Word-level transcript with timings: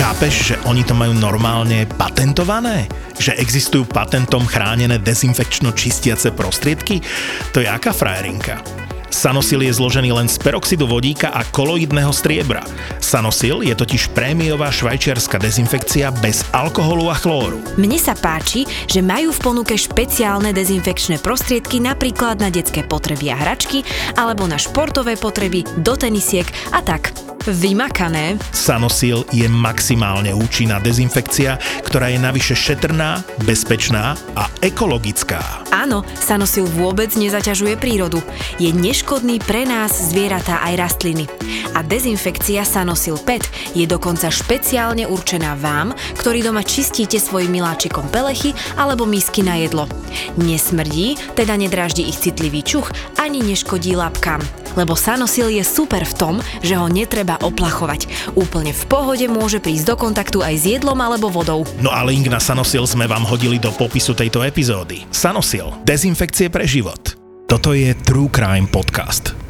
Chápeš, 0.00 0.34
že 0.48 0.56
oni 0.64 0.80
to 0.80 0.96
majú 0.96 1.12
normálne 1.12 1.84
patentované? 1.84 2.88
Že 3.20 3.36
existujú 3.36 3.84
patentom 3.84 4.48
chránené 4.48 4.96
dezinfekčno 4.96 5.76
čistiace 5.76 6.32
prostriedky? 6.32 7.04
To 7.52 7.60
je 7.60 7.68
aká 7.68 7.92
frajerinka? 7.92 8.64
Sanosil 9.12 9.60
je 9.60 9.76
zložený 9.76 10.16
len 10.16 10.24
z 10.24 10.40
peroxidu 10.40 10.88
vodíka 10.88 11.28
a 11.36 11.44
koloidného 11.44 12.16
striebra. 12.16 12.64
Sanosil 12.96 13.60
je 13.60 13.76
totiž 13.76 14.16
prémiová 14.16 14.72
švajčiarska 14.72 15.36
dezinfekcia 15.36 16.08
bez 16.24 16.48
alkoholu 16.56 17.12
a 17.12 17.16
chlóru. 17.20 17.60
Mne 17.76 18.00
sa 18.00 18.16
páči, 18.16 18.64
že 18.88 19.04
majú 19.04 19.36
v 19.36 19.52
ponuke 19.52 19.76
špeciálne 19.76 20.56
dezinfekčné 20.56 21.20
prostriedky 21.20 21.76
napríklad 21.76 22.40
na 22.40 22.48
detské 22.48 22.88
potreby 22.88 23.36
a 23.36 23.36
hračky 23.36 23.84
alebo 24.16 24.48
na 24.48 24.56
športové 24.56 25.20
potreby, 25.20 25.60
do 25.84 25.92
tenisiek 25.92 26.48
a 26.72 26.80
tak. 26.80 27.29
Vymakané. 27.48 28.36
Sanosil 28.52 29.24
je 29.32 29.48
maximálne 29.48 30.36
účinná 30.36 30.76
dezinfekcia, 30.76 31.56
ktorá 31.80 32.12
je 32.12 32.20
navyše 32.20 32.52
šetrná, 32.52 33.24
bezpečná 33.48 34.12
a 34.36 34.44
ekologická. 34.60 35.40
Áno, 35.72 36.04
Sanosil 36.20 36.68
vôbec 36.68 37.08
nezaťažuje 37.16 37.80
prírodu. 37.80 38.20
Je 38.60 38.68
neškodný 38.76 39.40
pre 39.40 39.64
nás, 39.64 40.12
zvieratá 40.12 40.60
aj 40.68 40.74
rastliny. 40.76 41.24
A 41.72 41.80
dezinfekcia 41.80 42.60
Sanosil 42.68 43.16
PET 43.16 43.48
je 43.72 43.88
dokonca 43.88 44.28
špeciálne 44.28 45.08
určená 45.08 45.56
vám, 45.56 45.96
ktorí 46.20 46.44
doma 46.44 46.60
čistíte 46.60 47.16
svojim 47.16 47.56
miláčikom 47.56 48.04
pelechy 48.12 48.52
alebo 48.76 49.08
misky 49.08 49.40
na 49.40 49.56
jedlo. 49.56 49.88
Nesmrdí, 50.36 51.16
teda 51.32 51.56
nedráždi 51.56 52.04
ich 52.04 52.20
citlivý 52.20 52.60
čuch, 52.60 52.92
ani 53.16 53.40
neškodí 53.40 53.96
labkám. 53.96 54.59
Lebo 54.78 54.98
Sanosil 54.98 55.50
je 55.50 55.64
super 55.66 56.06
v 56.06 56.16
tom, 56.16 56.34
že 56.62 56.78
ho 56.78 56.86
netreba 56.86 57.38
oplachovať. 57.42 58.32
Úplne 58.38 58.72
v 58.74 58.84
pohode 58.86 59.26
môže 59.26 59.58
prísť 59.58 59.92
do 59.92 59.96
kontaktu 59.98 60.38
aj 60.42 60.54
s 60.54 60.64
jedlom 60.78 60.98
alebo 60.98 61.30
vodou. 61.30 61.66
No 61.82 61.90
a 61.90 62.06
link 62.06 62.30
na 62.30 62.38
Sanosil 62.38 62.86
sme 62.86 63.10
vám 63.10 63.26
hodili 63.26 63.58
do 63.58 63.74
popisu 63.74 64.14
tejto 64.14 64.46
epizódy. 64.46 65.04
Sanosil. 65.10 65.74
Dezinfekcie 65.82 66.48
pre 66.48 66.64
život. 66.64 67.18
Toto 67.50 67.74
je 67.74 67.90
True 68.06 68.30
Crime 68.30 68.70
Podcast 68.70 69.49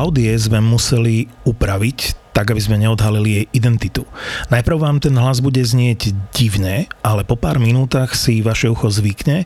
Klaudie 0.00 0.32
sme 0.40 0.64
museli 0.64 1.28
upraviť 1.44 2.32
tak, 2.32 2.56
aby 2.56 2.56
sme 2.56 2.80
neodhalili 2.80 3.36
jej 3.36 3.46
identitu. 3.52 4.08
Najprv 4.48 4.80
vám 4.80 4.96
ten 4.96 5.12
hlas 5.12 5.44
bude 5.44 5.60
znieť 5.60 6.16
divne, 6.32 6.88
ale 7.04 7.20
po 7.20 7.36
pár 7.36 7.60
minútach 7.60 8.16
si 8.16 8.40
vaše 8.40 8.72
ucho 8.72 8.88
zvykne 8.88 9.44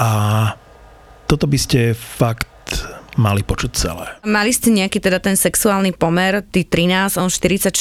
a 0.00 0.10
toto 1.28 1.44
by 1.44 1.58
ste 1.60 1.92
fakt 1.92 2.48
mali 3.20 3.44
počuť 3.44 3.70
celé. 3.76 4.08
Mali 4.24 4.56
ste 4.56 4.72
nejaký 4.72 4.96
teda 4.96 5.20
ten 5.20 5.36
sexuálny 5.36 5.92
pomer, 5.92 6.40
ty 6.40 6.64
13, 6.64 7.20
on 7.20 7.28
44. 7.28 7.76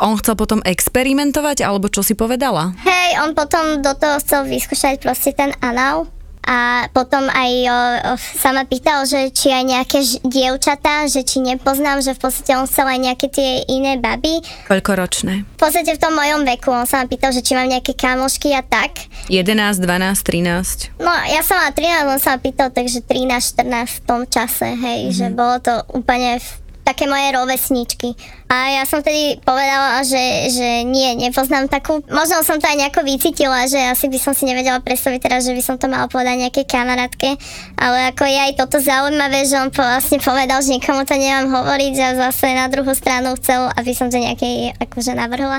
On 0.00 0.16
chcel 0.16 0.40
potom 0.40 0.64
experimentovať, 0.64 1.60
alebo 1.60 1.92
čo 1.92 2.00
si 2.00 2.16
povedala? 2.16 2.72
Hej, 2.80 3.20
on 3.20 3.36
potom 3.36 3.84
do 3.84 3.92
toho 3.92 4.16
chcel 4.24 4.48
vyskúšať 4.48 5.04
proste 5.04 5.36
ten 5.36 5.52
anál 5.60 6.08
a 6.46 6.86
potom 6.94 7.26
aj 7.26 7.50
o, 7.66 7.74
o, 7.74 8.12
sa 8.16 8.54
ma 8.54 8.62
pýtal, 8.62 9.02
že 9.02 9.34
či 9.34 9.50
aj 9.50 9.64
nejaké 9.66 9.98
ž- 9.98 10.22
dievčatá, 10.22 11.10
že 11.10 11.26
či 11.26 11.42
nepoznám, 11.42 11.98
že 11.98 12.14
v 12.14 12.22
podstate 12.22 12.54
on 12.54 12.70
chcel 12.70 12.86
aj 12.86 13.00
nejaké 13.02 13.26
tie 13.26 13.66
iné 13.66 13.98
baby. 13.98 14.46
Koľko 14.70 14.94
ročné? 14.94 15.42
V 15.58 15.66
podstate 15.66 15.98
v 15.98 16.00
tom 16.00 16.14
mojom 16.14 16.46
veku, 16.46 16.70
on 16.70 16.86
sa 16.86 17.02
ma 17.02 17.10
pýtal, 17.10 17.34
že 17.34 17.42
či 17.42 17.58
mám 17.58 17.66
nejaké 17.66 17.98
kamošky 17.98 18.54
a 18.54 18.62
tak. 18.62 19.10
11, 19.26 19.82
12, 19.82 19.82
13. 19.82 21.02
No 21.02 21.10
ja 21.26 21.42
som 21.42 21.58
mala 21.58 21.74
13, 21.74 22.14
on 22.14 22.20
sa 22.22 22.34
ma 22.34 22.38
pýtal, 22.38 22.70
takže 22.70 23.02
13, 23.02 23.58
14 23.58 23.98
v 23.98 24.00
tom 24.06 24.22
čase, 24.30 24.70
hej, 24.70 25.10
mm-hmm. 25.10 25.18
že 25.18 25.26
bolo 25.34 25.58
to 25.58 25.74
úplne 25.90 26.38
v 26.38 26.48
také 26.86 27.10
moje 27.10 27.34
rovesničky. 27.34 28.14
A 28.46 28.78
ja 28.78 28.82
som 28.86 29.02
tedy 29.02 29.42
povedala, 29.42 30.06
že, 30.06 30.54
že 30.54 30.86
nie, 30.86 31.18
nepoznám 31.18 31.66
takú, 31.66 31.98
možno 32.06 32.46
som 32.46 32.62
to 32.62 32.70
aj 32.70 32.78
nejako 32.78 33.02
vycítila, 33.02 33.66
že 33.66 33.82
asi 33.90 34.06
by 34.06 34.18
som 34.22 34.38
si 34.38 34.46
nevedela 34.46 34.78
predstaviť 34.78 35.18
teraz, 35.18 35.42
že 35.42 35.50
by 35.50 35.62
som 35.66 35.74
to 35.82 35.90
mala 35.90 36.06
povedať 36.06 36.46
nejakej 36.46 36.70
kamarátke, 36.70 37.34
ale 37.74 38.14
ako 38.14 38.22
je 38.22 38.38
aj 38.38 38.52
toto 38.54 38.78
zaujímavé, 38.78 39.42
že 39.42 39.58
on 39.58 39.74
vlastne 39.74 40.22
povedal, 40.22 40.62
že 40.62 40.78
nikomu 40.78 41.02
to 41.02 41.18
nemám 41.18 41.50
hovoriť 41.50 41.94
a 41.98 42.08
zase 42.30 42.54
na 42.54 42.70
druhú 42.70 42.94
stranu 42.94 43.34
chcel, 43.42 43.66
aby 43.74 43.90
som 43.90 44.06
to 44.06 44.22
nejakej 44.22 44.78
akože 44.78 45.18
navrhla. 45.18 45.58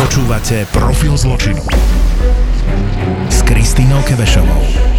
Počúvate 0.00 0.64
Profil 0.72 1.12
zločinu 1.12 1.60
s 3.28 3.44
Kristínou 3.44 4.00
Kevešovou. 4.08 4.95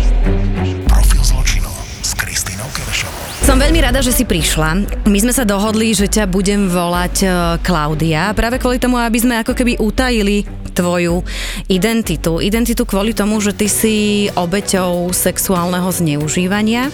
Veľmi 3.68 3.84
rada, 3.84 4.00
že 4.00 4.16
si 4.16 4.24
prišla. 4.24 5.04
My 5.12 5.20
sme 5.20 5.36
sa 5.36 5.44
dohodli, 5.44 5.92
že 5.92 6.08
ťa 6.08 6.32
budem 6.32 6.72
volať 6.72 7.16
e, 7.20 7.28
Klaudia, 7.68 8.32
práve 8.32 8.64
kvôli 8.64 8.80
tomu, 8.80 8.96
aby 8.96 9.20
sme 9.20 9.44
ako 9.44 9.52
keby 9.52 9.76
utajili 9.84 10.48
tvoju 10.72 11.20
identitu. 11.68 12.40
Identitu 12.40 12.88
kvôli 12.88 13.12
tomu, 13.12 13.44
že 13.44 13.52
ty 13.52 13.68
si 13.68 14.32
obeťou 14.40 15.12
sexuálneho 15.12 15.84
zneužívania. 15.84 16.88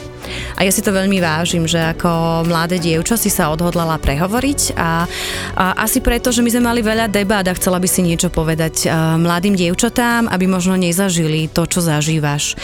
A 0.57 0.66
ja 0.66 0.73
si 0.73 0.81
to 0.81 0.89
veľmi 0.89 1.22
vážim, 1.22 1.69
že 1.69 1.78
ako 1.78 2.50
mladé 2.50 2.81
dievča 2.81 3.22
si 3.22 3.29
sa 3.29 3.53
odhodlala 3.53 4.01
prehovoriť 4.01 4.73
a, 4.73 5.06
a 5.53 5.66
asi 5.78 6.01
preto, 6.01 6.33
že 6.33 6.41
my 6.41 6.57
sme 6.57 6.73
mali 6.73 6.81
veľa 6.81 7.06
debát 7.06 7.45
a 7.45 7.53
chcela 7.53 7.78
by 7.78 7.85
si 7.85 8.01
niečo 8.01 8.33
povedať 8.33 8.89
e, 8.89 8.97
mladým 9.22 9.53
dievčatám, 9.53 10.25
aby 10.25 10.50
možno 10.50 10.73
nezažili 10.73 11.53
to, 11.53 11.69
čo 11.69 11.85
zažívaš 11.85 12.57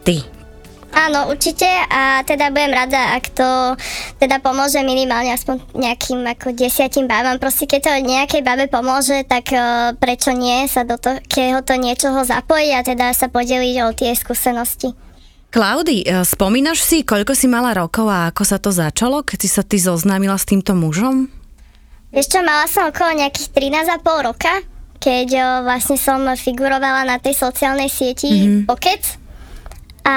ty. 0.00 0.33
Áno, 0.94 1.26
určite 1.26 1.66
a 1.90 2.22
teda 2.22 2.54
budem 2.54 2.70
rada, 2.70 3.18
ak 3.18 3.34
to 3.34 3.74
teda 4.22 4.38
pomôže 4.38 4.78
minimálne 4.86 5.34
aspoň 5.34 5.58
nejakým 5.74 6.22
ako 6.22 6.54
desiatim 6.54 7.10
babám. 7.10 7.42
Proste 7.42 7.66
keď 7.66 7.80
to 7.82 7.92
nejakej 8.06 8.46
babe 8.46 8.70
pomôže, 8.70 9.26
tak 9.26 9.50
uh, 9.50 9.90
prečo 9.98 10.30
nie 10.30 10.70
sa 10.70 10.86
do 10.86 10.94
takéhoto 10.94 11.74
niečoho 11.74 12.22
zapojiť 12.22 12.70
a 12.78 12.80
teda 12.86 13.06
sa 13.10 13.26
podeliť 13.26 13.76
o 13.82 13.90
tie 13.90 14.14
skúsenosti. 14.14 14.94
Klaudy, 15.54 16.02
e, 16.02 16.26
spomínaš 16.26 16.82
si, 16.82 17.06
koľko 17.06 17.30
si 17.38 17.46
mala 17.46 17.78
rokov 17.78 18.10
a 18.10 18.34
ako 18.34 18.42
sa 18.42 18.58
to 18.58 18.74
začalo, 18.74 19.22
keď 19.22 19.38
si 19.38 19.46
sa 19.46 19.62
ty 19.62 19.78
zoznámila 19.78 20.34
s 20.34 20.50
týmto 20.50 20.74
mužom? 20.74 21.30
Vieš 22.10 22.26
čo, 22.26 22.40
mala 22.42 22.66
som 22.66 22.90
okolo 22.90 23.22
nejakých 23.22 23.54
13,5 23.54 24.02
roka, 24.26 24.50
keď 24.98 25.28
o, 25.30 25.46
vlastne 25.62 25.94
som 25.94 26.26
figurovala 26.34 27.06
na 27.06 27.22
tej 27.22 27.38
sociálnej 27.38 27.86
sieti 27.86 28.34
mm-hmm. 28.34 28.66
Pokec. 28.66 29.23
A 30.04 30.16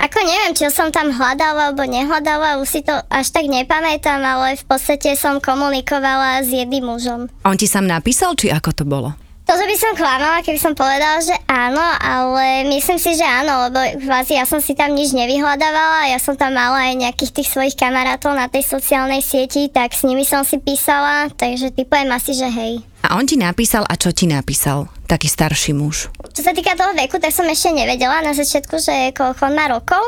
ako 0.00 0.18
neviem, 0.24 0.56
či 0.56 0.64
som 0.72 0.88
tam 0.88 1.12
hľadala 1.12 1.70
alebo 1.70 1.84
nehľadala, 1.84 2.58
už 2.58 2.68
si 2.68 2.80
to 2.80 2.96
až 3.12 3.26
tak 3.30 3.46
nepamätám, 3.46 4.24
ale 4.24 4.56
v 4.56 4.64
podstate 4.64 5.12
som 5.12 5.38
komunikovala 5.44 6.40
s 6.40 6.48
jedným 6.48 6.88
mužom. 6.88 7.28
On 7.44 7.56
ti 7.56 7.68
sám 7.68 7.84
napísal, 7.84 8.32
či 8.32 8.48
ako 8.48 8.70
to 8.72 8.84
bolo? 8.88 9.12
To, 9.50 9.58
že 9.58 9.66
by 9.66 9.76
som 9.82 9.98
klamala, 9.98 10.46
keby 10.46 10.62
som 10.62 10.78
povedala, 10.78 11.18
že 11.26 11.34
áno, 11.50 11.82
ale 11.98 12.70
myslím 12.70 13.02
si, 13.02 13.18
že 13.18 13.26
áno, 13.26 13.66
lebo 13.66 13.82
kvázi 13.98 14.38
ja 14.38 14.46
som 14.46 14.62
si 14.62 14.78
tam 14.78 14.94
nič 14.94 15.10
nevyhľadávala, 15.10 16.06
ja 16.06 16.22
som 16.22 16.38
tam 16.38 16.54
mala 16.54 16.86
aj 16.86 16.94
nejakých 16.94 17.34
tých 17.34 17.50
svojich 17.50 17.74
kamarátov 17.74 18.30
na 18.38 18.46
tej 18.46 18.62
sociálnej 18.62 19.26
sieti, 19.26 19.66
tak 19.66 19.90
s 19.90 20.06
nimi 20.06 20.22
som 20.22 20.46
si 20.46 20.62
písala, 20.62 21.34
takže 21.34 21.74
typujem 21.74 22.06
asi, 22.14 22.38
že 22.38 22.46
hej. 22.46 22.86
A 23.02 23.18
on 23.18 23.26
ti 23.26 23.34
napísal 23.34 23.82
a 23.90 23.98
čo 23.98 24.14
ti 24.14 24.30
napísal? 24.30 24.86
Taký 25.10 25.26
starší 25.26 25.74
muž. 25.74 26.14
Čo 26.30 26.46
sa 26.46 26.52
týka 26.54 26.78
toho 26.78 26.94
veku, 26.94 27.18
tak 27.18 27.34
som 27.34 27.46
ešte 27.50 27.74
nevedela 27.74 28.22
na 28.22 28.32
začiatku, 28.32 28.78
že 28.78 29.10
koľko 29.16 29.50
on 29.50 29.54
má 29.58 29.66
rokov 29.66 30.02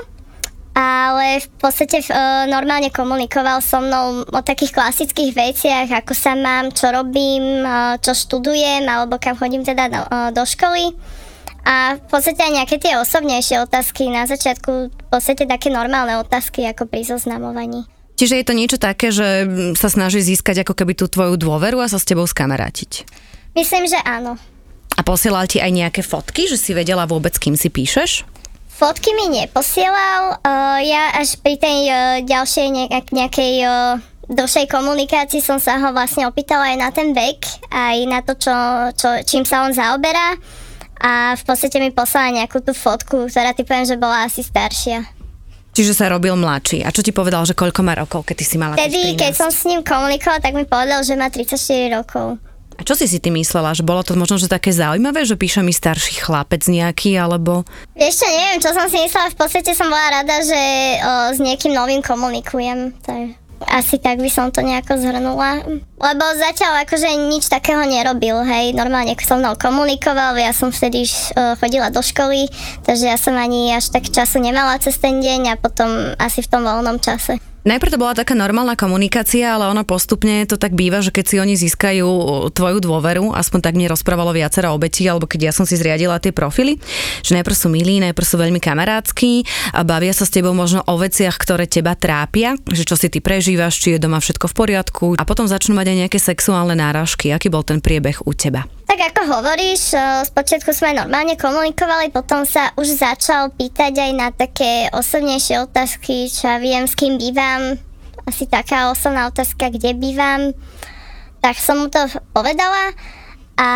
ale 0.72 1.44
v 1.44 1.48
podstate 1.60 2.00
uh, 2.00 2.48
normálne 2.48 2.88
komunikoval 2.88 3.60
so 3.60 3.84
mnou 3.84 4.24
o 4.24 4.40
takých 4.40 4.72
klasických 4.72 5.36
veciach, 5.36 5.88
ako 6.00 6.16
sa 6.16 6.32
mám, 6.32 6.72
čo 6.72 6.88
robím, 6.88 7.60
uh, 7.60 8.00
čo 8.00 8.16
študujem, 8.16 8.88
alebo 8.88 9.20
kam 9.20 9.36
chodím 9.36 9.68
teda 9.68 9.92
do, 9.92 10.00
uh, 10.00 10.28
do 10.32 10.40
školy. 10.48 10.96
A 11.62 12.00
v 12.00 12.04
podstate 12.08 12.42
aj 12.42 12.52
nejaké 12.56 12.76
tie 12.80 12.96
osobnejšie 12.98 13.62
otázky 13.62 14.10
na 14.10 14.24
začiatku, 14.24 14.72
v 14.90 15.06
podstate 15.12 15.44
také 15.44 15.68
normálne 15.68 16.18
otázky 16.18 16.64
ako 16.66 16.88
pri 16.88 17.04
zoznamovaní. 17.06 17.86
Čiže 18.16 18.40
je 18.40 18.46
to 18.48 18.56
niečo 18.56 18.78
také, 18.80 19.12
že 19.12 19.46
sa 19.76 19.92
snaží 19.92 20.24
získať 20.24 20.64
ako 20.66 20.74
keby 20.74 20.96
tú 20.96 21.06
tvoju 21.06 21.36
dôveru 21.36 21.84
a 21.84 21.86
sa 21.86 22.00
s 22.00 22.08
tebou 22.08 22.24
skamarátiť? 22.24 23.06
Myslím, 23.52 23.84
že 23.86 24.00
áno. 24.02 24.40
A 25.02 25.10
posielal 25.10 25.50
ti 25.50 25.58
aj 25.58 25.74
nejaké 25.74 26.06
fotky, 26.06 26.46
že 26.46 26.54
si 26.54 26.70
vedela 26.78 27.10
vôbec, 27.10 27.34
kým 27.34 27.58
si 27.58 27.74
píšeš? 27.74 28.22
Fotky 28.70 29.10
mi 29.18 29.34
neposielal, 29.34 30.38
uh, 30.38 30.78
ja 30.78 31.18
až 31.18 31.42
pri 31.42 31.58
tej 31.58 31.78
uh, 31.90 31.98
ďalšej 32.22 32.66
nejak, 32.70 33.06
nejakej 33.10 33.52
uh, 33.66 33.98
dlhšej 34.30 34.70
komunikácii 34.70 35.42
som 35.42 35.58
sa 35.58 35.82
ho 35.82 35.90
vlastne 35.90 36.30
opýtala 36.30 36.70
aj 36.70 36.76
na 36.78 36.90
ten 36.94 37.10
vek, 37.10 37.42
aj 37.74 37.96
na 38.06 38.22
to, 38.22 38.38
čo, 38.38 38.54
čo, 38.94 39.08
čím 39.26 39.42
sa 39.42 39.66
on 39.66 39.74
zaoberá 39.74 40.38
a 41.02 41.34
v 41.34 41.42
podstate 41.42 41.82
mi 41.82 41.90
poslala 41.90 42.38
nejakú 42.38 42.62
tú 42.62 42.70
fotku, 42.70 43.26
ktorá 43.26 43.50
typujem, 43.58 43.82
že 43.82 43.98
bola 43.98 44.22
asi 44.22 44.46
staršia. 44.46 45.02
Čiže 45.74 45.98
sa 45.98 46.14
robil 46.14 46.38
mladší. 46.38 46.86
A 46.86 46.94
čo 46.94 47.02
ti 47.02 47.10
povedal, 47.10 47.42
že 47.42 47.58
koľko 47.58 47.82
má 47.82 47.98
rokov, 47.98 48.22
keď 48.22 48.36
ty 48.38 48.44
si 48.46 48.54
mala 48.54 48.78
Tedy, 48.78 49.18
keď 49.18 49.34
som 49.34 49.50
s 49.50 49.66
ním 49.66 49.82
komunikovala, 49.82 50.38
tak 50.38 50.54
mi 50.54 50.62
povedal, 50.62 51.02
že 51.02 51.18
má 51.18 51.26
34 51.26 51.58
rokov. 51.90 52.38
Čo 52.82 52.94
si 52.98 53.06
si 53.06 53.18
ty 53.22 53.30
myslela? 53.30 53.72
Že 53.72 53.86
bolo 53.86 54.02
to 54.02 54.18
možno 54.18 54.36
že 54.36 54.50
také 54.50 54.74
zaujímavé, 54.74 55.24
že 55.24 55.38
píše 55.38 55.62
mi 55.62 55.72
starší 55.72 56.22
chlapec 56.22 56.66
nejaký, 56.66 57.16
alebo... 57.16 57.62
Ešte 57.94 58.26
neviem, 58.28 58.60
čo 58.60 58.74
som 58.74 58.86
si 58.90 58.98
myslela. 59.00 59.32
V 59.32 59.38
podstate 59.38 59.72
som 59.72 59.88
bola 59.88 60.22
rada, 60.22 60.36
že 60.42 60.60
o, 61.00 61.12
s 61.32 61.38
niekým 61.38 61.72
novým 61.72 62.02
komunikujem. 62.02 62.92
Tak 63.00 63.42
asi 63.62 64.02
tak 64.02 64.18
by 64.18 64.26
som 64.26 64.50
to 64.50 64.58
nejako 64.58 64.98
zhrnula. 64.98 65.62
Lebo 65.78 66.24
zatiaľ 66.34 66.82
akože 66.82 67.30
nič 67.30 67.46
takého 67.46 67.86
nerobil, 67.86 68.42
hej, 68.42 68.74
normálne 68.74 69.14
so 69.22 69.38
mnou 69.38 69.54
komunikoval, 69.54 70.34
ja 70.34 70.50
som 70.50 70.74
vtedy 70.74 71.06
chodila 71.62 71.94
do 71.94 72.02
školy, 72.02 72.50
takže 72.82 73.06
ja 73.06 73.14
som 73.14 73.38
ani 73.38 73.70
až 73.70 73.94
tak 73.94 74.10
času 74.10 74.42
nemala 74.42 74.82
cez 74.82 74.98
ten 74.98 75.22
deň 75.22 75.54
a 75.54 75.60
potom 75.60 76.10
asi 76.18 76.42
v 76.42 76.50
tom 76.50 76.66
voľnom 76.66 76.98
čase. 76.98 77.38
Najprv 77.62 77.94
to 77.94 78.02
bola 78.02 78.10
taká 78.10 78.34
normálna 78.34 78.74
komunikácia, 78.74 79.54
ale 79.54 79.70
ono 79.70 79.86
postupne 79.86 80.42
to 80.50 80.58
tak 80.58 80.74
býva, 80.74 80.98
že 80.98 81.14
keď 81.14 81.24
si 81.30 81.36
oni 81.38 81.54
získajú 81.54 82.08
tvoju 82.50 82.78
dôveru, 82.82 83.30
aspoň 83.38 83.60
tak 83.62 83.78
mi 83.78 83.86
rozprávalo 83.86 84.34
viacero 84.34 84.74
obetí, 84.74 85.06
alebo 85.06 85.30
keď 85.30 85.40
ja 85.46 85.52
som 85.54 85.62
si 85.62 85.78
zriadila 85.78 86.18
tie 86.18 86.34
profily, 86.34 86.82
že 87.22 87.38
najprv 87.38 87.54
sú 87.54 87.70
milí, 87.70 88.02
najprv 88.02 88.26
sú 88.26 88.34
veľmi 88.34 88.58
kamarátsky 88.58 89.46
a 89.78 89.86
bavia 89.86 90.10
sa 90.10 90.26
s 90.26 90.34
tebou 90.34 90.50
možno 90.58 90.82
o 90.90 90.98
veciach, 90.98 91.38
ktoré 91.38 91.70
teba 91.70 91.94
trápia, 91.94 92.58
že 92.66 92.82
čo 92.82 92.98
si 92.98 93.06
ty 93.06 93.22
prežívaš, 93.22 93.78
či 93.78 93.94
je 93.94 94.02
doma 94.02 94.18
všetko 94.18 94.50
v 94.50 94.54
poriadku 94.58 95.06
a 95.14 95.22
potom 95.22 95.46
začnú 95.46 95.78
mať 95.78 95.86
aj 95.94 95.96
nejaké 96.02 96.18
sexuálne 96.18 96.74
náražky. 96.74 97.30
Aký 97.30 97.46
bol 97.46 97.62
ten 97.62 97.78
priebeh 97.78 98.26
u 98.26 98.34
teba? 98.34 98.66
Tak 98.82 98.98
ako 99.14 99.22
hovoríš, 99.24 99.96
spočiatku 100.28 100.74
sme 100.76 100.92
normálne 100.92 101.38
komunikovali, 101.40 102.12
potom 102.12 102.44
sa 102.44 102.76
už 102.76 103.00
začal 103.00 103.48
pýtať 103.54 103.96
aj 103.96 104.12
na 104.12 104.28
také 104.28 104.92
osobnejšie 104.92 105.64
otázky, 105.64 106.28
čo 106.28 106.50
ja 106.50 106.58
viem, 106.60 106.84
s 106.84 106.92
kým 106.92 107.16
bývam, 107.16 107.80
asi 108.28 108.44
taká 108.44 108.92
osobná 108.92 109.26
otázka, 109.32 109.72
kde 109.72 109.96
bývam. 109.96 110.52
Tak 111.40 111.56
som 111.58 111.82
mu 111.82 111.88
to 111.90 112.04
povedala 112.36 112.94
a 113.58 113.68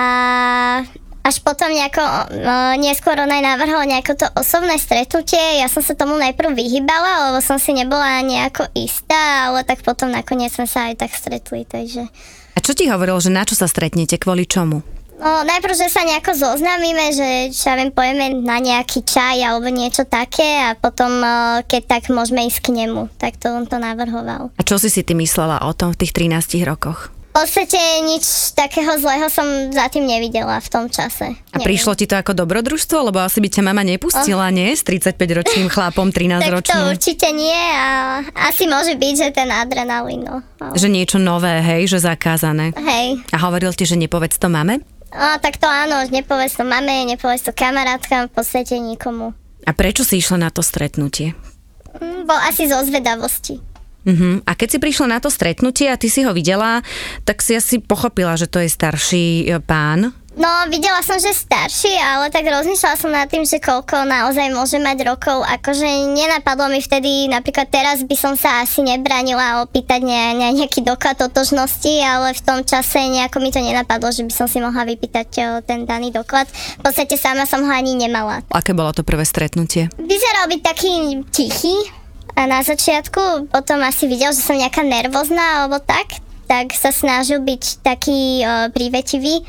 až 1.27 1.43
potom 1.43 1.75
nejako, 1.75 2.03
no, 2.39 2.79
neskôr 2.79 3.19
on 3.19 3.27
aj 3.27 3.43
navrhol 3.43 3.83
nejako 3.83 4.15
to 4.15 4.27
osobné 4.39 4.79
stretnutie. 4.79 5.59
Ja 5.59 5.67
som 5.67 5.83
sa 5.83 5.99
tomu 5.99 6.15
najprv 6.15 6.55
vyhybala, 6.55 7.31
lebo 7.31 7.43
som 7.43 7.59
si 7.59 7.75
nebola 7.75 8.23
nejako 8.23 8.71
istá, 8.79 9.51
ale 9.51 9.67
tak 9.67 9.83
potom 9.83 10.15
nakoniec 10.15 10.55
sme 10.55 10.71
sa 10.71 10.87
aj 10.87 11.03
tak 11.03 11.11
stretli, 11.11 11.67
takže... 11.67 12.07
A 12.55 12.59
čo 12.63 12.79
ti 12.79 12.87
hovoril, 12.87 13.19
že 13.19 13.35
na 13.35 13.43
čo 13.43 13.59
sa 13.59 13.67
stretnete, 13.67 14.23
kvôli 14.23 14.47
čomu? 14.47 14.87
No, 15.17 15.43
najprv, 15.49 15.73
že 15.73 15.89
sa 15.89 16.05
nejako 16.05 16.37
zoznamíme, 16.37 17.07
že 17.17 17.29
čo 17.49 17.73
ja 17.73 17.81
viem, 17.81 17.89
pojeme 17.89 18.37
na 18.45 18.61
nejaký 18.61 19.01
čaj 19.01 19.41
alebo 19.41 19.73
niečo 19.73 20.05
také 20.05 20.61
a 20.61 20.77
potom, 20.77 21.25
keď 21.65 21.83
tak 21.89 22.03
môžeme 22.13 22.45
ísť 22.45 22.69
k 22.69 22.85
nemu. 22.85 23.09
Tak 23.17 23.41
to 23.41 23.49
on 23.49 23.65
to 23.65 23.81
navrhoval. 23.81 24.53
A 24.53 24.63
čo 24.63 24.77
si 24.77 24.93
si 24.93 25.01
ty 25.01 25.17
myslela 25.17 25.65
o 25.65 25.73
tom 25.73 25.97
v 25.97 26.05
tých 26.05 26.13
13 26.13 26.69
rokoch? 26.69 27.17
V 27.37 27.45
podstate 27.45 27.77
nič 28.01 28.57
takého 28.57 28.97
zlého 28.97 29.29
som 29.29 29.45
za 29.69 29.93
tým 29.93 30.09
nevidela 30.09 30.57
v 30.57 30.69
tom 30.73 30.89
čase. 30.89 31.37
A 31.53 31.61
Neviem. 31.61 31.69
prišlo 31.69 31.93
ti 31.93 32.09
to 32.09 32.17
ako 32.17 32.33
dobrodružstvo? 32.33 33.13
Lebo 33.13 33.21
asi 33.21 33.45
by 33.45 33.53
ťa 33.53 33.61
mama 33.61 33.85
nepustila, 33.85 34.49
oh. 34.49 34.55
nie? 34.57 34.73
S 34.73 34.81
35-ročným 34.81 35.69
chlapom, 35.69 36.09
13-ročným. 36.09 36.65
Tak 36.65 36.81
to 36.81 36.93
určite 36.97 37.29
nie 37.37 37.61
a 37.77 38.25
asi 38.41 38.65
môže 38.65 38.97
byť, 38.97 39.15
že 39.21 39.29
ten 39.37 39.53
adrenalín, 39.53 40.25
no. 40.25 40.41
Že 40.73 40.89
niečo 40.89 41.21
nové, 41.21 41.61
hej, 41.61 41.93
že 41.93 42.09
zakázané. 42.09 42.73
Hej. 42.73 43.21
A 43.29 43.37
hovoril 43.45 43.77
ti, 43.77 43.85
že 43.85 44.01
nepovedz 44.01 44.41
to 44.41 44.49
mame? 44.49 44.96
A, 45.15 45.39
tak 45.39 45.57
to 45.61 45.67
áno, 45.69 46.03
nepovedz 46.11 46.59
to 46.59 46.65
mame, 46.67 47.07
nepovedz 47.07 47.47
to 47.47 47.53
kamarátkam, 47.55 48.27
v 48.27 48.33
podstate 48.35 48.79
nikomu. 48.81 49.33
A 49.67 49.71
prečo 49.75 50.07
si 50.07 50.23
išla 50.23 50.47
na 50.47 50.51
to 50.51 50.63
stretnutie? 50.63 51.35
Mm, 51.99 52.27
bol 52.27 52.39
asi 52.47 52.67
zo 52.71 52.79
zvedavosti. 52.83 53.59
Uh-huh. 54.07 54.39
A 54.47 54.55
keď 54.55 54.69
si 54.71 54.79
prišla 54.79 55.07
na 55.11 55.19
to 55.19 55.35
stretnutie 55.35 55.91
a 55.91 55.99
ty 55.99 56.07
si 56.07 56.23
ho 56.23 56.31
videla, 56.31 56.79
tak 57.27 57.43
si 57.43 57.59
asi 57.59 57.83
pochopila, 57.83 58.39
že 58.39 58.47
to 58.47 58.63
je 58.63 58.71
starší 58.71 59.51
e, 59.51 59.59
pán. 59.59 60.15
No, 60.37 60.69
videla 60.69 61.01
som, 61.01 61.17
že 61.17 61.33
starší, 61.33 61.97
ale 61.97 62.29
tak 62.29 62.45
rozmýšľala 62.45 62.97
som 63.01 63.09
nad 63.09 63.25
tým, 63.25 63.49
že 63.49 63.57
koľko 63.57 64.05
naozaj 64.05 64.53
môže 64.53 64.77
mať 64.77 65.09
rokov. 65.09 65.41
Akože 65.41 66.13
nenapadlo 66.13 66.69
mi 66.69 66.85
vtedy, 66.85 67.25
napríklad 67.33 67.73
teraz 67.73 68.05
by 68.05 68.17
som 68.21 68.37
sa 68.37 68.61
asi 68.61 68.85
nebranila 68.85 69.65
opýtať 69.65 70.05
ne, 70.05 70.37
ne, 70.37 70.53
nejaký 70.61 70.85
doklad 70.85 71.17
totožnosti, 71.17 71.89
ale 72.05 72.37
v 72.37 72.45
tom 72.45 72.61
čase 72.69 73.01
nejako 73.09 73.41
mi 73.41 73.49
to 73.49 73.65
nenapadlo, 73.65 74.13
že 74.13 74.29
by 74.29 74.33
som 74.37 74.45
si 74.45 74.61
mohla 74.61 74.85
vypýtať 74.85 75.29
o, 75.41 75.45
ten 75.65 75.89
daný 75.89 76.13
doklad. 76.13 76.45
V 76.53 76.85
podstate 76.85 77.17
sama 77.17 77.49
som 77.49 77.65
ho 77.65 77.73
ani 77.73 77.97
nemala. 77.97 78.45
Aké 78.53 78.77
bolo 78.77 78.93
to 78.93 79.01
prvé 79.09 79.25
stretnutie? 79.25 79.89
Vyzeral 79.97 80.53
byť 80.53 80.61
taký 80.61 80.93
tichý, 81.33 81.81
a 82.37 82.45
na 82.45 82.61
začiatku 82.61 83.49
potom 83.49 83.81
asi 83.81 84.05
videl, 84.05 84.29
že 84.37 84.45
som 84.45 84.61
nejaká 84.61 84.85
nervózna 84.85 85.65
alebo 85.65 85.81
tak, 85.81 86.21
tak 86.45 86.77
sa 86.77 86.93
snažil 86.93 87.41
byť 87.41 87.81
taký 87.81 88.45
uh, 88.45 88.69
prívetivý 88.69 89.41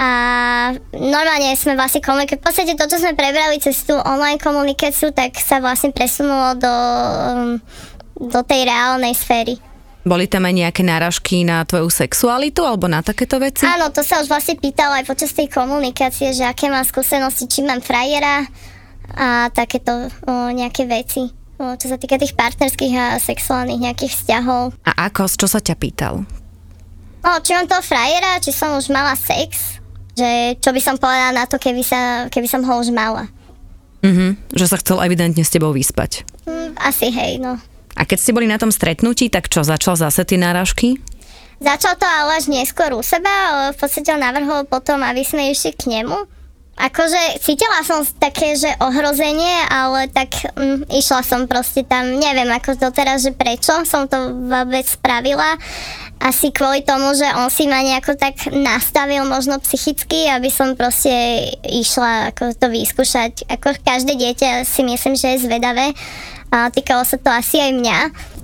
a 0.00 0.08
normálne 0.96 1.52
sme 1.60 1.76
vlastne 1.76 2.00
komunikovali. 2.00 2.40
V 2.40 2.46
podstate 2.48 2.72
to, 2.72 2.88
čo 2.88 3.04
sme 3.04 3.12
prebrali 3.12 3.60
cez 3.60 3.84
tú 3.84 3.92
online 4.00 4.40
komunikáciu, 4.40 5.12
tak 5.12 5.36
sa 5.36 5.60
vlastne 5.60 5.92
presunulo 5.92 6.56
do, 6.56 6.74
do 8.16 8.40
tej 8.48 8.64
reálnej 8.64 9.12
sféry. 9.12 9.60
Boli 10.00 10.24
tam 10.24 10.48
aj 10.48 10.56
nejaké 10.56 10.80
náražky 10.80 11.44
na 11.44 11.60
tvoju 11.68 11.92
sexualitu 11.92 12.64
alebo 12.64 12.88
na 12.88 13.04
takéto 13.04 13.36
veci? 13.36 13.68
Áno, 13.68 13.92
to 13.92 14.00
sa 14.00 14.24
už 14.24 14.32
vlastne 14.32 14.56
pýtala 14.56 15.04
aj 15.04 15.12
počas 15.12 15.36
tej 15.36 15.52
komunikácie, 15.52 16.32
že 16.32 16.48
aké 16.48 16.72
mám 16.72 16.88
skúsenosti, 16.88 17.44
či 17.44 17.60
mám 17.60 17.84
frajera 17.84 18.48
a 19.12 19.52
takéto 19.52 20.08
o, 20.24 20.48
nejaké 20.48 20.88
veci, 20.88 21.28
o, 21.60 21.76
čo 21.76 21.92
sa 21.92 22.00
týka 22.00 22.16
tých 22.16 22.32
partnerských 22.32 22.94
a 22.96 23.06
sexuálnych 23.20 23.92
nejakých 23.92 24.16
vzťahov. 24.16 24.72
A 24.88 25.12
ako, 25.12 25.28
čo 25.36 25.44
sa 25.44 25.60
ťa 25.60 25.76
pýtal? 25.76 26.24
O, 27.20 27.30
či 27.44 27.52
mám 27.52 27.68
toho 27.68 27.84
frajera, 27.84 28.40
či 28.40 28.56
som 28.56 28.72
už 28.80 28.88
mala 28.88 29.12
sex, 29.12 29.79
že 30.14 30.58
čo 30.58 30.70
by 30.70 30.80
som 30.80 30.96
povedala 30.96 31.32
na 31.32 31.44
to, 31.46 31.56
keby, 31.60 31.82
sa, 31.82 32.26
keby 32.30 32.48
som 32.50 32.62
ho 32.64 32.72
už 32.80 32.90
mala. 32.94 33.28
Mhm, 34.00 34.56
že 34.56 34.66
sa 34.66 34.80
chcel 34.80 35.00
evidentne 35.04 35.44
s 35.44 35.52
tebou 35.52 35.76
vyspať. 35.76 36.24
Mm, 36.48 36.72
asi 36.80 37.12
hej, 37.12 37.36
no. 37.36 37.60
A 37.98 38.08
keď 38.08 38.18
ste 38.18 38.32
boli 38.32 38.48
na 38.48 38.56
tom 38.56 38.72
stretnutí, 38.72 39.28
tak 39.28 39.52
čo, 39.52 39.60
začal 39.60 39.98
zase 39.98 40.24
tie 40.24 40.40
náražky? 40.40 40.96
Začal 41.60 42.00
to 42.00 42.08
ale 42.08 42.40
až 42.40 42.48
neskôr 42.48 42.96
u 42.96 43.04
seba, 43.04 43.28
ale 43.28 43.76
v 43.76 43.78
podstate 43.84 44.08
ho 44.08 44.16
navrhol 44.16 44.64
potom, 44.64 45.04
aby 45.04 45.20
sme 45.20 45.52
išli 45.52 45.76
k 45.76 46.00
nemu. 46.00 46.16
Akože 46.80 47.44
cítila 47.44 47.84
som 47.84 48.00
také, 48.16 48.56
že 48.56 48.72
ohrozenie, 48.80 49.68
ale 49.68 50.08
tak 50.08 50.32
mm, 50.56 50.88
išla 50.88 51.20
som 51.20 51.44
proste 51.44 51.84
tam, 51.84 52.16
neviem 52.16 52.48
ako 52.48 52.80
doteraz, 52.80 53.20
že 53.20 53.36
prečo 53.36 53.84
som 53.84 54.08
to 54.08 54.16
vôbec 54.48 54.88
spravila 54.88 55.60
asi 56.20 56.52
kvôli 56.52 56.84
tomu, 56.84 57.16
že 57.16 57.24
on 57.40 57.48
si 57.48 57.64
ma 57.64 57.80
nejako 57.80 58.12
tak 58.12 58.52
nastavil 58.52 59.24
možno 59.24 59.56
psychicky, 59.64 60.28
aby 60.28 60.52
som 60.52 60.76
proste 60.76 61.10
išla 61.64 62.36
ako 62.36 62.52
to 62.60 62.68
vyskúšať. 62.68 63.48
Ako 63.48 63.72
každé 63.80 64.20
dieťa 64.20 64.68
si 64.68 64.84
myslím, 64.84 65.16
že 65.16 65.34
je 65.34 65.48
zvedavé. 65.48 65.96
A 66.52 66.68
týkalo 66.68 67.08
sa 67.08 67.16
to 67.16 67.32
asi 67.32 67.56
aj 67.62 67.72
mňa, 67.72 67.98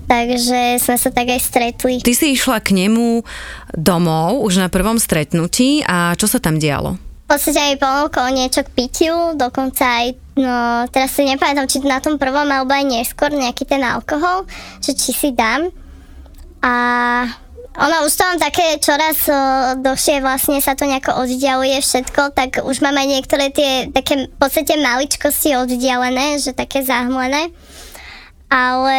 takže 0.09 0.81
sme 0.81 0.97
sa 0.97 1.11
tak 1.13 1.29
aj 1.29 1.41
stretli. 1.43 1.95
Ty 2.01 2.15
si 2.17 2.33
išla 2.33 2.65
k 2.65 2.73
nemu 2.73 3.21
domov 3.77 4.41
už 4.41 4.65
na 4.65 4.69
prvom 4.73 4.97
stretnutí 4.97 5.85
a 5.85 6.17
čo 6.17 6.25
sa 6.25 6.41
tam 6.41 6.57
dialo? 6.57 6.97
V 7.27 7.35
podstate 7.35 7.59
aj 7.59 7.83
ponúkol 7.83 8.31
niečo 8.33 8.63
k 8.63 8.71
pitiu, 8.71 9.35
dokonca 9.35 9.83
aj, 9.83 10.15
no 10.39 10.87
teraz 10.95 11.11
si 11.13 11.27
nepamätám, 11.27 11.67
či 11.67 11.83
na 11.83 11.99
tom 11.99 12.23
prvom 12.23 12.47
alebo 12.47 12.71
aj 12.71 12.87
neskôr 12.87 13.35
nejaký 13.35 13.67
ten 13.67 13.83
alkohol, 13.83 14.47
že 14.79 14.95
či 14.95 15.11
si 15.11 15.29
dám. 15.35 15.67
A 16.63 16.73
ono 17.77 18.09
už 18.09 18.13
to 18.17 18.23
mám 18.25 18.41
také 18.41 18.81
čoraz 18.81 19.29
dlhšie 19.81 20.25
vlastne 20.25 20.61
sa 20.65 20.73
to 20.73 20.89
nejako 20.89 21.21
oddialuje 21.25 21.81
všetko, 21.81 22.33
tak 22.33 22.65
už 22.65 22.81
mám 22.81 22.97
aj 22.97 23.09
niektoré 23.09 23.53
tie 23.53 23.93
také 23.93 24.33
v 24.33 24.37
podstate 24.41 24.81
maličkosti 24.81 25.57
oddialené, 25.61 26.41
že 26.41 26.57
také 26.57 26.81
zahmlené. 26.81 27.53
Ale 28.47 28.99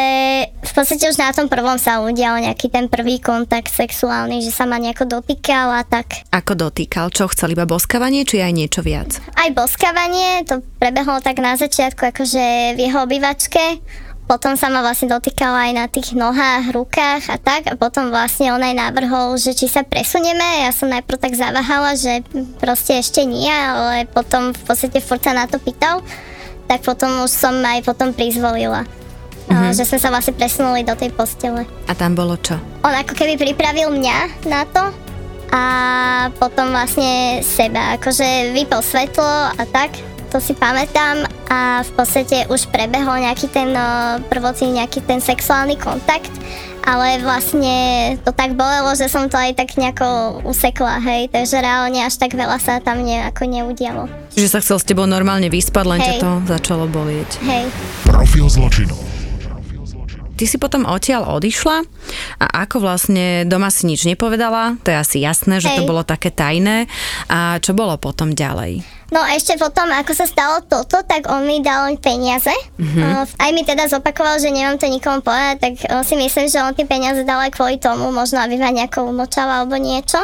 v 0.59 0.71
podstate 0.75 1.07
už 1.07 1.15
na 1.23 1.31
tom 1.31 1.47
prvom 1.47 1.79
sa 1.79 2.03
udial 2.03 2.35
nejaký 2.35 2.67
ten 2.67 2.91
prvý 2.91 3.23
kontakt 3.23 3.71
sexuálny, 3.71 4.43
že 4.43 4.51
sa 4.51 4.67
ma 4.67 4.75
nejako 4.75 5.07
dotýkal 5.07 5.71
a 5.71 5.87
tak. 5.87 6.27
Ako 6.35 6.51
dotýkal? 6.51 7.07
Čo 7.15 7.31
chcel 7.31 7.55
iba 7.55 7.63
boskavanie, 7.63 8.27
či 8.27 8.43
aj 8.43 8.51
niečo 8.51 8.83
viac? 8.83 9.23
Aj 9.39 9.47
boskavanie, 9.55 10.43
to 10.43 10.59
prebehlo 10.83 11.23
tak 11.23 11.39
na 11.39 11.55
začiatku 11.55 12.11
akože 12.11 12.75
v 12.75 12.79
jeho 12.91 13.07
obývačke 13.07 13.79
potom 14.27 14.59
sa 14.59 14.67
ma 14.67 14.83
vlastne 14.83 15.07
dotýkala 15.07 15.71
aj 15.71 15.73
na 15.73 15.85
tých 15.87 16.11
nohách, 16.11 16.75
rukách 16.75 17.31
a 17.31 17.39
tak 17.39 17.71
a 17.71 17.79
potom 17.79 18.11
vlastne 18.11 18.51
on 18.51 18.59
aj 18.59 18.75
navrhol, 18.75 19.39
že 19.39 19.55
či 19.55 19.71
sa 19.71 19.87
presunieme. 19.87 20.67
Ja 20.67 20.75
som 20.75 20.91
najprv 20.91 21.15
tak 21.15 21.33
zaváhala, 21.33 21.95
že 21.95 22.27
proste 22.59 22.99
ešte 22.99 23.23
nie, 23.23 23.47
ale 23.47 24.03
potom 24.11 24.51
v 24.51 24.61
podstate 24.67 24.99
furt 24.99 25.23
sa 25.23 25.31
na 25.31 25.47
to 25.47 25.57
pýtal. 25.63 26.03
tak 26.67 26.83
potom 26.83 27.23
už 27.23 27.31
som 27.31 27.55
aj 27.63 27.87
potom 27.87 28.11
prizvolila. 28.11 28.83
Mm-hmm. 29.47 29.71
že 29.79 29.87
sme 29.87 29.95
sa 29.95 30.11
vlastne 30.11 30.35
presunuli 30.35 30.83
do 30.83 30.91
tej 30.91 31.07
postele. 31.15 31.63
A 31.87 31.95
tam 31.95 32.19
bolo 32.19 32.35
čo? 32.35 32.59
On 32.83 32.91
ako 32.91 33.15
keby 33.15 33.39
pripravil 33.39 33.95
mňa 33.95 34.43
na 34.43 34.67
to 34.67 34.91
a 35.55 35.63
potom 36.35 36.75
vlastne 36.75 37.39
seba, 37.47 37.95
akože 37.95 38.51
vypol 38.51 38.83
svetlo 38.83 39.55
a 39.55 39.63
tak, 39.71 39.95
to 40.27 40.37
si 40.43 40.53
pamätám 40.53 41.23
a 41.47 41.81
v 41.83 41.91
podstate 41.95 42.45
už 42.51 42.67
prebehol 42.69 43.23
nejaký 43.23 43.47
ten 43.47 43.71
prvotný 44.27 44.83
nejaký 44.83 45.03
ten 45.07 45.23
sexuálny 45.23 45.79
kontakt 45.79 46.31
ale 46.87 47.19
vlastne 47.19 48.15
to 48.23 48.31
tak 48.31 48.55
bolelo, 48.55 48.95
že 48.95 49.11
som 49.11 49.27
to 49.27 49.35
aj 49.35 49.59
tak 49.59 49.75
nejako 49.75 50.39
usekla, 50.47 51.03
hej, 51.03 51.27
takže 51.27 51.59
reálne 51.59 51.99
až 51.99 52.15
tak 52.15 52.31
veľa 52.31 52.63
sa 52.63 52.79
tam 52.79 53.03
nejako 53.03 53.43
neudialo. 53.43 54.07
Čiže 54.31 54.47
sa 54.47 54.63
chcel 54.63 54.79
s 54.79 54.87
tebou 54.87 55.03
normálne 55.03 55.51
vyspať, 55.51 55.83
len 55.83 55.99
hej. 55.99 56.07
ťa 56.07 56.13
to 56.23 56.31
začalo 56.47 56.87
bolieť. 56.87 57.43
Hej. 57.43 57.67
Profil 58.07 58.47
zločinu. 58.47 58.95
Ty 60.37 60.45
si 60.45 60.61
potom 60.61 60.85
odtiaľ 60.85 61.33
odišla 61.41 61.77
a 62.37 62.45
ako 62.63 62.85
vlastne 62.85 63.43
doma 63.49 63.73
si 63.73 63.89
nič 63.89 64.05
nepovedala, 64.05 64.77
to 64.85 64.93
je 64.93 64.97
asi 65.01 65.17
jasné, 65.25 65.57
že 65.57 65.73
Hej. 65.73 65.81
to 65.81 65.89
bolo 65.89 66.05
také 66.05 66.29
tajné. 66.29 66.85
A 67.25 67.57
čo 67.57 67.73
bolo 67.73 67.97
potom 67.97 68.37
ďalej? 68.37 68.85
No 69.07 69.23
a 69.23 69.39
ešte 69.39 69.55
potom, 69.55 69.87
ako 69.87 70.11
sa 70.11 70.27
stalo 70.27 70.59
toto, 70.67 70.99
tak 71.07 71.31
on 71.31 71.47
mi 71.47 71.63
dal 71.63 71.95
peniaze. 71.95 72.51
Mm-hmm. 72.75 73.39
Aj 73.39 73.49
mi 73.55 73.63
teda 73.63 73.87
zopakoval, 73.87 74.35
že 74.43 74.51
nemám 74.51 74.75
to 74.75 74.91
nikomu 74.91 75.23
povedať, 75.23 75.55
tak 75.63 75.73
si 76.03 76.19
myslím, 76.19 76.51
že 76.51 76.59
on 76.59 76.75
tie 76.75 76.83
peniaze 76.83 77.23
dal 77.23 77.39
aj 77.39 77.55
kvôli 77.55 77.79
tomu, 77.79 78.11
možno 78.11 78.43
aby 78.43 78.59
ma 78.59 78.67
nejako 78.67 79.07
umočal 79.07 79.47
alebo 79.47 79.79
niečo. 79.79 80.19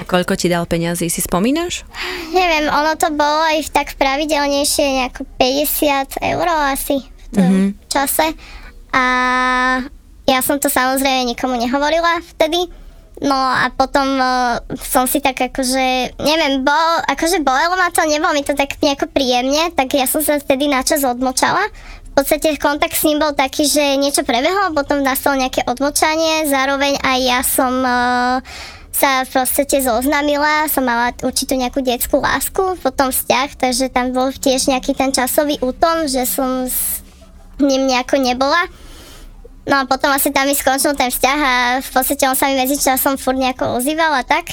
A 0.00 0.08
koľko 0.08 0.34
ti 0.40 0.48
dal 0.48 0.64
peniazy, 0.64 1.12
si 1.12 1.20
spomínaš? 1.20 1.84
Neviem, 2.32 2.72
ono 2.72 2.96
to 2.96 3.12
bolo 3.12 3.44
aj 3.44 3.68
tak 3.68 3.94
pravidelnejšie, 4.00 5.04
nejako 5.04 5.28
50 5.36 6.16
eur 6.32 6.46
asi 6.72 7.04
v 7.04 7.26
tom 7.36 7.44
mm-hmm. 7.44 7.68
čase. 7.92 8.32
A 8.96 9.04
ja 10.24 10.40
som 10.40 10.56
to 10.56 10.72
samozrejme 10.72 11.36
nikomu 11.36 11.60
nehovorila 11.60 12.24
vtedy. 12.32 12.66
No 13.22 13.38
a 13.38 13.70
potom 13.70 14.18
uh, 14.18 14.58
som 14.82 15.06
si 15.06 15.22
tak 15.22 15.38
akože, 15.38 16.18
neviem, 16.18 16.66
bol, 16.66 16.90
akože 17.06 17.38
bolelo 17.46 17.78
ma 17.78 17.94
to, 17.94 18.02
nebolo 18.02 18.34
mi 18.34 18.42
to 18.42 18.58
tak 18.58 18.82
nejako 18.82 19.06
príjemne, 19.14 19.70
tak 19.78 19.94
ja 19.94 20.10
som 20.10 20.26
sa 20.26 20.42
vtedy 20.42 20.66
načas 20.66 21.06
odmočala. 21.06 21.62
V 22.12 22.18
podstate 22.18 22.58
kontakt 22.58 22.98
s 22.98 23.06
ním 23.06 23.22
bol 23.22 23.30
taký, 23.30 23.64
že 23.70 23.94
niečo 23.94 24.26
prebehlo, 24.26 24.74
potom 24.74 25.06
nastalo 25.06 25.38
nejaké 25.38 25.62
odmočanie, 25.70 26.50
zároveň 26.50 26.98
aj 26.98 27.18
ja 27.22 27.40
som 27.46 27.72
uh, 27.86 28.42
sa 28.90 29.22
v 29.22 29.30
podstate 29.30 29.80
zoznamila, 29.86 30.66
som 30.66 30.82
mala 30.82 31.14
určitú 31.22 31.54
nejakú 31.54 31.78
detskú 31.78 32.18
lásku, 32.18 32.74
potom 32.82 33.14
vzťah, 33.14 33.48
takže 33.54 33.86
tam 33.94 34.10
bol 34.10 34.34
tiež 34.34 34.66
nejaký 34.66 34.98
ten 34.98 35.14
časový 35.14 35.62
útom, 35.62 36.10
že 36.10 36.26
som 36.26 36.66
s 36.66 37.00
ním 37.62 37.86
nejako 37.86 38.18
nebola. 38.18 38.66
No 39.62 39.74
a 39.78 39.82
potom 39.86 40.10
asi 40.10 40.34
tam 40.34 40.50
mi 40.50 40.58
skončil 40.58 40.98
ten 40.98 41.10
vzťah 41.10 41.38
a 41.38 41.54
v 41.78 41.90
podstate 41.94 42.26
on 42.26 42.34
sa 42.34 42.50
mi 42.50 42.58
medzičasom 42.58 43.14
furt 43.14 43.38
nejako 43.38 43.78
ozýval 43.78 44.10
a 44.10 44.26
tak. 44.26 44.50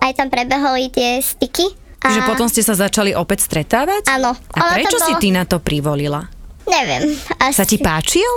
Aj 0.00 0.12
tam 0.16 0.32
prebeholi 0.32 0.88
tie 0.88 1.20
styky. 1.20 1.68
A... 2.00 2.08
Že 2.08 2.20
potom 2.24 2.48
ste 2.48 2.64
sa 2.64 2.72
začali 2.72 3.12
opäť 3.12 3.44
stretávať? 3.44 4.08
Áno. 4.08 4.32
A 4.56 4.80
prečo 4.80 4.96
bolo... 4.96 5.06
si 5.06 5.12
ty 5.20 5.28
na 5.28 5.44
to 5.44 5.60
privolila? 5.60 6.24
Neviem. 6.64 7.12
Asi... 7.36 7.60
Sa 7.60 7.68
ti 7.68 7.76
páčil? 7.76 8.28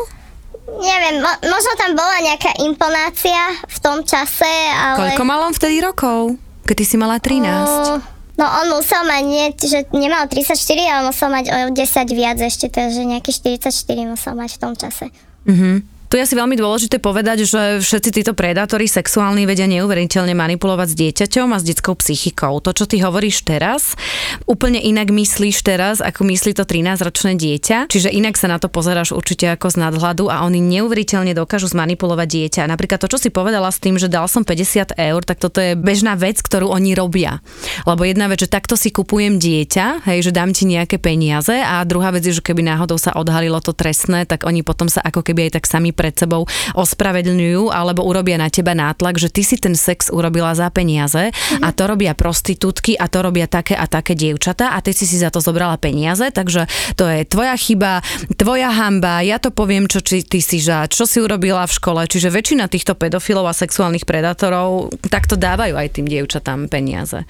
Neviem, 0.63 1.24
mo- 1.24 1.41
možno 1.48 1.72
tam 1.79 1.95
bola 1.95 2.19
nejaká 2.19 2.51
imponácia 2.60 3.55
v 3.72 3.77
tom 3.79 4.03
čase, 4.03 4.48
ale... 4.75 5.15
Koľko 5.15 5.24
mal 5.24 5.39
on 5.48 5.55
vtedy 5.55 5.79
rokov? 5.79 6.36
Keď 6.67 6.75
ty 6.75 6.86
si 6.88 6.95
mala 7.00 7.19
13? 7.19 7.48
Uh, 7.48 8.00
No 8.33 8.50
on 8.50 8.65
musel 8.74 9.05
mať, 9.05 9.24
nie, 9.29 9.45
že 9.62 9.86
nemal 9.93 10.25
34, 10.25 10.57
ale 10.89 11.01
musel 11.05 11.29
mať 11.29 11.45
o 11.53 11.57
10 11.69 12.17
viac 12.17 12.38
ešte, 12.41 12.65
takže 12.65 13.05
nejaké 13.05 13.29
44 13.29 13.69
musel 14.10 14.33
mať 14.33 14.57
v 14.57 14.60
tom 14.60 14.74
čase. 14.74 15.13
Mm-hmm. 15.45 15.92
Tu 16.13 16.22
je 16.22 16.29
asi 16.29 16.38
veľmi 16.38 16.53
dôležité 16.53 17.01
povedať, 17.01 17.50
že 17.50 17.82
všetci 17.82 18.22
títo 18.22 18.38
predátori 18.38 18.86
sexuálni 18.86 19.50
vedia 19.50 19.65
neuveriteľne 19.65 20.38
manipulovať 20.38 20.93
s 20.93 21.00
dieťaťom 21.01 21.50
a 21.50 21.58
s 21.58 21.65
detskou 21.65 21.98
psychikou. 21.98 22.62
To, 22.62 22.70
čo 22.70 22.86
ty 22.86 23.01
hovoríš 23.01 23.41
teraz, 23.41 23.98
úplne 24.46 24.77
inak 24.77 25.10
myslíš 25.10 25.65
teraz, 25.65 26.05
ako 26.05 26.29
myslí 26.29 26.53
to 26.53 26.70
13-ročné 26.70 27.34
dieťa. 27.34 27.89
Čiže 27.89 28.13
inak 28.13 28.38
sa 28.38 28.46
na 28.46 28.62
to 28.62 28.70
pozeráš 28.70 29.10
určite 29.17 29.58
ako 29.58 29.74
z 29.74 29.89
nadhľadu 29.89 30.29
a 30.29 30.46
oni 30.46 30.62
neuveriteľne 30.62 31.34
dokážu 31.34 31.74
zmanipulovať 31.74 32.27
dieťa. 32.29 32.70
Napríklad 32.70 33.01
to, 33.01 33.10
čo 33.10 33.17
si 33.17 33.34
povedala 33.34 33.74
s 33.74 33.82
tým, 33.82 33.98
že 33.98 34.05
dal 34.05 34.29
som 34.29 34.46
50 34.46 34.93
eur, 34.93 35.22
tak 35.25 35.41
toto 35.41 35.65
je 35.65 35.74
bežná 35.74 36.13
vec, 36.13 36.38
ktorú 36.46 36.70
oni 36.70 36.93
robia. 36.93 37.41
Lebo 37.89 38.05
jedna 38.05 38.29
vec, 38.29 38.38
že 38.38 38.53
takto 38.53 38.77
si 38.77 38.93
kupujem 38.93 39.41
dieťa, 39.41 40.05
hej, 40.05 40.29
že 40.29 40.29
dám 40.29 40.53
ti 40.53 40.70
nejaké 40.70 41.01
peniaze 41.01 41.58
a 41.58 41.82
druhá 41.82 42.13
vec 42.13 42.22
je, 42.22 42.38
že 42.38 42.46
keby 42.46 42.62
náhodou 42.62 43.01
sa 43.01 43.17
odhalilo 43.17 43.58
to 43.65 43.74
trestné, 43.74 44.29
tak 44.29 44.46
oni 44.46 44.62
potom 44.62 44.86
sa 44.86 45.01
ako 45.01 45.25
keby 45.25 45.50
aj 45.50 45.58
tak 45.58 45.65
sami 45.65 45.89
pred 46.03 46.12
sebou 46.19 46.43
ospravedlňujú 46.75 47.72
alebo 47.72 48.03
urobia 48.03 48.36
na 48.36 48.51
teba 48.51 48.75
nátlak, 48.75 49.15
že 49.15 49.31
ty 49.31 49.48
si 49.48 49.55
ten 49.55 49.72
sex 49.72 50.12
urobila 50.12 50.51
za 50.51 50.67
peniaze 50.67 51.31
mm-hmm. 51.31 51.63
a 51.63 51.72
to 51.72 51.88
robia 51.88 52.12
prostitútky 52.12 53.00
a 53.00 53.07
to 53.07 53.24
robia 53.24 53.48
také 53.48 53.79
a 53.79 53.88
také 53.88 54.19
dievčatá 54.19 54.75
a 54.75 54.83
ty 54.83 54.91
si 54.91 55.07
si 55.07 55.15
za 55.15 55.31
to 55.31 55.39
zobrala 55.39 55.79
peniaze, 55.79 56.27
takže 56.36 56.67
to 57.00 57.07
je 57.07 57.24
tvoja 57.24 57.55
chyba, 57.55 58.03
tvoja 58.36 58.67
hamba, 58.67 59.24
ja 59.24 59.39
to 59.39 59.55
poviem, 59.55 59.88
čo 59.88 60.03
či 60.03 60.27
ty 60.27 60.43
si 60.43 60.60
žád, 60.60 60.91
čo 60.91 61.07
si 61.07 61.24
urobila 61.24 61.63
v 61.63 61.72
škole, 61.72 62.01
čiže 62.03 62.27
väčšina 62.27 62.67
týchto 62.67 63.00
pedofilov 63.00 63.48
a 63.48 63.55
sexuálnych 63.55 64.03
predátorov 64.03 64.91
takto 65.07 65.39
dávajú 65.39 65.77
aj 65.77 65.88
tým 65.93 66.10
dievčatám 66.10 66.67
peniaze. 66.67 67.24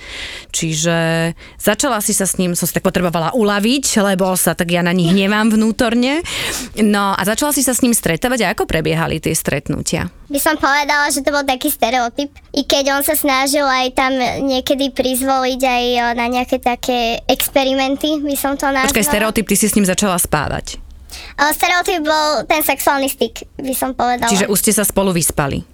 Čiže 0.55 1.31
začala 1.59 1.99
si 1.99 2.15
sa 2.15 2.23
s 2.23 2.39
ním, 2.39 2.55
som 2.55 2.65
si 2.65 2.73
tak 2.73 2.87
potrebovala 2.87 3.35
uľaviť, 3.35 3.85
lebo 3.99 4.31
sa 4.39 4.55
tak 4.55 4.71
ja 4.71 4.79
na 4.79 4.95
nich 4.95 5.11
nemám 5.11 5.51
vnútorne. 5.51 6.23
No 6.79 7.13
a 7.13 7.21
začala 7.27 7.51
si 7.51 7.61
sa 7.61 7.75
s 7.75 7.83
ním 7.83 7.91
stretávať 7.91 8.39
a 8.47 8.51
ako 8.55 8.62
ako 8.63 8.71
prebiehali 8.71 9.19
tie 9.19 9.35
stretnutia? 9.35 10.07
By 10.31 10.39
som 10.39 10.55
povedala, 10.55 11.11
že 11.11 11.19
to 11.19 11.35
bol 11.35 11.43
taký 11.43 11.67
stereotyp. 11.67 12.31
I 12.55 12.63
keď 12.63 12.95
on 12.95 13.03
sa 13.03 13.11
snažil 13.11 13.67
aj 13.67 13.91
tam 13.91 14.15
niekedy 14.47 14.95
prizvoliť 14.95 15.59
aj 15.59 15.83
na 16.15 16.31
nejaké 16.31 16.63
také 16.63 17.19
experimenty, 17.27 18.23
by 18.23 18.39
som 18.39 18.55
to 18.55 18.71
nazvala. 18.71 18.87
Počkaj, 18.87 19.11
stereotyp, 19.11 19.45
ty 19.51 19.55
si 19.59 19.67
s 19.67 19.75
ním 19.75 19.83
začala 19.83 20.15
spávať. 20.15 20.79
stereotyp 21.51 22.07
bol 22.07 22.47
ten 22.47 22.63
sexuálny 22.63 23.11
styk, 23.11 23.43
by 23.59 23.75
som 23.75 23.91
povedala. 23.91 24.31
Čiže 24.31 24.47
už 24.47 24.57
ste 24.63 24.71
sa 24.71 24.87
spolu 24.87 25.11
vyspali? 25.11 25.67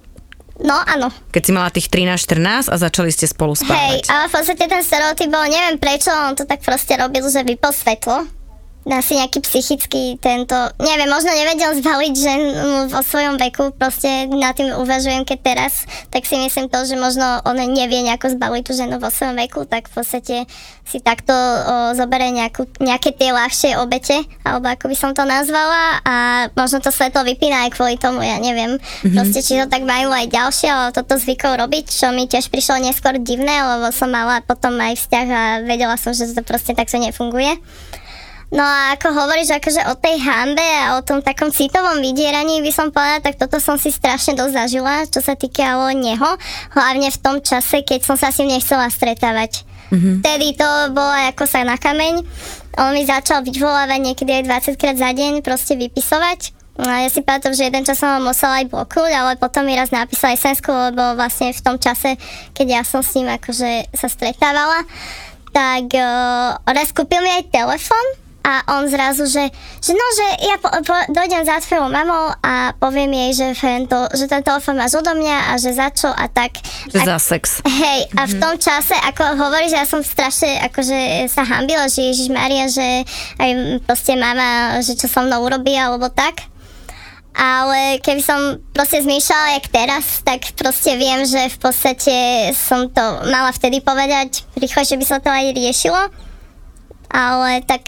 No, 0.59 0.75
áno. 0.89 1.13
Keď 1.29 1.41
si 1.45 1.51
mala 1.53 1.69
tých 1.69 1.93
13-14 1.93 2.73
a 2.73 2.75
začali 2.75 3.13
ste 3.13 3.29
spolu 3.29 3.53
spávať. 3.53 4.01
Hej, 4.01 4.11
ale 4.11 4.25
v 4.27 4.33
podstate 4.33 4.65
ten 4.65 4.81
stereotyp 4.81 5.29
bol, 5.29 5.45
neviem 5.45 5.77
prečo, 5.77 6.09
on 6.09 6.33
to 6.33 6.49
tak 6.49 6.65
proste 6.65 6.97
robil, 6.97 7.23
že 7.29 7.45
vypol 7.45 7.69
svetlo 7.69 8.38
asi 8.97 9.21
nejaký 9.21 9.39
psychický 9.45 10.17
tento, 10.17 10.55
neviem, 10.81 11.05
možno 11.05 11.29
nevedel 11.29 11.77
zvaliť 11.77 12.13
žen 12.17 12.41
vo 12.89 13.01
svojom 13.05 13.37
veku, 13.37 13.69
proste 13.77 14.25
na 14.31 14.49
tým 14.55 14.73
uvažujem, 14.73 15.27
keď 15.27 15.39
teraz, 15.45 15.85
tak 16.09 16.25
si 16.25 16.39
myslím 16.41 16.71
to, 16.71 16.81
že 16.87 16.97
možno 16.97 17.45
on 17.45 17.59
nevie 17.59 18.01
nejako 18.01 18.33
zbaliť 18.33 18.63
tú 18.65 18.73
ženu 18.73 18.97
vo 18.97 19.13
svojom 19.13 19.37
veku, 19.37 19.69
tak 19.69 19.91
v 19.91 19.93
podstate 19.93 20.35
si 20.89 20.97
takto 20.97 21.33
o, 21.33 21.93
zoberie 21.93 22.33
nejakú, 22.33 22.65
nejaké 22.81 23.13
tie 23.13 23.29
ľahšie 23.29 23.77
obete, 23.77 24.25
alebo 24.41 24.73
ako 24.73 24.89
by 24.89 24.95
som 24.97 25.11
to 25.13 25.21
nazvala 25.21 26.01
a 26.01 26.15
možno 26.57 26.81
to 26.81 26.89
svetlo 26.89 27.21
vypína 27.21 27.69
aj 27.69 27.77
kvôli 27.77 28.01
tomu, 28.01 28.25
ja 28.25 28.41
neviem, 28.41 28.81
mm-hmm. 28.81 29.13
proste 29.13 29.45
či 29.45 29.61
to 29.61 29.69
tak 29.69 29.85
majú 29.85 30.09
aj 30.09 30.25
ďalšie, 30.33 30.65
ale 30.65 30.89
toto 30.89 31.21
zvykol 31.21 31.61
robiť, 31.61 31.85
čo 31.93 32.09
mi 32.09 32.25
tiež 32.25 32.49
prišlo 32.49 32.81
neskôr 32.81 33.21
divné, 33.21 33.61
lebo 33.61 33.93
som 33.93 34.09
mala 34.09 34.41
potom 34.41 34.73
aj 34.81 34.97
vzťah 34.97 35.27
a 35.29 35.43
vedela 35.61 35.93
som, 35.93 36.09
že 36.09 36.33
to 36.33 36.41
proste 36.41 36.73
takto 36.73 36.97
nefunguje. 36.97 37.61
No 38.49 38.65
a 38.65 38.97
ako 38.97 39.13
hovoríš 39.13 39.61
akože 39.61 39.85
o 39.89 39.93
tej 39.93 40.17
hambe 40.25 40.65
a 40.65 40.97
o 40.97 41.05
tom 41.05 41.21
takom 41.21 41.53
citovom 41.53 42.01
vydieraní 42.01 42.65
by 42.65 42.71
som 42.73 42.89
povedala, 42.89 43.21
tak 43.21 43.37
toto 43.37 43.61
som 43.61 43.77
si 43.77 43.93
strašne 43.93 44.33
dosť 44.33 44.53
zažila, 44.57 45.05
čo 45.05 45.21
sa 45.21 45.37
týkalo 45.37 45.93
neho, 45.93 46.29
hlavne 46.73 47.13
v 47.13 47.21
tom 47.21 47.37
čase, 47.45 47.85
keď 47.85 48.01
som 48.01 48.17
sa 48.17 48.33
s 48.33 48.41
ním 48.41 48.57
nechcela 48.57 48.89
stretávať. 48.89 49.69
Mm-hmm. 49.93 50.15
Vtedy 50.21 50.47
to 50.57 50.69
bolo 50.97 51.13
ako 51.29 51.45
sa 51.45 51.61
na 51.61 51.77
kameň. 51.77 52.25
On 52.81 52.89
mi 52.93 53.05
začal 53.05 53.45
vyvolávať 53.45 53.99
niekedy 54.01 54.41
aj 54.41 54.73
20 54.73 54.81
krát 54.81 54.97
za 54.97 55.09
deň, 55.13 55.45
proste 55.45 55.77
vypisovať. 55.77 56.57
No 56.79 56.87
a 56.87 57.05
ja 57.05 57.09
si 57.11 57.19
pamätám, 57.19 57.53
že 57.53 57.67
jeden 57.67 57.83
čas 57.83 57.99
som 57.99 58.07
ho 58.17 58.19
musela 58.23 58.63
aj 58.63 58.71
bloknúť, 58.71 59.11
ale 59.11 59.31
potom 59.35 59.67
mi 59.67 59.75
raz 59.75 59.91
napísal 59.91 60.33
sms 60.33 60.63
lebo 60.63 61.19
vlastne 61.19 61.51
v 61.51 61.59
tom 61.59 61.75
čase, 61.75 62.15
keď 62.55 62.67
ja 62.71 62.81
som 62.87 63.03
s 63.03 63.13
ním 63.19 63.27
akože 63.29 63.91
sa 63.91 64.07
stretávala, 64.07 64.87
tak 65.51 65.91
uh, 65.91 66.55
raz 66.63 66.95
kúpil 66.95 67.19
mi 67.19 67.35
aj 67.35 67.51
telefon, 67.51 68.05
a 68.39 68.63
on 68.79 68.87
zrazu, 68.87 69.27
že, 69.27 69.51
že 69.83 69.91
no, 69.91 70.05
že 70.15 70.27
ja 70.47 70.55
po, 70.57 70.71
po, 70.81 70.95
dojdem 71.11 71.43
za 71.43 71.59
tvojou 71.59 71.91
mamou 71.91 72.31
a 72.39 72.71
poviem 72.79 73.11
jej, 73.27 73.45
že, 73.45 73.47
to, 73.85 73.99
že 74.15 74.25
ten 74.31 74.41
telefon 74.41 74.79
máš 74.79 74.95
odo 74.95 75.11
mňa 75.11 75.51
a 75.51 75.59
že 75.59 75.75
za 75.75 75.91
čo 75.91 76.09
a 76.09 76.25
tak. 76.31 76.57
Že 76.89 77.03
a, 77.03 77.05
za 77.05 77.17
sex. 77.19 77.43
Hej, 77.67 78.09
a 78.15 78.25
v 78.25 78.35
mhm. 78.39 78.41
tom 78.41 78.55
čase, 78.57 78.95
ako 78.95 79.37
hovorí, 79.37 79.67
že 79.67 79.77
ja 79.77 79.87
som 79.87 79.99
strašne 80.01 80.65
akože 80.71 81.27
sa 81.27 81.43
hambila, 81.43 81.91
že 81.91 82.09
Ježiš 82.09 82.31
Maria, 82.31 82.65
že 82.71 83.03
aj 83.37 83.49
proste 83.83 84.15
mama, 84.15 84.79
že 84.81 84.95
čo 84.95 85.11
so 85.11 85.19
mnou 85.21 85.43
urobí 85.43 85.75
alebo 85.75 86.07
tak. 86.09 86.47
Ale 87.39 88.01
keby 88.01 88.19
som 88.25 88.57
proste 88.73 89.05
zmýšľala 89.05 89.61
jak 89.61 89.65
teraz, 89.69 90.05
tak 90.25 90.43
proste 90.57 90.97
viem, 90.97 91.23
že 91.23 91.53
v 91.53 91.57
podstate 91.61 92.15
som 92.57 92.89
to 92.89 93.03
mala 93.29 93.53
vtedy 93.53 93.79
povedať 93.79 94.43
rýchlo, 94.57 94.81
že 94.83 94.97
by 94.97 95.05
sa 95.05 95.17
to 95.21 95.29
aj 95.29 95.53
riešilo. 95.53 96.09
Ale 97.09 97.63
tak 97.65 97.87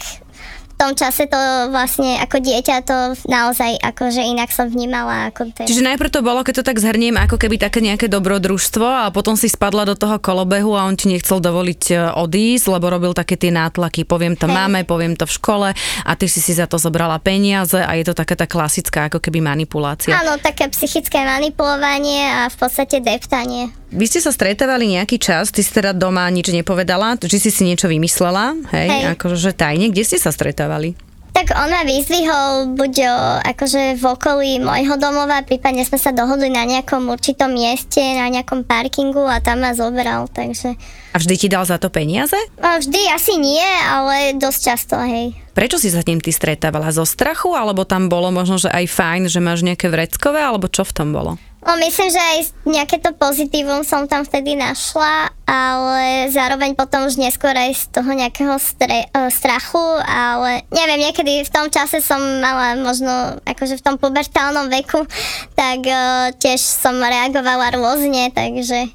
tom 0.82 0.98
čase 0.98 1.30
to 1.30 1.38
vlastne 1.70 2.18
ako 2.18 2.42
dieťa 2.42 2.76
to 2.82 3.14
naozaj 3.30 3.78
akože 3.78 4.18
inak 4.18 4.50
som 4.50 4.66
vnímala 4.66 5.30
ako 5.30 5.54
ten. 5.54 5.70
Čiže 5.70 5.86
najprv 5.86 6.10
to 6.10 6.26
bolo, 6.26 6.42
keď 6.42 6.62
to 6.62 6.64
tak 6.66 6.82
zhrniem, 6.82 7.14
ako 7.14 7.38
keby 7.38 7.62
také 7.62 7.78
nejaké 7.78 8.10
dobrodružstvo 8.10 9.06
a 9.06 9.14
potom 9.14 9.38
si 9.38 9.46
spadla 9.46 9.86
do 9.86 9.94
toho 9.94 10.18
kolobehu 10.18 10.74
a 10.74 10.82
on 10.90 10.98
ti 10.98 11.06
nechcel 11.06 11.38
dovoliť 11.38 11.82
e, 11.94 11.94
odísť, 12.18 12.66
lebo 12.66 12.90
robil 12.90 13.14
také 13.14 13.38
tie 13.38 13.54
nátlaky, 13.54 14.02
poviem 14.02 14.34
to 14.34 14.50
Hej. 14.50 14.54
máme, 14.58 14.82
poviem 14.82 15.14
to 15.14 15.22
v 15.22 15.32
škole 15.38 15.68
a 16.02 16.12
ty 16.18 16.26
si 16.26 16.42
si 16.42 16.58
za 16.58 16.66
to 16.66 16.82
zobrala 16.82 17.22
peniaze 17.22 17.78
a 17.78 17.94
je 17.94 18.02
to 18.02 18.18
taká 18.18 18.34
tá 18.34 18.50
klasická 18.50 19.06
ako 19.06 19.22
keby 19.22 19.38
manipulácia. 19.38 20.18
Áno, 20.18 20.34
také 20.42 20.66
psychické 20.74 21.22
manipulovanie 21.22 22.26
a 22.26 22.50
v 22.50 22.56
podstate 22.58 22.98
deptanie. 22.98 23.81
Vy 23.92 24.08
ste 24.08 24.24
sa 24.24 24.32
stretávali 24.32 24.88
nejaký 24.88 25.20
čas, 25.20 25.52
ty 25.52 25.60
si 25.60 25.68
teda 25.68 25.92
doma 25.92 26.24
nič 26.32 26.48
nepovedala, 26.48 27.20
že 27.20 27.36
si 27.36 27.52
si 27.52 27.68
niečo 27.68 27.92
vymyslela, 27.92 28.56
hej, 28.72 28.88
hej. 28.88 29.02
akože 29.20 29.52
tajne, 29.52 29.92
kde 29.92 30.00
ste 30.08 30.16
sa 30.16 30.32
stretávali? 30.32 30.96
Tak 31.32 31.52
on 31.52 31.68
ma 31.68 31.84
vyzvihol 31.84 32.76
buď 32.76 32.92
o, 33.08 33.16
akože 33.44 34.00
v 34.00 34.04
okolí 34.04 34.50
môjho 34.64 34.96
domova, 34.96 35.44
prípadne 35.44 35.84
sme 35.84 36.00
sa 36.00 36.08
dohodli 36.12 36.48
na 36.48 36.64
nejakom 36.64 37.04
určitom 37.08 37.52
mieste, 37.52 38.00
na 38.00 38.32
nejakom 38.32 38.64
parkingu 38.64 39.28
a 39.28 39.44
tam 39.44 39.60
ma 39.60 39.76
zoberal, 39.76 40.24
takže... 40.28 40.72
A 41.12 41.20
vždy 41.20 41.34
ti 41.36 41.48
dal 41.52 41.68
za 41.68 41.76
to 41.76 41.92
peniaze? 41.92 42.36
A 42.64 42.80
vždy 42.80 43.12
asi 43.12 43.36
nie, 43.36 43.64
ale 43.84 44.36
dosť 44.40 44.60
často, 44.72 44.96
hej. 45.04 45.36
Prečo 45.52 45.76
si 45.76 45.92
sa 45.92 46.00
ním 46.08 46.20
ty 46.20 46.32
stretávala? 46.32 46.88
Zo 46.92 47.04
strachu? 47.04 47.52
Alebo 47.52 47.84
tam 47.84 48.08
bolo 48.08 48.32
možno, 48.32 48.56
že 48.56 48.72
aj 48.72 48.88
fajn, 48.88 49.22
že 49.28 49.40
máš 49.40 49.60
nejaké 49.60 49.92
vreckové? 49.92 50.40
Alebo 50.40 50.64
čo 50.68 50.80
v 50.80 50.96
tom 50.96 51.12
bolo? 51.12 51.36
No, 51.62 51.78
myslím, 51.78 52.10
že 52.10 52.18
aj 52.18 52.38
nejaké 52.66 52.98
to 52.98 53.14
pozitívum 53.14 53.86
som 53.86 54.10
tam 54.10 54.26
vtedy 54.26 54.58
našla, 54.58 55.30
ale 55.46 56.26
zároveň 56.34 56.74
potom 56.74 57.06
už 57.06 57.22
neskôr 57.22 57.54
aj 57.54 57.70
z 57.78 57.84
toho 57.94 58.10
nejakého 58.10 58.58
stre, 58.58 59.06
uh, 59.14 59.30
strachu, 59.30 59.78
ale 60.02 60.66
neviem, 60.74 61.06
niekedy 61.06 61.46
v 61.46 61.54
tom 61.54 61.70
čase 61.70 62.02
som 62.02 62.18
mala 62.18 62.74
možno 62.74 63.38
akože 63.46 63.78
v 63.78 63.84
tom 63.86 63.94
pubertálnom 63.94 64.66
veku, 64.74 65.06
tak 65.54 65.86
uh, 65.86 66.34
tiež 66.34 66.58
som 66.58 66.98
reagovala 66.98 67.78
rôzne, 67.78 68.34
takže... 68.34 68.90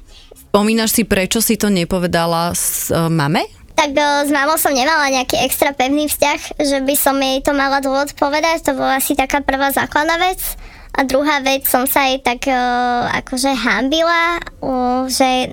Spomínaš 0.52 0.92
si, 0.92 1.02
prečo 1.08 1.40
si 1.40 1.56
to 1.56 1.72
nepovedala 1.72 2.52
s 2.52 2.92
uh, 2.92 3.08
mame? 3.08 3.48
tak 3.78 3.94
uh, 3.94 4.26
s 4.26 4.30
mamou 4.34 4.58
som 4.58 4.74
nemala 4.74 5.06
nejaký 5.06 5.38
extra 5.38 5.70
pevný 5.70 6.10
vzťah, 6.10 6.58
že 6.58 6.82
by 6.82 6.94
som 6.98 7.14
jej 7.22 7.38
to 7.46 7.54
mala 7.54 7.78
dôvod 7.78 8.10
povedať, 8.18 8.66
to 8.66 8.74
bola 8.74 8.98
asi 8.98 9.14
taká 9.14 9.38
prvá 9.38 9.70
základná 9.70 10.18
vec. 10.18 10.58
A 10.98 11.06
druhá 11.06 11.38
vec, 11.38 11.62
som 11.70 11.86
sa 11.86 12.10
aj 12.10 12.26
tak 12.26 12.50
uh, 12.50 13.06
akože 13.22 13.54
hambila, 13.54 14.42
uh, 14.58 15.06
že 15.06 15.46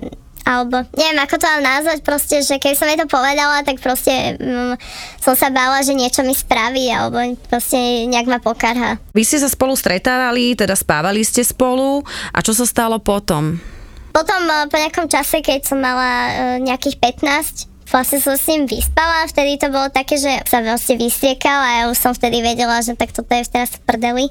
alebo 0.46 0.86
neviem, 0.94 1.18
ako 1.18 1.42
to 1.42 1.46
mám 1.50 1.62
nazvať, 1.62 2.06
proste, 2.06 2.38
že 2.38 2.62
keď 2.62 2.72
som 2.78 2.86
jej 2.86 2.98
to 2.98 3.10
povedala, 3.10 3.66
tak 3.66 3.82
proste 3.82 4.38
um, 4.38 4.78
som 5.18 5.34
sa 5.34 5.50
bála, 5.50 5.82
že 5.82 5.90
niečo 5.90 6.22
mi 6.22 6.34
spraví, 6.34 6.86
alebo 6.86 7.18
proste 7.50 8.06
nejak 8.06 8.30
ma 8.30 8.38
pokarha. 8.38 9.02
Vy 9.10 9.26
ste 9.26 9.42
sa 9.42 9.50
spolu 9.50 9.74
stretávali, 9.74 10.54
teda 10.54 10.78
spávali 10.78 11.26
ste 11.26 11.42
spolu 11.42 12.06
a 12.30 12.38
čo 12.46 12.54
sa 12.54 12.62
stalo 12.62 13.02
potom? 13.02 13.58
Potom 14.14 14.40
uh, 14.46 14.70
po 14.70 14.78
nejakom 14.78 15.10
čase, 15.10 15.42
keď 15.42 15.66
som 15.66 15.82
mala 15.82 16.10
uh, 16.10 16.56
nejakých 16.62 17.02
15, 17.02 17.75
vlastne 17.96 18.20
som 18.20 18.36
s 18.36 18.44
ním 18.52 18.68
vyspala, 18.68 19.24
vtedy 19.24 19.56
to 19.56 19.72
bolo 19.72 19.88
také, 19.88 20.20
že 20.20 20.44
sa 20.44 20.60
vlastne 20.60 21.00
vystriekal 21.00 21.56
a 21.56 21.70
ja 21.72 21.82
už 21.88 21.96
som 21.96 22.12
vtedy 22.12 22.44
vedela, 22.44 22.84
že 22.84 22.92
tak 22.92 23.16
toto 23.16 23.32
je 23.32 23.48
teraz 23.48 23.72
v 23.72 23.80
prdeli 23.88 24.28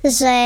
že 0.00 0.36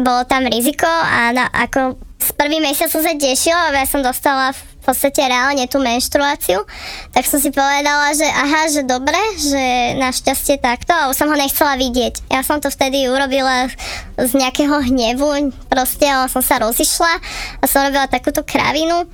bolo 0.00 0.24
tam 0.24 0.48
riziko 0.48 0.88
a 0.88 1.28
na, 1.36 1.44
ako 1.52 2.00
z 2.16 2.30
prvý 2.40 2.56
mesiac 2.56 2.88
som 2.88 3.04
sa 3.04 3.12
tešila, 3.12 3.68
lebo 3.68 3.76
ja 3.76 3.88
som 3.88 4.00
dostala 4.00 4.56
v 4.56 4.62
podstate 4.80 5.20
reálne 5.20 5.68
tú 5.68 5.76
menštruáciu, 5.76 6.64
tak 7.12 7.28
som 7.28 7.36
si 7.36 7.52
povedala, 7.52 8.16
že 8.16 8.24
aha, 8.24 8.72
že 8.72 8.80
dobre, 8.88 9.16
že 9.36 9.96
našťastie 10.00 10.56
takto 10.56 10.96
a 10.96 11.12
už 11.12 11.16
som 11.20 11.28
ho 11.28 11.36
nechcela 11.36 11.76
vidieť. 11.76 12.32
Ja 12.32 12.40
som 12.40 12.64
to 12.64 12.72
vtedy 12.72 13.12
urobila 13.12 13.68
z 14.16 14.32
nejakého 14.32 14.72
hnevu, 14.88 15.52
proste 15.68 16.08
som 16.32 16.40
sa 16.40 16.64
rozišla 16.64 17.12
a 17.60 17.64
som 17.68 17.84
robila 17.84 18.08
takúto 18.08 18.40
kravinu 18.40 19.04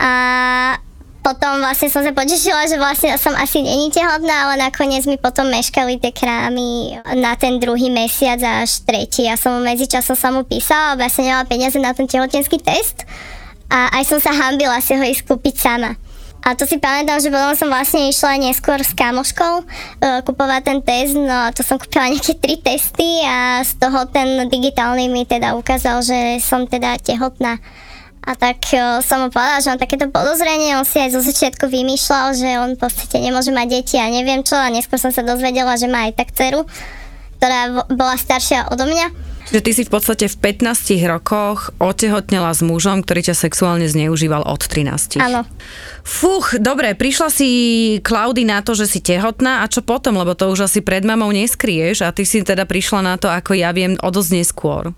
a 0.00 0.12
potom 1.26 1.58
vlastne 1.58 1.90
som 1.90 2.06
sa 2.06 2.14
potešila, 2.14 2.70
že 2.70 2.78
vlastne 2.78 3.10
som 3.18 3.34
asi 3.34 3.58
není 3.58 3.90
tehotná, 3.90 4.46
ale 4.46 4.62
nakoniec 4.62 5.10
mi 5.10 5.18
potom 5.18 5.50
meškali 5.50 5.98
tie 5.98 6.14
krámy 6.14 7.02
na 7.18 7.34
ten 7.34 7.58
druhý 7.58 7.90
mesiac 7.90 8.38
až 8.38 8.86
tretí. 8.86 9.26
Ja 9.26 9.34
som 9.34 9.58
medzičasom 9.58 10.14
sa 10.14 10.30
mu 10.30 10.46
písala, 10.46 10.94
lebo 10.94 11.02
ja 11.02 11.10
som 11.10 11.26
nemala 11.26 11.42
peniaze 11.42 11.82
na 11.82 11.90
ten 11.90 12.06
tehotenský 12.06 12.62
test 12.62 13.02
a 13.66 13.90
aj 13.98 14.06
som 14.06 14.22
sa 14.22 14.30
hambila 14.38 14.78
si 14.78 14.94
ho 14.94 15.02
ísť 15.02 15.26
kúpiť 15.26 15.54
sama. 15.58 15.98
A 16.46 16.54
to 16.54 16.62
si 16.62 16.78
pamätám, 16.78 17.18
že 17.18 17.34
potom 17.34 17.58
som 17.58 17.66
vlastne 17.74 18.06
išla 18.06 18.38
neskôr 18.38 18.78
s 18.78 18.94
kamoškou 18.94 19.66
uh, 19.66 20.22
kupovať 20.22 20.62
ten 20.62 20.78
test, 20.78 21.18
no 21.18 21.50
to 21.50 21.66
som 21.66 21.74
kúpila 21.74 22.06
nejaké 22.14 22.38
tri 22.38 22.54
testy 22.62 23.26
a 23.26 23.66
z 23.66 23.82
toho 23.82 24.06
ten 24.14 24.46
digitálny 24.46 25.10
mi 25.10 25.26
teda 25.26 25.58
ukázal, 25.58 26.06
že 26.06 26.38
som 26.38 26.70
teda 26.70 27.02
tehotná. 27.02 27.58
A 28.26 28.34
tak 28.34 28.58
uh, 28.74 28.98
som 29.06 29.22
mu 29.22 29.28
povedala, 29.30 29.62
že 29.62 29.70
mám 29.70 29.78
takéto 29.78 30.10
podozrenie, 30.10 30.74
on 30.74 30.82
si 30.82 30.98
aj 30.98 31.14
zo 31.14 31.22
začiatku 31.22 31.70
vymýšľal, 31.70 32.34
že 32.34 32.48
on 32.58 32.74
v 32.74 32.80
podstate 32.82 33.22
nemôže 33.22 33.54
mať 33.54 33.66
deti 33.70 33.96
a 34.02 34.10
neviem 34.10 34.42
čo 34.42 34.58
a 34.58 34.66
neskôr 34.66 34.98
som 34.98 35.14
sa 35.14 35.22
dozvedela, 35.22 35.78
že 35.78 35.86
má 35.86 36.10
aj 36.10 36.18
tak 36.18 36.34
dceru, 36.34 36.66
ktorá 37.38 37.86
bola 37.86 38.18
staršia 38.18 38.66
odo 38.74 38.90
mňa. 38.90 39.36
Že 39.46 39.62
ty 39.62 39.70
si 39.78 39.82
v 39.86 39.94
podstate 39.94 40.26
v 40.26 40.36
15 40.42 41.06
rokoch 41.06 41.70
otehotnela 41.78 42.50
s 42.50 42.66
mužom, 42.66 43.06
ktorý 43.06 43.30
ťa 43.30 43.46
sexuálne 43.46 43.86
zneužíval 43.86 44.42
od 44.42 44.58
13. 44.58 45.22
Áno. 45.22 45.46
Fuch, 46.02 46.58
dobre, 46.58 46.98
prišla 46.98 47.30
si 47.30 47.48
Klaudy 48.02 48.42
na 48.42 48.66
to, 48.66 48.74
že 48.74 48.90
si 48.90 48.98
tehotná 48.98 49.62
a 49.62 49.70
čo 49.70 49.86
potom, 49.86 50.18
lebo 50.18 50.34
to 50.34 50.50
už 50.50 50.66
asi 50.66 50.82
pred 50.82 51.06
mamou 51.06 51.30
neskrieš 51.30 52.02
a 52.02 52.10
ty 52.10 52.26
si 52.26 52.42
teda 52.42 52.66
prišla 52.66 53.06
na 53.06 53.14
to, 53.22 53.30
ako 53.30 53.54
ja 53.54 53.70
viem, 53.70 53.94
o 54.02 54.10
dosť 54.10 54.30
neskôr. 54.34 54.90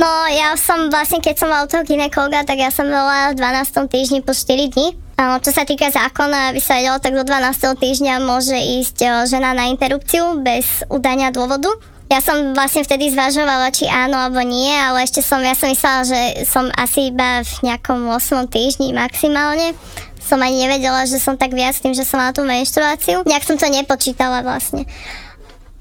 No 0.00 0.08
ja 0.32 0.56
som 0.56 0.88
vlastne, 0.88 1.20
keď 1.20 1.36
som 1.36 1.52
mal 1.52 1.68
toho 1.68 1.84
ginekologa, 1.84 2.40
tak 2.48 2.56
ja 2.56 2.72
som 2.72 2.88
bola 2.88 3.36
v 3.36 3.38
12. 3.38 3.84
týždni 3.84 4.24
po 4.24 4.32
4 4.32 4.72
dní. 4.72 4.96
Čo 5.44 5.52
sa 5.52 5.68
týka 5.68 5.92
zákona, 5.92 6.56
aby 6.56 6.60
sa 6.64 6.80
vedelo, 6.80 6.96
tak 6.96 7.12
do 7.12 7.20
12. 7.20 7.76
týždňa 7.76 8.24
môže 8.24 8.56
ísť 8.56 9.28
žena 9.28 9.52
na 9.52 9.68
interrupciu 9.68 10.40
bez 10.40 10.88
udania 10.88 11.28
dôvodu. 11.28 11.68
Ja 12.08 12.24
som 12.24 12.56
vlastne 12.56 12.80
vtedy 12.80 13.12
zvažovala, 13.12 13.76
či 13.76 13.92
áno 13.92 14.16
alebo 14.16 14.40
nie, 14.40 14.72
ale 14.72 15.04
ešte 15.04 15.20
som, 15.20 15.44
ja 15.44 15.52
som 15.52 15.68
myslela, 15.68 16.08
že 16.08 16.48
som 16.48 16.72
asi 16.80 17.12
iba 17.12 17.44
v 17.44 17.52
nejakom 17.68 18.00
8. 18.08 18.48
týždni 18.48 18.96
maximálne. 18.96 19.76
Som 20.16 20.40
ani 20.40 20.64
nevedela, 20.64 21.04
že 21.04 21.20
som 21.20 21.36
tak 21.36 21.52
viac 21.52 21.76
tým, 21.76 21.92
že 21.92 22.08
som 22.08 22.24
mala 22.24 22.32
tú 22.32 22.40
menštruáciu. 22.48 23.20
Nejak 23.28 23.44
som 23.44 23.60
to 23.60 23.68
nepočítala 23.68 24.40
vlastne. 24.40 24.88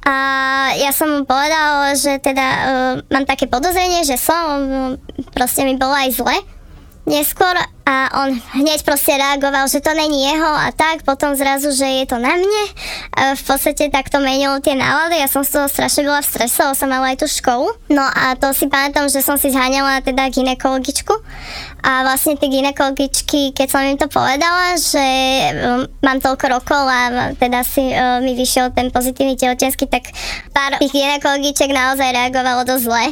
A 0.05 0.15
ja 0.79 0.95
som 0.95 1.11
mu 1.11 1.21
povedala, 1.27 1.91
že 1.93 2.17
teda 2.23 2.45
uh, 2.45 2.93
mám 3.11 3.27
také 3.27 3.45
podozrenie, 3.51 4.07
že 4.07 4.15
som, 4.15 4.97
proste 5.35 5.67
mi 5.67 5.75
bolo 5.75 5.91
aj 5.91 6.09
zle 6.15 6.37
neskôr 7.09 7.57
a 7.89 8.21
on 8.21 8.37
hneď 8.53 8.85
proste 8.85 9.17
reagoval, 9.17 9.65
že 9.65 9.81
to 9.81 9.89
není 9.97 10.29
jeho 10.29 10.45
a 10.45 10.69
tak, 10.69 11.01
potom 11.01 11.33
zrazu, 11.33 11.73
že 11.73 11.89
je 11.89 12.05
to 12.05 12.21
na 12.21 12.37
mne. 12.37 12.63
A 13.17 13.33
v 13.33 13.41
podstate 13.41 13.89
takto 13.89 14.21
menil 14.21 14.61
tie 14.61 14.77
nálady, 14.77 15.17
ja 15.17 15.25
som 15.25 15.41
z 15.41 15.57
toho 15.57 15.65
strašne 15.65 16.05
bola 16.05 16.21
v 16.21 16.29
strese, 16.29 16.61
som 16.77 16.85
mala 16.85 17.09
aj 17.09 17.25
tú 17.25 17.27
školu. 17.27 17.65
No 17.89 18.05
a 18.05 18.37
to 18.37 18.53
si 18.53 18.69
pamätám, 18.69 19.09
že 19.09 19.25
som 19.25 19.41
si 19.41 19.49
zháňala 19.49 20.05
teda 20.05 20.29
ginekologičku 20.29 21.17
a 21.81 22.05
vlastne 22.05 22.37
tie 22.37 22.53
ginekologičky, 22.53 23.57
keď 23.57 23.67
som 23.73 23.81
im 23.81 23.97
to 23.97 24.05
povedala, 24.05 24.77
že 24.77 25.07
um, 25.57 25.89
mám 26.05 26.21
toľko 26.21 26.45
rokov 26.61 26.83
a 26.85 27.33
teda 27.33 27.65
si 27.65 27.89
uh, 27.89 28.21
mi 28.21 28.37
vyšiel 28.37 28.69
ten 28.69 28.93
pozitívny 28.93 29.33
tehotenský, 29.33 29.89
tak 29.89 30.13
pár 30.53 30.77
tých 30.77 30.93
ginekologiček 30.93 31.73
naozaj 31.73 32.13
reagovalo 32.13 32.69
dosť 32.69 32.85
zle 32.85 33.05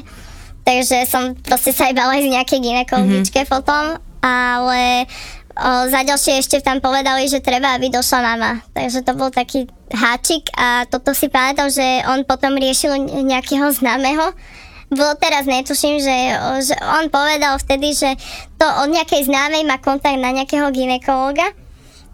takže 0.67 1.07
som 1.07 1.31
proste 1.39 1.71
sa 1.71 1.87
aj 1.87 1.95
bala 1.95 2.19
z 2.19 2.27
nejakej 2.27 2.59
ginekologičke 2.59 3.47
mm-hmm. 3.47 3.55
potom, 3.55 3.95
ale 4.19 5.07
o, 5.55 5.87
za 5.87 6.03
ďalšie 6.03 6.43
ešte 6.43 6.59
tam 6.59 6.83
povedali, 6.83 7.31
že 7.31 7.39
treba, 7.39 7.79
aby 7.79 7.87
došla 7.87 8.19
mama. 8.19 8.59
Takže 8.75 9.07
to 9.07 9.15
bol 9.15 9.31
taký 9.31 9.71
háčik 9.95 10.51
a 10.59 10.83
toto 10.91 11.15
si 11.15 11.31
pamätám, 11.31 11.71
že 11.71 12.03
on 12.11 12.27
potom 12.27 12.59
riešil 12.59 12.99
nejakého 13.23 13.71
známeho. 13.71 14.35
Bolo 14.91 15.15
teraz 15.15 15.47
netuším, 15.47 16.03
že, 16.03 16.17
že 16.67 16.75
on 16.99 17.07
povedal 17.07 17.55
vtedy, 17.63 17.95
že 17.95 18.19
to 18.59 18.67
od 18.67 18.91
nejakej 18.91 19.23
známej 19.23 19.63
má 19.63 19.79
kontakt 19.79 20.19
na 20.19 20.35
nejakého 20.35 20.67
ginekologa 20.75 21.47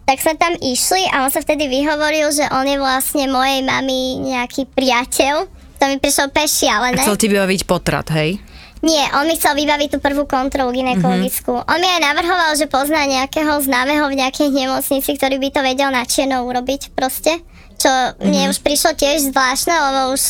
tak 0.04 0.20
sme 0.20 0.36
tam 0.36 0.54
išli 0.60 1.08
a 1.16 1.24
on 1.24 1.32
sa 1.32 1.40
vtedy 1.40 1.72
vyhovoril, 1.72 2.28
že 2.36 2.44
on 2.52 2.68
je 2.68 2.76
vlastne 2.76 3.24
mojej 3.32 3.64
mami 3.64 4.20
nejaký 4.20 4.68
priateľ 4.76 5.48
to 5.84 5.92
mi 5.92 6.00
prišlo 6.00 6.32
úplne 6.32 6.48
šialené. 6.48 7.04
Chcel 7.04 7.20
ti 7.20 7.28
vybaviť 7.28 7.62
potrat, 7.68 8.08
hej? 8.16 8.40
Nie, 8.84 9.12
on 9.20 9.28
mi 9.28 9.36
chcel 9.36 9.56
vybaviť 9.56 9.96
tú 9.96 9.98
prvú 10.00 10.24
kontrolu 10.24 10.72
ginekologickú. 10.72 11.60
Mm-hmm. 11.60 11.72
On 11.72 11.80
mi 11.80 11.88
aj 11.88 12.02
navrhoval, 12.04 12.52
že 12.56 12.72
pozná 12.72 13.04
nejakého 13.04 13.60
známeho 13.64 14.08
v 14.08 14.20
nejakej 14.20 14.52
nemocnici, 14.52 15.16
ktorý 15.16 15.40
by 15.40 15.50
to 15.52 15.62
vedel 15.64 15.92
na 15.92 16.04
čierno 16.08 16.44
urobiť 16.48 16.96
proste. 16.96 17.44
Čo 17.80 17.92
mm-hmm. 17.92 18.24
mne 18.24 18.52
už 18.52 18.60
prišlo 18.64 18.96
tiež 18.96 19.32
zvláštne, 19.32 19.72
lebo 19.76 20.16
už 20.16 20.24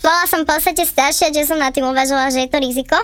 bola 0.00 0.24
som 0.28 0.44
v 0.44 0.48
podstate 0.48 0.84
staršia, 0.84 1.32
že 1.32 1.48
som 1.48 1.56
na 1.56 1.72
tým 1.72 1.88
uvažovala, 1.88 2.32
že 2.32 2.44
je 2.44 2.52
to 2.52 2.60
riziko. 2.60 2.96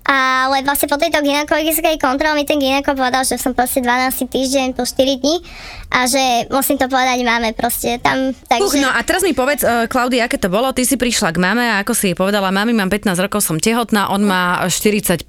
Ale 0.00 0.64
vlastne 0.64 0.88
po 0.88 0.96
tejto 0.96 1.20
gynekologickej 1.20 2.00
kontrole 2.00 2.34
mi 2.34 2.48
ten 2.48 2.58
gineko 2.58 2.96
povedal, 2.96 3.22
že 3.22 3.36
som 3.36 3.52
proste 3.52 3.84
12 3.84 4.26
týždeň 4.26 4.68
po 4.72 4.82
4 4.82 5.20
dní 5.20 5.36
a 5.92 6.08
že 6.08 6.48
musím 6.50 6.80
to 6.80 6.88
povedať 6.88 7.20
máme 7.22 7.52
proste 7.52 8.00
tam. 8.00 8.32
Takže... 8.48 8.64
Uch, 8.64 8.74
no 8.80 8.88
a 8.90 8.98
teraz 9.04 9.20
mi 9.22 9.36
povedz, 9.36 9.62
uh, 9.62 9.86
Klaudia, 9.86 10.26
aké 10.26 10.40
to 10.40 10.48
bolo? 10.48 10.72
Ty 10.72 10.82
si 10.88 10.96
prišla 10.96 11.36
k 11.36 11.38
mame 11.38 11.62
a 11.62 11.84
ako 11.84 11.92
si 11.92 12.10
jej 12.10 12.16
povedala, 12.16 12.50
mami, 12.50 12.72
mám 12.72 12.88
15 12.88 13.12
rokov, 13.20 13.44
som 13.44 13.60
tehotná, 13.60 14.08
on 14.10 14.24
má 14.24 14.64
45. 14.66 15.22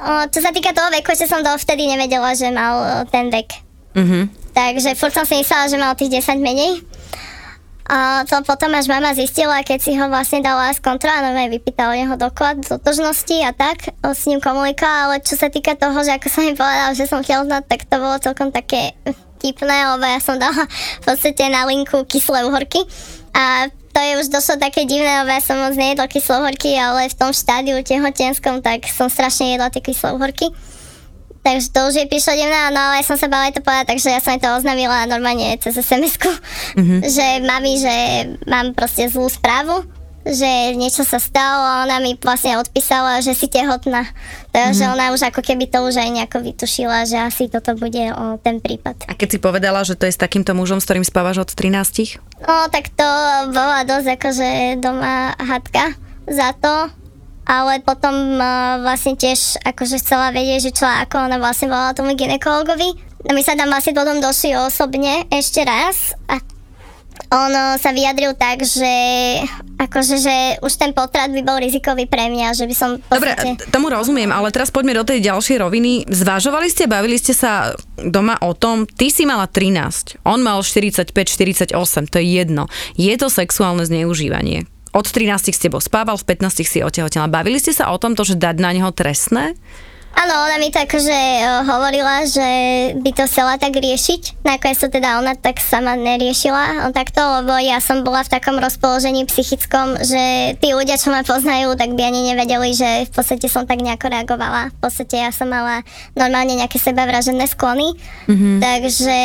O, 0.00 0.10
čo 0.32 0.40
sa 0.40 0.50
týka 0.50 0.72
toho 0.72 0.88
veku, 0.88 1.12
že 1.12 1.28
som 1.28 1.44
dovtedy 1.44 1.84
nevedela, 1.84 2.32
že 2.32 2.48
mal 2.48 3.04
ten 3.12 3.28
vek. 3.28 3.48
Uh-huh. 3.92 4.24
Takže 4.56 4.96
furt 4.96 5.12
som 5.12 5.28
si 5.28 5.44
myslela, 5.44 5.68
že 5.68 5.76
mal 5.76 5.92
tých 5.92 6.24
10 6.24 6.40
menej. 6.40 6.82
A 7.90 8.22
to 8.22 8.38
potom 8.46 8.70
až 8.78 8.86
mama 8.86 9.10
zistila, 9.18 9.66
keď 9.66 9.78
si 9.82 9.98
ho 9.98 10.06
vlastne 10.06 10.38
dala 10.38 10.70
z 10.70 10.78
kontrola, 10.78 11.26
no 11.26 11.34
vypýtala 11.34 11.98
neho 11.98 12.14
doklad 12.14 12.62
totožnosti 12.62 13.34
a 13.42 13.50
tak, 13.50 13.90
s 13.98 14.30
ním 14.30 14.38
komunikovala, 14.38 15.10
ale 15.10 15.16
čo 15.26 15.34
sa 15.34 15.50
týka 15.50 15.74
toho, 15.74 15.98
že 16.06 16.14
ako 16.14 16.26
som 16.30 16.46
mi 16.46 16.54
povedala, 16.54 16.94
že 16.94 17.10
som 17.10 17.18
tehotná, 17.18 17.66
tak 17.66 17.90
to 17.90 17.98
bolo 17.98 18.14
celkom 18.22 18.54
také 18.54 18.94
tipné, 19.42 19.90
lebo 19.90 20.06
ja 20.06 20.22
som 20.22 20.38
dala 20.38 20.70
v 20.70 21.02
podstate 21.02 21.50
na 21.50 21.66
linku 21.66 22.06
kyslé 22.06 22.46
uhorky 22.46 22.78
a 23.34 23.66
to 23.90 23.98
je 23.98 24.12
už 24.22 24.30
došlo 24.30 24.62
také 24.62 24.86
divné, 24.86 25.26
lebo 25.26 25.34
ja 25.34 25.42
som 25.42 25.58
moc 25.58 25.74
nejedla 25.74 26.06
kyslé 26.06 26.46
uhorky, 26.46 26.78
ale 26.78 27.10
v 27.10 27.18
tom 27.18 27.34
štádiu 27.34 27.74
tehotenskom, 27.82 28.62
tak 28.62 28.86
som 28.86 29.10
strašne 29.10 29.58
jedla 29.58 29.66
tie 29.66 29.82
kyslé 29.82 30.14
uhorky. 30.14 30.46
Takže 31.40 31.72
to 31.72 31.80
už 31.88 31.94
je 31.96 32.06
prišlo 32.10 32.36
divné, 32.36 32.68
no 32.68 32.80
ale 32.80 33.00
ja 33.00 33.04
som 33.08 33.16
sa 33.16 33.24
bala 33.24 33.48
aj 33.48 33.56
to 33.56 33.64
povedať, 33.64 33.96
takže 33.96 34.12
ja 34.12 34.20
som 34.20 34.36
aj 34.36 34.44
to 34.44 34.50
oznamila 34.60 35.08
normálne 35.08 35.56
cez 35.56 35.72
sms 35.72 36.20
mm-hmm. 36.76 37.00
že 37.16 37.26
mami, 37.40 37.72
že 37.80 37.94
mám 38.44 38.76
proste 38.76 39.08
zlú 39.08 39.24
správu, 39.24 39.88
že 40.20 40.76
niečo 40.76 41.00
sa 41.00 41.16
stalo 41.16 41.64
a 41.64 41.74
ona 41.88 41.96
mi 41.96 42.12
vlastne 42.20 42.60
odpísala, 42.60 43.24
že 43.24 43.32
si 43.32 43.48
tehotná. 43.48 44.04
Takže 44.52 44.84
mm-hmm. 44.84 44.94
ona 45.00 45.04
už 45.16 45.32
ako 45.32 45.40
keby 45.40 45.64
to 45.72 45.80
už 45.80 45.96
aj 45.96 46.10
nejako 46.12 46.44
vytušila, 46.44 47.08
že 47.08 47.16
asi 47.16 47.48
toto 47.48 47.72
bude 47.72 48.12
o 48.12 48.36
ten 48.36 48.60
prípad. 48.60 49.08
A 49.08 49.16
keď 49.16 49.28
si 49.32 49.38
povedala, 49.40 49.80
že 49.80 49.96
to 49.96 50.04
je 50.04 50.12
s 50.12 50.20
takýmto 50.20 50.52
mužom, 50.52 50.76
s 50.76 50.84
ktorým 50.84 51.08
spávaš 51.08 51.48
od 51.48 51.50
13? 51.56 52.20
No 52.44 52.68
tak 52.68 52.92
to 52.92 53.08
bola 53.48 53.88
dosť 53.88 54.20
akože 54.20 54.48
doma 54.84 55.32
hadka 55.40 55.96
za 56.28 56.52
to, 56.52 56.92
ale 57.50 57.82
potom 57.82 58.38
uh, 58.38 58.78
vlastne 58.78 59.18
tiež 59.18 59.58
akože 59.66 59.98
chcela 59.98 60.30
vedieť, 60.30 60.70
že 60.70 60.76
čo 60.78 60.86
ako 60.86 61.26
ona 61.26 61.42
vlastne 61.42 61.66
volala 61.66 61.98
tomu 61.98 62.14
ginekologovi. 62.14 62.94
My 63.26 63.42
sa 63.42 63.58
tam 63.58 63.74
vlastne 63.74 63.92
potom 63.92 64.22
došli 64.22 64.54
osobne 64.54 65.26
ešte 65.34 65.66
raz 65.66 66.14
a 66.30 66.38
on 67.28 67.52
sa 67.76 67.92
vyjadril 67.92 68.32
tak, 68.32 68.64
že 68.64 68.94
akože, 69.76 70.16
že 70.18 70.36
už 70.64 70.72
ten 70.80 70.96
potrat 70.96 71.28
by 71.28 71.44
bol 71.44 71.60
rizikový 71.60 72.08
pre 72.08 72.32
mňa, 72.32 72.56
že 72.56 72.64
by 72.64 72.74
som... 72.74 72.96
Dobre, 72.96 73.36
tomu 73.68 73.92
rozumiem, 73.92 74.32
ale 74.32 74.48
teraz 74.48 74.72
poďme 74.72 74.96
do 74.98 75.04
tej 75.04 75.28
ďalšej 75.28 75.60
roviny. 75.60 76.08
Zvažovali 76.08 76.72
ste, 76.72 76.88
bavili 76.88 77.20
ste 77.20 77.36
sa 77.36 77.76
doma 78.00 78.40
o 78.40 78.56
tom, 78.56 78.88
ty 78.88 79.12
si 79.12 79.28
mala 79.28 79.44
13, 79.44 80.24
on 80.24 80.40
mal 80.40 80.64
45, 80.64 81.12
48, 81.12 81.76
to 82.08 82.16
je 82.18 82.26
jedno. 82.26 82.72
Je 82.96 83.12
to 83.20 83.28
sexuálne 83.28 83.84
zneužívanie 83.84 84.64
od 84.90 85.06
13 85.06 85.54
s 85.54 85.60
tebou 85.62 85.78
spával, 85.78 86.18
v 86.18 86.26
15 86.34 86.66
si 86.66 86.78
otehotela. 86.82 87.30
Bavili 87.30 87.62
ste 87.62 87.70
sa 87.70 87.94
o 87.94 87.96
tomto, 87.98 88.26
že 88.26 88.38
dať 88.38 88.56
na 88.58 88.70
neho 88.74 88.90
trestné? 88.90 89.54
Áno, 90.10 90.34
ona 90.42 90.58
mi 90.58 90.74
tak, 90.74 90.90
že 90.90 91.14
uh, 91.14 91.62
hovorila, 91.62 92.26
že 92.26 92.44
by 92.98 93.10
to 93.14 93.24
chcela 93.30 93.54
tak 93.62 93.78
riešiť. 93.78 94.42
Nakoniec 94.42 94.82
to 94.82 94.90
teda 94.90 95.22
ona 95.22 95.38
tak 95.38 95.62
sama 95.62 95.94
neriešila 95.94 96.90
takto, 96.90 97.22
lebo 97.40 97.54
ja 97.62 97.78
som 97.78 98.02
bola 98.02 98.26
v 98.26 98.32
takom 98.34 98.58
rozpoložení 98.58 99.22
psychickom, 99.30 100.02
že 100.02 100.58
tí 100.58 100.74
ľudia, 100.74 100.98
čo 100.98 101.14
ma 101.14 101.22
poznajú, 101.22 101.78
tak 101.78 101.94
by 101.94 102.02
ani 102.10 102.34
nevedeli, 102.34 102.74
že 102.74 103.06
v 103.06 103.10
podstate 103.14 103.46
som 103.46 103.70
tak 103.70 103.78
nejako 103.80 104.10
reagovala. 104.10 104.74
V 104.74 104.78
podstate 104.82 105.14
ja 105.14 105.30
som 105.30 105.46
mala 105.46 105.86
normálne 106.18 106.58
nejaké 106.58 106.82
sebavražené 106.82 107.46
sklony, 107.46 107.94
mm-hmm. 108.26 108.58
takže 108.58 109.18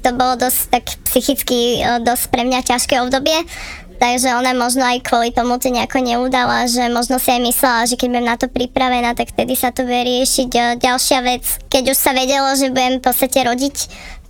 to 0.00 0.10
bolo 0.16 0.40
dosť 0.40 0.60
tak 0.72 0.84
psychicky 1.04 1.84
uh, 1.84 2.00
dosť 2.00 2.32
pre 2.32 2.48
mňa 2.48 2.64
ťažké 2.64 2.96
obdobie. 3.04 3.44
Takže 4.00 4.32
ona 4.32 4.56
možno 4.56 4.80
aj 4.80 5.04
kvôli 5.04 5.28
tomu 5.28 5.60
to 5.60 5.68
nejako 5.68 6.00
neudala, 6.00 6.64
že 6.64 6.88
možno 6.88 7.20
si 7.20 7.36
aj 7.36 7.44
myslela, 7.44 7.84
že 7.84 8.00
keď 8.00 8.08
budem 8.08 8.28
na 8.32 8.36
to 8.40 8.48
pripravená, 8.48 9.12
tak 9.12 9.28
vtedy 9.28 9.52
sa 9.52 9.76
to 9.76 9.84
bude 9.84 10.08
riešiť. 10.08 10.80
Ďalšia 10.80 11.20
vec, 11.20 11.44
keď 11.68 11.92
už 11.92 11.98
sa 12.00 12.16
vedelo, 12.16 12.48
že 12.56 12.72
budem 12.72 12.96
v 12.96 13.04
podstate 13.04 13.44
rodiť, 13.44 13.76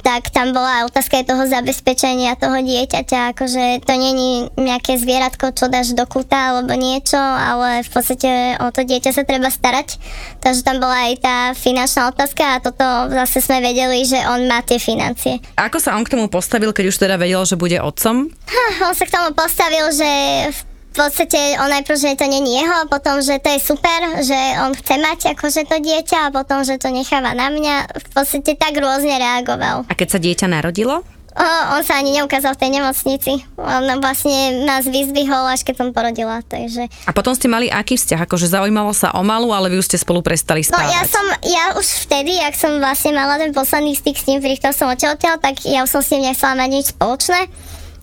tak 0.00 0.32
tam 0.32 0.56
bola 0.56 0.88
otázka 0.88 1.20
aj 1.20 1.28
toho 1.28 1.44
zabezpečenia 1.46 2.36
toho 2.40 2.58
dieťaťa, 2.60 3.36
akože 3.36 3.84
to 3.84 3.92
není 3.94 4.48
nejaké 4.56 4.96
zvieratko, 4.96 5.52
čo 5.52 5.68
dáš 5.68 5.92
do 5.92 6.04
kúta 6.08 6.56
alebo 6.56 6.72
niečo, 6.74 7.20
ale 7.20 7.84
v 7.84 7.90
podstate 7.92 8.56
o 8.58 8.72
to 8.72 8.84
dieťa 8.84 9.10
sa 9.12 9.22
treba 9.24 9.52
starať. 9.52 10.00
Takže 10.40 10.64
tam 10.64 10.80
bola 10.80 11.12
aj 11.12 11.14
tá 11.20 11.36
finančná 11.52 12.08
otázka 12.08 12.58
a 12.58 12.62
toto 12.62 12.84
zase 13.12 13.44
sme 13.44 13.60
vedeli, 13.60 14.02
že 14.08 14.18
on 14.26 14.48
má 14.48 14.64
tie 14.64 14.80
financie. 14.80 15.38
Ako 15.60 15.78
sa 15.78 15.94
on 15.94 16.04
k 16.04 16.16
tomu 16.16 16.32
postavil, 16.32 16.72
keď 16.72 16.84
už 16.88 16.96
teda 16.96 17.16
vedel, 17.20 17.44
že 17.44 17.60
bude 17.60 17.76
otcom? 17.76 18.28
Ha, 18.28 18.88
on 18.88 18.94
sa 18.96 19.04
k 19.04 19.14
tomu 19.14 19.36
postavil, 19.36 19.92
že 19.92 20.10
v 20.50 20.60
v 20.90 20.94
podstate 20.98 21.54
on 21.62 21.70
najprv, 21.70 21.96
že 21.96 22.18
to 22.18 22.26
není 22.26 22.58
jeho, 22.58 22.90
potom, 22.90 23.22
že 23.22 23.38
to 23.38 23.48
je 23.54 23.60
super, 23.62 24.00
že 24.26 24.38
on 24.66 24.74
chce 24.74 24.98
mať 24.98 25.18
akože 25.38 25.62
to 25.70 25.76
dieťa 25.78 26.28
a 26.28 26.32
potom, 26.34 26.66
že 26.66 26.82
to 26.82 26.90
necháva 26.90 27.30
na 27.30 27.46
mňa. 27.46 27.94
V 27.94 28.08
podstate 28.10 28.58
tak 28.58 28.74
rôzne 28.74 29.14
reagoval. 29.14 29.86
A 29.86 29.92
keď 29.94 30.08
sa 30.14 30.18
dieťa 30.18 30.46
narodilo? 30.50 31.06
O, 31.30 31.46
on 31.78 31.86
sa 31.86 32.02
ani 32.02 32.18
neukázal 32.18 32.58
v 32.58 32.60
tej 32.66 32.70
nemocnici. 32.74 33.32
On 33.54 33.86
vlastne 34.02 34.66
nás 34.66 34.82
vyzdvihol, 34.82 35.46
až 35.46 35.62
keď 35.62 35.74
som 35.78 35.88
porodila, 35.94 36.42
takže... 36.42 36.90
A 37.06 37.14
potom 37.14 37.38
ste 37.38 37.46
mali 37.46 37.70
aký 37.70 37.94
vzťah? 37.94 38.26
Akože 38.26 38.50
zaujímalo 38.50 38.90
sa 38.90 39.14
o 39.14 39.22
malú, 39.22 39.54
ale 39.54 39.70
vy 39.70 39.78
už 39.78 39.94
ste 39.94 40.02
spolu 40.02 40.26
prestali 40.26 40.66
spávať. 40.66 40.90
No 40.90 40.90
ja 40.90 41.02
som, 41.06 41.26
ja 41.46 41.64
už 41.78 41.86
vtedy, 42.10 42.34
ak 42.42 42.58
som 42.58 42.82
vlastne 42.82 43.14
mala 43.14 43.38
ten 43.38 43.54
posledný 43.54 43.94
styk 43.94 44.18
s 44.18 44.26
ním, 44.26 44.42
pri 44.42 44.58
ktorom 44.58 44.74
som 44.74 44.90
odtiaľ, 44.90 45.38
tak 45.38 45.62
ja 45.62 45.86
už 45.86 45.90
som 45.94 46.02
s 46.02 46.10
ním 46.10 46.34
nechcela 46.34 46.58
mať 46.58 46.70
nič 46.74 46.86
spoločné 46.98 47.46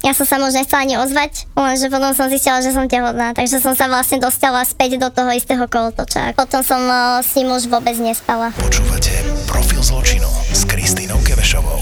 ja 0.06 0.14
som 0.14 0.26
sa 0.30 0.38
možno 0.38 0.62
nechcela 0.62 0.86
ani 0.86 0.96
ozvať, 1.02 1.50
lenže 1.58 1.90
potom 1.90 2.12
som 2.14 2.30
zistila, 2.30 2.62
že 2.62 2.74
som 2.74 2.86
tehotná, 2.86 3.34
takže 3.34 3.58
som 3.58 3.74
sa 3.74 3.90
vlastne 3.90 4.22
dostala 4.22 4.62
späť 4.62 5.02
do 5.02 5.10
toho 5.10 5.34
istého 5.34 5.66
kolotoča. 5.66 6.38
Potom 6.38 6.62
som 6.62 6.82
uh, 6.86 7.20
s 7.22 7.34
ním 7.34 7.50
už 7.50 7.70
vôbec 7.70 7.98
nespala. 7.98 8.54
Počúvate 8.54 9.14
Profil 9.50 9.82
zločinu 9.82 10.30
s 10.54 10.68
Kristýnou 10.70 11.18
Kevešovou. 11.26 11.82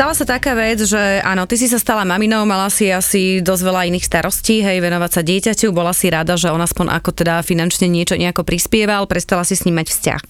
Stala 0.00 0.16
sa 0.16 0.24
taká 0.24 0.56
vec, 0.56 0.80
že 0.80 1.20
áno, 1.20 1.44
ty 1.44 1.60
si 1.60 1.68
sa 1.68 1.76
stala 1.76 2.08
maminou, 2.08 2.48
mala 2.48 2.72
si 2.72 2.88
asi 2.88 3.44
dosť 3.44 3.62
veľa 3.68 3.82
iných 3.92 4.08
starostí, 4.08 4.64
hej, 4.64 4.80
venovať 4.80 5.10
sa 5.12 5.20
dieťaťu, 5.20 5.76
bola 5.76 5.92
si 5.92 6.08
rada, 6.08 6.40
že 6.40 6.48
on 6.48 6.56
aspoň 6.56 6.88
ako 6.96 7.12
teda 7.12 7.44
finančne 7.44 7.84
niečo 7.84 8.16
nejako 8.16 8.48
prispieval, 8.48 9.04
prestala 9.04 9.44
si 9.44 9.60
s 9.60 9.68
ním 9.68 9.76
mať 9.76 9.92
vzťah. 9.92 10.20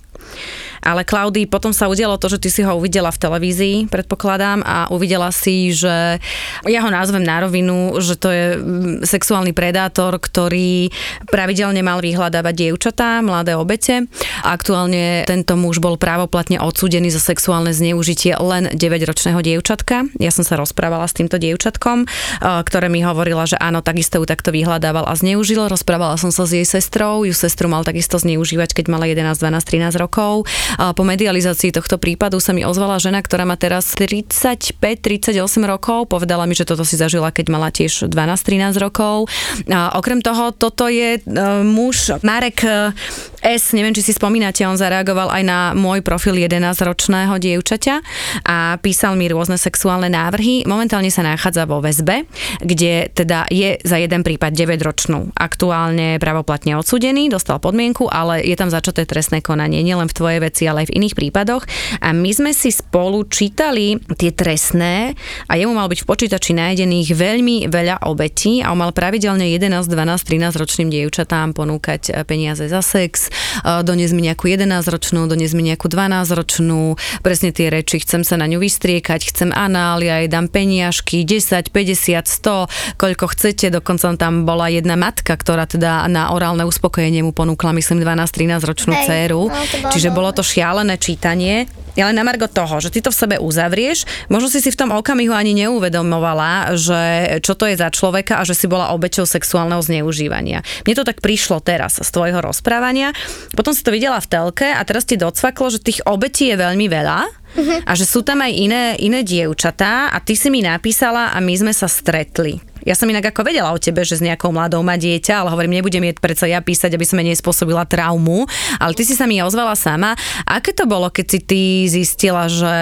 Ale 0.80 1.04
Klaudy, 1.04 1.44
potom 1.44 1.74
sa 1.74 1.88
udialo 1.88 2.16
to, 2.16 2.32
že 2.32 2.40
ty 2.40 2.48
si 2.48 2.62
ho 2.64 2.72
uvidela 2.76 3.12
v 3.12 3.20
televízii, 3.20 3.76
predpokladám, 3.92 4.64
a 4.64 4.88
uvidela 4.88 5.28
si, 5.34 5.72
že 5.72 6.20
ja 6.64 6.80
ho 6.80 6.90
názvem 6.90 7.24
na 7.24 7.42
rovinu, 7.44 7.98
že 8.00 8.16
to 8.16 8.28
je 8.32 8.46
mm, 8.56 9.04
sexuálny 9.04 9.52
predátor, 9.52 10.16
ktorý 10.16 10.88
pravidelne 11.28 11.82
mal 11.84 12.00
vyhľadávať 12.00 12.54
dievčatá, 12.54 13.20
mladé 13.20 13.56
obete. 13.56 14.08
Aktuálne 14.46 15.24
tento 15.28 15.58
muž 15.58 15.82
bol 15.82 16.00
právoplatne 16.00 16.62
odsúdený 16.62 17.12
za 17.12 17.20
sexuálne 17.20 17.74
zneužitie 17.74 18.38
len 18.40 18.72
9-ročného 18.72 19.40
dievčatka. 19.44 20.08
Ja 20.16 20.32
som 20.32 20.46
sa 20.46 20.56
rozprávala 20.56 21.04
s 21.04 21.16
týmto 21.16 21.36
dievčatkom, 21.36 22.08
ktoré 22.40 22.86
mi 22.88 23.04
hovorila, 23.04 23.44
že 23.44 23.60
áno, 23.60 23.84
takisto 23.84 24.22
ju 24.22 24.26
takto 24.28 24.54
vyhľadával 24.54 25.08
a 25.08 25.14
zneužil. 25.16 25.66
Rozprávala 25.68 26.16
som 26.20 26.32
sa 26.32 26.44
s 26.44 26.52
jej 26.56 26.66
sestrou, 26.66 27.24
ju 27.24 27.32
sestru 27.32 27.66
mal 27.66 27.82
takisto 27.82 28.20
zneužívať, 28.20 28.76
keď 28.76 28.84
mala 28.92 29.08
11, 29.08 29.40
12, 29.40 29.96
13 29.96 30.02
rokov. 30.02 30.44
Po 30.78 31.02
medializácii 31.02 31.74
tohto 31.74 31.96
prípadu 31.98 32.38
sa 32.38 32.54
mi 32.54 32.62
ozvala 32.62 33.00
žena, 33.02 33.18
ktorá 33.24 33.48
má 33.48 33.56
teraz 33.58 33.90
35-38 33.96 35.34
rokov. 35.66 36.06
Povedala 36.12 36.44
mi, 36.46 36.54
že 36.54 36.68
toto 36.68 36.86
si 36.86 36.94
zažila, 36.94 37.34
keď 37.34 37.46
mala 37.50 37.72
tiež 37.72 38.06
12-13 38.06 38.76
rokov. 38.78 39.26
A 39.66 39.96
okrem 39.96 40.22
toho, 40.22 40.54
toto 40.54 40.86
je 40.86 41.18
e, 41.18 41.20
muž 41.64 42.14
Marek 42.22 42.62
e, 42.62 42.94
S, 43.40 43.72
neviem, 43.72 43.96
či 43.96 44.04
si 44.04 44.12
spomínate, 44.12 44.60
on 44.68 44.76
zareagoval 44.76 45.32
aj 45.32 45.42
na 45.42 45.58
môj 45.72 46.04
profil 46.04 46.36
11-ročného 46.36 47.40
dievčaťa 47.40 47.96
a 48.44 48.76
písal 48.84 49.16
mi 49.16 49.32
rôzne 49.32 49.56
sexuálne 49.56 50.12
návrhy. 50.12 50.68
Momentálne 50.68 51.08
sa 51.08 51.24
nachádza 51.24 51.64
vo 51.64 51.80
väzbe, 51.80 52.28
kde 52.60 53.08
teda 53.08 53.48
je 53.48 53.80
za 53.80 53.96
jeden 53.96 54.20
prípad 54.20 54.52
9-ročnú. 54.52 55.32
Aktuálne 55.32 56.20
pravoplatne 56.20 56.76
odsudený, 56.76 57.32
dostal 57.32 57.56
podmienku, 57.64 58.12
ale 58.12 58.44
je 58.44 58.56
tam 58.60 58.68
začaté 58.68 59.08
trestné 59.08 59.40
konanie 59.40 59.80
nielen 59.80 60.12
v 60.12 60.16
tvojej 60.16 60.40
veci, 60.44 60.59
veci, 60.60 60.68
ale 60.68 60.84
aj 60.84 60.92
v 60.92 60.96
iných 61.00 61.14
prípadoch. 61.16 61.64
A 62.04 62.12
my 62.12 62.30
sme 62.36 62.52
si 62.52 62.68
spolu 62.68 63.24
čítali 63.24 63.96
tie 64.20 64.28
trestné 64.28 65.16
a 65.48 65.56
jemu 65.56 65.72
mal 65.72 65.88
byť 65.88 66.04
v 66.04 66.06
počítači 66.06 66.52
nájdených 66.52 67.16
veľmi 67.16 67.56
veľa 67.72 68.04
obetí 68.04 68.60
a 68.60 68.76
on 68.76 68.84
mal 68.84 68.92
pravidelne 68.92 69.48
11, 69.48 69.88
12, 69.88 69.96
13 69.96 70.60
ročným 70.60 70.88
dievčatám 70.92 71.56
ponúkať 71.56 72.12
e, 72.12 72.28
peniaze 72.28 72.68
za 72.68 72.84
sex, 72.84 73.32
e, 73.64 73.80
doniesť 73.80 74.12
mi 74.12 74.28
nejakú 74.28 74.44
11 74.52 74.84
ročnú, 74.92 75.24
doniesť 75.24 75.54
mi 75.56 75.72
nejakú 75.72 75.88
12 75.88 76.36
ročnú, 76.36 77.00
presne 77.24 77.56
tie 77.56 77.72
reči, 77.72 78.04
chcem 78.04 78.20
sa 78.20 78.36
na 78.36 78.44
ňu 78.44 78.60
vystriekať, 78.60 79.32
chcem 79.32 79.50
anál, 79.56 80.04
ja 80.04 80.20
jej 80.20 80.28
dám 80.28 80.52
peniažky, 80.52 81.24
10, 81.24 81.72
50, 81.72 82.26
100, 82.28 83.00
koľko 83.00 83.24
chcete, 83.32 83.72
dokonca 83.72 84.12
tam 84.18 84.44
bola 84.44 84.68
jedna 84.68 84.98
matka, 84.98 85.32
ktorá 85.32 85.64
teda 85.64 86.10
na 86.10 86.34
orálne 86.34 86.66
uspokojenie 86.66 87.22
mu 87.22 87.30
ponúkla, 87.30 87.70
myslím, 87.72 88.02
12-13 88.02 88.60
ročnú 88.66 88.92
Hej, 88.98 89.06
dceru. 89.06 89.46
No, 89.46 89.54
bolo 89.54 89.92
Čiže 89.94 90.08
bolo 90.10 90.30
to 90.34 90.42
šialené 90.50 90.98
čítanie. 90.98 91.70
Ale 91.98 92.14
na 92.14 92.24
margo 92.24 92.46
toho, 92.46 92.80
že 92.80 92.88
ty 92.88 93.02
to 93.02 93.10
v 93.10 93.18
sebe 93.18 93.36
uzavrieš, 93.42 94.06
možno 94.30 94.48
si 94.48 94.62
si 94.62 94.70
v 94.72 94.78
tom 94.78 94.90
okamihu 94.94 95.34
ani 95.34 95.52
neuvedomovala, 95.52 96.72
že 96.78 97.00
čo 97.44 97.58
to 97.58 97.66
je 97.66 97.76
za 97.76 97.90
človeka 97.92 98.40
a 98.40 98.46
že 98.46 98.56
si 98.56 98.70
bola 98.70 98.94
obeťou 98.94 99.26
sexuálneho 99.26 99.82
zneužívania. 99.82 100.62
Mne 100.86 100.94
to 100.96 101.04
tak 101.04 101.20
prišlo 101.20 101.60
teraz 101.60 101.98
z 101.98 102.08
tvojho 102.08 102.40
rozprávania. 102.40 103.12
Potom 103.52 103.74
si 103.74 103.84
to 103.84 103.92
videla 103.92 104.22
v 104.22 104.30
telke 104.30 104.70
a 104.70 104.80
teraz 104.86 105.04
ti 105.04 105.18
docvaklo, 105.18 105.66
že 105.68 105.82
tých 105.82 106.00
obetí 106.06 106.48
je 106.48 106.56
veľmi 106.56 106.86
veľa 106.88 107.20
uh-huh. 107.26 107.78
a 107.84 107.92
že 107.98 108.06
sú 108.06 108.22
tam 108.22 108.40
aj 108.40 108.52
iné, 108.54 108.82
iné 109.02 109.20
dievčatá 109.26 110.14
a 110.14 110.18
ty 110.22 110.38
si 110.38 110.48
mi 110.48 110.62
napísala 110.62 111.34
a 111.34 111.38
my 111.42 111.54
sme 111.58 111.72
sa 111.74 111.90
stretli. 111.90 112.69
Ja 112.84 112.96
som 112.96 113.08
inak 113.08 113.32
ako 113.32 113.44
vedela 113.44 113.72
o 113.72 113.78
tebe, 113.78 114.04
že 114.04 114.16
s 114.16 114.24
nejakou 114.24 114.52
mladou 114.52 114.80
má 114.80 114.96
dieťa, 114.96 115.44
ale 115.44 115.52
hovorím, 115.52 115.80
nebudem 115.80 116.10
je 116.10 116.16
predsa 116.16 116.48
ja 116.48 116.60
písať, 116.64 116.96
aby 116.96 117.04
som 117.04 117.20
jej 117.20 117.28
nespôsobila 117.32 117.84
traumu, 117.88 118.44
ale 118.80 118.92
ty 118.96 119.04
si 119.04 119.12
sa 119.16 119.28
mi 119.28 119.40
ozvala 119.40 119.76
sama. 119.76 120.16
Aké 120.48 120.72
to 120.72 120.88
bolo, 120.88 121.08
keď 121.12 121.26
si 121.26 121.38
ty 121.44 121.62
zistila, 121.88 122.48
že 122.48 122.72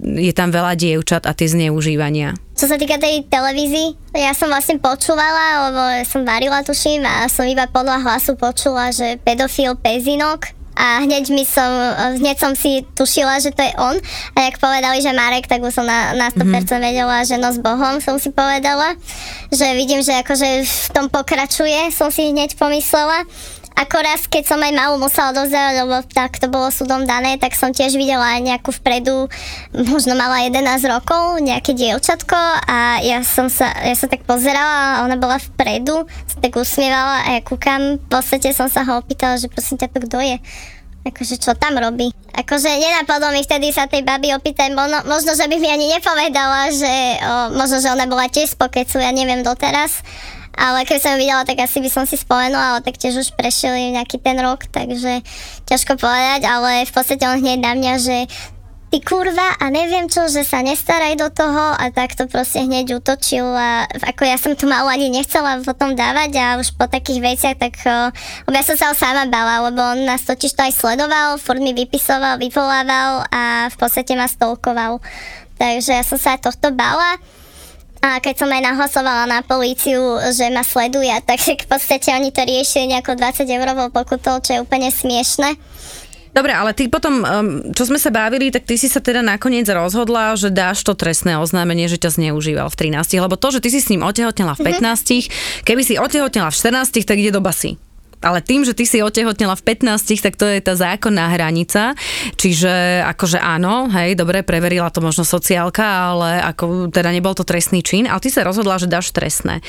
je 0.00 0.32
tam 0.32 0.52
veľa 0.52 0.76
dievčat 0.76 1.28
a 1.28 1.32
tie 1.36 1.48
zneužívania? 1.48 2.36
Čo 2.56 2.72
sa 2.72 2.80
týka 2.80 2.96
tej 2.96 3.28
televízii, 3.28 4.16
ja 4.16 4.32
som 4.32 4.48
vlastne 4.48 4.80
počúvala, 4.80 5.68
lebo 5.68 5.82
som 6.08 6.24
varila, 6.24 6.64
tuším, 6.64 7.04
a 7.04 7.28
som 7.28 7.44
iba 7.44 7.68
podľa 7.68 8.00
hlasu 8.00 8.32
počula, 8.32 8.88
že 8.88 9.20
pedofil 9.20 9.76
Pezinok 9.76 10.55
a 10.76 11.00
hneď 11.00 11.32
mi 11.32 11.48
som, 11.48 11.66
hneď 12.20 12.36
som 12.36 12.52
si 12.52 12.84
tušila, 12.92 13.40
že 13.40 13.50
to 13.56 13.64
je 13.64 13.72
on. 13.80 13.96
A 14.36 14.38
jak 14.44 14.60
povedali, 14.60 15.00
že 15.00 15.16
Marek, 15.16 15.48
tak 15.48 15.64
už 15.64 15.72
som 15.72 15.88
na, 15.88 16.12
na 16.12 16.28
100% 16.28 16.36
mm-hmm. 16.36 16.80
vedela, 16.84 17.16
že 17.24 17.40
no 17.40 17.48
s 17.48 17.58
Bohom 17.58 17.96
som 18.04 18.20
si 18.20 18.28
povedala, 18.28 18.92
že 19.48 19.66
vidím, 19.72 20.04
že 20.04 20.20
akože 20.20 20.68
v 20.68 20.88
tom 20.92 21.08
pokračuje, 21.08 21.88
som 21.96 22.12
si 22.12 22.28
hneď 22.28 22.60
pomyslela 22.60 23.24
ako 23.76 24.00
keď 24.32 24.44
som 24.48 24.56
aj 24.56 24.72
malú 24.72 24.96
musela 24.96 25.36
dozerať, 25.36 25.84
lebo 25.84 26.00
tak 26.08 26.40
to 26.40 26.48
bolo 26.48 26.72
súdom 26.72 27.04
dané, 27.04 27.36
tak 27.36 27.52
som 27.52 27.76
tiež 27.76 27.92
videla 28.00 28.40
nejakú 28.40 28.72
vpredu, 28.72 29.28
možno 29.92 30.16
mala 30.16 30.48
11 30.48 30.64
rokov, 30.88 31.44
nejaké 31.44 31.76
dievčatko 31.76 32.36
a 32.64 33.04
ja 33.04 33.20
som 33.20 33.52
sa, 33.52 33.76
ja 33.84 33.92
sa 33.92 34.08
tak 34.08 34.24
pozerala 34.24 35.00
a 35.00 35.00
ona 35.04 35.20
bola 35.20 35.36
vpredu, 35.36 36.08
sa 36.24 36.36
tak 36.40 36.56
usmievala 36.56 37.28
a 37.28 37.28
ja 37.36 37.40
kúkam, 37.44 38.00
v 38.00 38.08
podstate 38.08 38.56
som 38.56 38.72
sa 38.72 38.80
ho 38.80 38.96
opýtala, 38.96 39.36
že 39.36 39.52
prosím 39.52 39.76
ťa, 39.76 39.92
to 39.92 39.98
kto 40.08 40.18
je? 40.24 40.38
akože 41.06 41.38
čo 41.38 41.54
tam 41.54 41.78
robí. 41.78 42.10
Akože 42.34 42.66
nenapadlo 42.66 43.30
mi 43.30 43.46
vtedy 43.46 43.70
sa 43.70 43.86
tej 43.86 44.02
baby 44.02 44.34
opýtať, 44.34 44.74
možno, 44.74 45.06
možno 45.06 45.38
že 45.38 45.46
by 45.46 45.56
mi 45.56 45.70
ani 45.70 45.86
nepovedala, 45.94 46.74
že 46.74 46.94
o, 47.22 47.34
možno, 47.54 47.78
že 47.78 47.94
ona 47.94 48.10
bola 48.10 48.26
tiež 48.26 48.58
z 48.58 48.98
ja 48.98 49.14
neviem 49.14 49.46
doteraz, 49.46 50.02
ale 50.56 50.88
keď 50.88 50.98
som 50.98 51.20
videla, 51.20 51.44
tak 51.44 51.60
asi 51.60 51.84
by 51.84 51.90
som 51.92 52.04
si 52.08 52.16
spomenula, 52.16 52.76
ale 52.76 52.80
tak 52.80 52.96
tiež 52.96 53.20
už 53.20 53.28
prešiel 53.36 53.76
nejaký 53.92 54.16
ten 54.18 54.40
rok, 54.40 54.64
takže 54.72 55.20
ťažko 55.68 56.00
povedať, 56.00 56.48
ale 56.48 56.88
v 56.88 56.92
podstate 56.92 57.22
on 57.28 57.38
hneď 57.38 57.60
na 57.60 57.72
mňa, 57.76 57.94
že 58.00 58.16
ty 58.90 59.02
kurva 59.02 59.58
a 59.58 59.66
neviem 59.68 60.06
čo, 60.06 60.30
že 60.30 60.46
sa 60.46 60.62
nestaraj 60.62 61.18
do 61.18 61.28
toho 61.28 61.74
a 61.74 61.90
tak 61.90 62.14
to 62.14 62.30
proste 62.30 62.62
hneď 62.62 63.02
utočil 63.02 63.44
a 63.44 63.84
ako 63.84 64.22
ja 64.24 64.38
som 64.38 64.54
tu 64.54 64.70
malu 64.70 64.86
ani 64.86 65.10
nechcela 65.10 65.58
potom 65.66 65.98
dávať 65.98 66.30
a 66.38 66.46
už 66.56 66.78
po 66.78 66.86
takých 66.86 67.20
veciach 67.20 67.56
tak 67.58 67.74
uh, 67.82 68.14
ja 68.46 68.62
som 68.62 68.78
sa 68.78 68.88
ho 68.88 68.94
sama 68.94 69.26
bala, 69.26 69.68
lebo 69.68 69.82
on 69.82 70.06
nás 70.06 70.22
totiž 70.22 70.54
to 70.54 70.62
aj 70.64 70.72
sledoval, 70.72 71.36
furt 71.36 71.58
mi 71.58 71.74
vypisoval, 71.74 72.38
vyvolával 72.38 73.26
a 73.28 73.66
v 73.68 73.76
podstate 73.76 74.14
ma 74.14 74.30
stolkoval. 74.30 75.02
Takže 75.56 75.92
ja 75.96 76.04
som 76.04 76.20
sa 76.20 76.36
tohto 76.36 76.72
bala. 76.72 77.16
A 78.04 78.22
keď 78.22 78.44
som 78.44 78.50
aj 78.52 78.62
nahlasovala 78.62 79.24
na 79.28 79.40
políciu, 79.42 80.20
že 80.32 80.48
ma 80.52 80.62
sleduje, 80.62 81.12
tak 81.26 81.40
v 81.42 81.66
podstate 81.66 82.12
oni 82.14 82.30
to 82.30 82.44
riešili 82.44 82.92
nejako 82.92 83.18
20 83.18 83.48
eurovou 83.48 83.88
pokutou, 83.90 84.38
čo 84.40 84.50
je 84.56 84.62
úplne 84.62 84.92
smiešne. 84.92 85.58
Dobre, 86.36 86.52
ale 86.52 86.76
ty 86.76 86.92
potom, 86.92 87.24
čo 87.72 87.88
sme 87.88 87.96
sa 87.96 88.12
bavili, 88.12 88.52
tak 88.52 88.68
ty 88.68 88.76
si 88.76 88.92
sa 88.92 89.00
teda 89.00 89.24
nakoniec 89.24 89.64
rozhodla, 89.72 90.36
že 90.36 90.52
dáš 90.52 90.84
to 90.84 90.92
trestné 90.92 91.40
oznámenie, 91.40 91.88
že 91.88 91.96
ťa 91.96 92.20
zneužíval 92.20 92.68
v 92.68 92.92
13, 92.92 93.24
lebo 93.24 93.40
to, 93.40 93.56
že 93.56 93.64
ty 93.64 93.72
si 93.72 93.80
s 93.80 93.88
ním 93.88 94.04
otehotnela 94.04 94.52
v 94.52 94.68
15, 94.68 94.84
mm-hmm. 94.84 95.64
keby 95.64 95.80
si 95.80 95.96
otehotnela 95.96 96.52
v 96.52 96.56
14, 96.84 96.92
tak 97.08 97.16
ide 97.16 97.32
do 97.32 97.40
basy 97.40 97.80
ale 98.24 98.40
tým, 98.40 98.64
že 98.64 98.72
ty 98.72 98.88
si 98.88 99.04
otehotnela 99.04 99.54
v 99.56 99.76
15, 99.76 100.24
tak 100.24 100.34
to 100.40 100.48
je 100.48 100.60
tá 100.64 100.72
zákonná 100.72 101.32
hranica. 101.36 101.92
Čiže 102.34 103.04
akože 103.04 103.38
áno, 103.38 103.88
hej, 103.92 104.16
dobre, 104.16 104.40
preverila 104.42 104.88
to 104.90 105.04
možno 105.04 105.22
sociálka, 105.22 105.84
ale 105.84 106.40
ako 106.42 106.88
teda 106.90 107.12
nebol 107.12 107.36
to 107.36 107.44
trestný 107.44 107.84
čin, 107.84 108.08
ale 108.08 108.22
ty 108.22 108.32
sa 108.32 108.46
rozhodla, 108.46 108.80
že 108.80 108.88
dáš 108.88 109.12
trestné. 109.12 109.60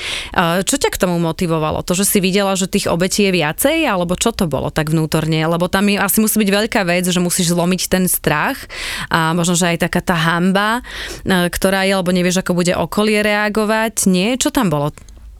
Čo 0.64 0.76
ťa 0.80 0.90
k 0.90 1.00
tomu 1.00 1.20
motivovalo? 1.20 1.84
To, 1.84 1.92
že 1.92 2.08
si 2.08 2.18
videla, 2.18 2.56
že 2.56 2.70
tých 2.70 2.88
obetí 2.88 3.28
je 3.28 3.36
viacej, 3.36 3.84
alebo 3.84 4.16
čo 4.16 4.32
to 4.32 4.48
bolo 4.48 4.72
tak 4.72 4.90
vnútorne? 4.90 5.44
Lebo 5.44 5.68
tam 5.68 5.86
je, 5.88 6.00
asi 6.00 6.18
musí 6.24 6.40
byť 6.40 6.50
veľká 6.50 6.80
vec, 6.88 7.04
že 7.08 7.20
musíš 7.20 7.52
zlomiť 7.52 7.82
ten 7.88 8.04
strach 8.08 8.68
a 9.12 9.36
možno, 9.36 9.54
že 9.54 9.76
aj 9.76 9.88
taká 9.88 10.00
tá 10.02 10.16
hamba, 10.16 10.80
ktorá 11.24 11.84
je, 11.84 11.92
alebo 11.94 12.12
nevieš, 12.12 12.42
ako 12.42 12.56
bude 12.56 12.72
okolie 12.72 13.20
reagovať. 13.22 14.08
Nie? 14.08 14.40
Čo 14.40 14.50
tam 14.50 14.72
bolo? 14.72 14.90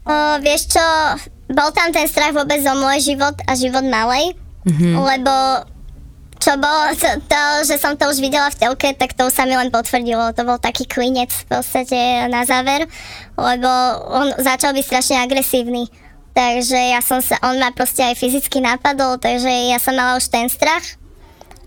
O, 0.09 0.15
vieš 0.41 0.73
čo, 0.73 0.85
bol 1.49 1.69
tam 1.73 1.89
ten 1.89 2.05
strach 2.05 2.31
vôbec 2.31 2.61
o 2.65 2.73
môj 2.77 3.01
život 3.01 3.35
a 3.49 3.57
život 3.57 3.85
malej, 3.85 4.37
mm-hmm. 4.69 4.93
lebo 5.01 5.33
čo 6.39 6.55
bolo 6.55 6.95
to, 6.95 7.09
to, 7.27 7.41
že 7.67 7.75
som 7.75 7.99
to 7.99 8.07
už 8.07 8.23
videla 8.23 8.47
v 8.47 8.55
telke, 8.63 8.95
tak 8.95 9.11
to 9.11 9.27
sa 9.27 9.43
mi 9.43 9.59
len 9.59 9.67
potvrdilo. 9.67 10.31
To 10.39 10.47
bol 10.47 10.55
taký 10.55 10.87
klinec 10.87 11.27
v 11.27 11.45
podstate 11.51 12.31
na 12.31 12.47
záver, 12.47 12.87
lebo 13.35 13.69
on 14.07 14.31
začal 14.39 14.71
byť 14.71 14.85
strašne 14.87 15.17
agresívny. 15.19 15.91
Takže 16.31 16.79
ja 16.95 17.03
som 17.03 17.19
sa, 17.19 17.35
on 17.43 17.59
ma 17.59 17.75
proste 17.75 17.99
aj 17.99 18.15
fyzicky 18.15 18.63
napadol, 18.63 19.19
takže 19.19 19.51
ja 19.51 19.83
som 19.83 19.99
mala 19.99 20.15
už 20.15 20.31
ten 20.31 20.47
strach. 20.47 20.95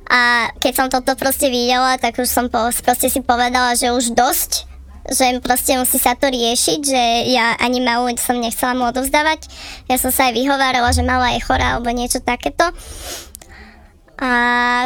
A 0.09 0.49
keď 0.57 0.73
som 0.73 0.87
toto 0.89 1.21
proste 1.21 1.53
videla, 1.53 2.01
tak 2.01 2.17
už 2.17 2.29
som 2.29 2.49
po, 2.49 2.73
proste 2.73 3.13
si 3.13 3.21
povedala, 3.21 3.77
že 3.77 3.93
už 3.93 4.17
dosť 4.17 4.72
že 5.11 5.43
proste 5.43 5.75
musí 5.75 5.99
sa 5.99 6.15
to 6.15 6.31
riešiť, 6.31 6.81
že 6.83 7.03
ja 7.35 7.59
ani 7.59 7.83
malú 7.83 8.07
som 8.19 8.39
nechcela 8.39 8.79
mu 8.79 8.87
odovzdávať. 8.87 9.51
Ja 9.91 9.99
som 9.99 10.15
sa 10.15 10.31
aj 10.31 10.39
vyhovárala, 10.39 10.95
že 10.95 11.03
mala 11.03 11.35
je 11.35 11.43
chorá 11.43 11.75
alebo 11.79 11.91
niečo 11.91 12.23
takéto. 12.23 12.71
A 14.23 14.31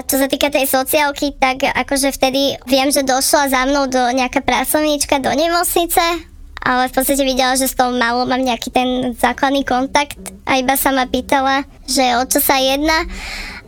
čo 0.09 0.17
sa 0.17 0.33
týka 0.33 0.49
tej 0.49 0.65
sociálky, 0.65 1.37
tak 1.37 1.61
akože 1.69 2.09
vtedy 2.09 2.57
viem, 2.65 2.89
že 2.89 3.05
došla 3.05 3.53
za 3.53 3.69
mnou 3.69 3.85
do 3.85 4.01
nejaká 4.17 4.41
pracovníčka 4.41 5.21
do 5.21 5.29
nemocnice, 5.29 6.01
ale 6.67 6.89
v 6.89 6.95
podstate 6.97 7.21
videla, 7.21 7.53
že 7.53 7.69
s 7.69 7.77
tou 7.77 7.93
malou 7.93 8.25
mám 8.25 8.41
nejaký 8.41 8.73
ten 8.73 9.13
základný 9.13 9.61
kontakt 9.63 10.17
a 10.49 10.57
iba 10.57 10.75
sa 10.81 10.89
ma 10.91 11.05
pýtala, 11.05 11.69
že 11.85 12.17
o 12.17 12.25
čo 12.25 12.41
sa 12.41 12.57
jedná, 12.57 13.05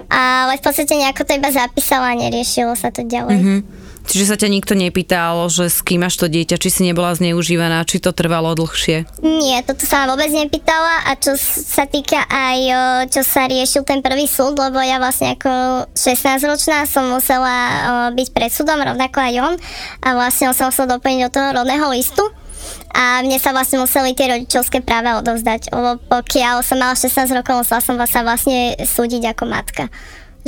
ale 0.08 0.56
v 0.56 0.64
podstate 0.64 0.96
nejako 0.96 1.28
to 1.28 1.36
iba 1.36 1.52
zapísala 1.52 2.16
a 2.16 2.18
neriešilo 2.18 2.72
sa 2.72 2.88
to 2.88 3.04
ďalej. 3.04 3.36
Mm-hmm. 3.36 3.77
Čiže 4.08 4.24
sa 4.24 4.40
ťa 4.40 4.48
nikto 4.48 4.72
nepýtal, 4.72 5.52
že 5.52 5.68
s 5.68 5.84
kým 5.84 6.00
máš 6.00 6.16
to 6.16 6.32
dieťa, 6.32 6.56
či 6.56 6.72
si 6.72 6.80
nebola 6.80 7.12
zneužívaná, 7.12 7.84
či 7.84 8.00
to 8.00 8.16
trvalo 8.16 8.56
dlhšie? 8.56 9.04
Nie, 9.20 9.60
toto 9.60 9.84
sa 9.84 10.08
vôbec 10.08 10.32
nepýtala 10.32 11.04
a 11.04 11.12
čo 11.12 11.36
sa 11.36 11.84
týka 11.84 12.24
aj, 12.24 12.58
čo 13.12 13.20
sa 13.20 13.44
riešil 13.44 13.84
ten 13.84 14.00
prvý 14.00 14.24
súd, 14.24 14.56
lebo 14.56 14.80
ja 14.80 14.96
vlastne 14.96 15.36
ako 15.36 15.84
16-ročná 15.92 16.88
som 16.88 17.12
musela 17.12 17.56
byť 18.16 18.28
pred 18.32 18.48
súdom, 18.48 18.80
rovnako 18.80 19.20
aj 19.20 19.34
on 19.44 19.54
a 20.00 20.08
vlastne 20.16 20.48
on 20.48 20.56
sa 20.56 20.72
musel 20.72 20.88
doplniť 20.88 21.28
do 21.28 21.30
toho 21.36 21.48
rodného 21.60 21.86
listu 21.92 22.24
a 22.96 23.20
mne 23.20 23.36
sa 23.36 23.52
vlastne 23.52 23.84
museli 23.84 24.16
tie 24.16 24.32
rodičovské 24.32 24.80
práva 24.80 25.20
odovzdať, 25.20 25.68
lebo 25.68 26.00
pokiaľ 26.08 26.64
som 26.64 26.80
mala 26.80 26.96
16 26.96 27.28
rokov, 27.36 27.60
musela 27.60 27.84
som 27.84 28.00
sa 28.08 28.24
vlastne 28.24 28.72
súdiť 28.80 29.36
ako 29.36 29.44
matka 29.44 29.92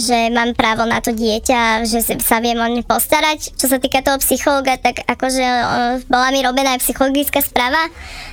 že 0.00 0.32
mám 0.32 0.56
právo 0.56 0.88
na 0.88 0.98
to 1.04 1.12
dieťa, 1.12 1.84
že 1.84 2.00
sa 2.24 2.40
viem 2.40 2.56
o 2.56 2.66
ne 2.66 2.80
postarať. 2.80 3.54
Čo 3.54 3.70
sa 3.70 3.78
týka 3.78 4.00
toho 4.00 4.16
psychologa, 4.18 4.80
tak 4.80 5.04
akože 5.06 5.46
bola 6.08 6.32
mi 6.32 6.40
robená 6.40 6.74
aj 6.74 6.82
psychologická 6.82 7.44
správa, 7.44 7.86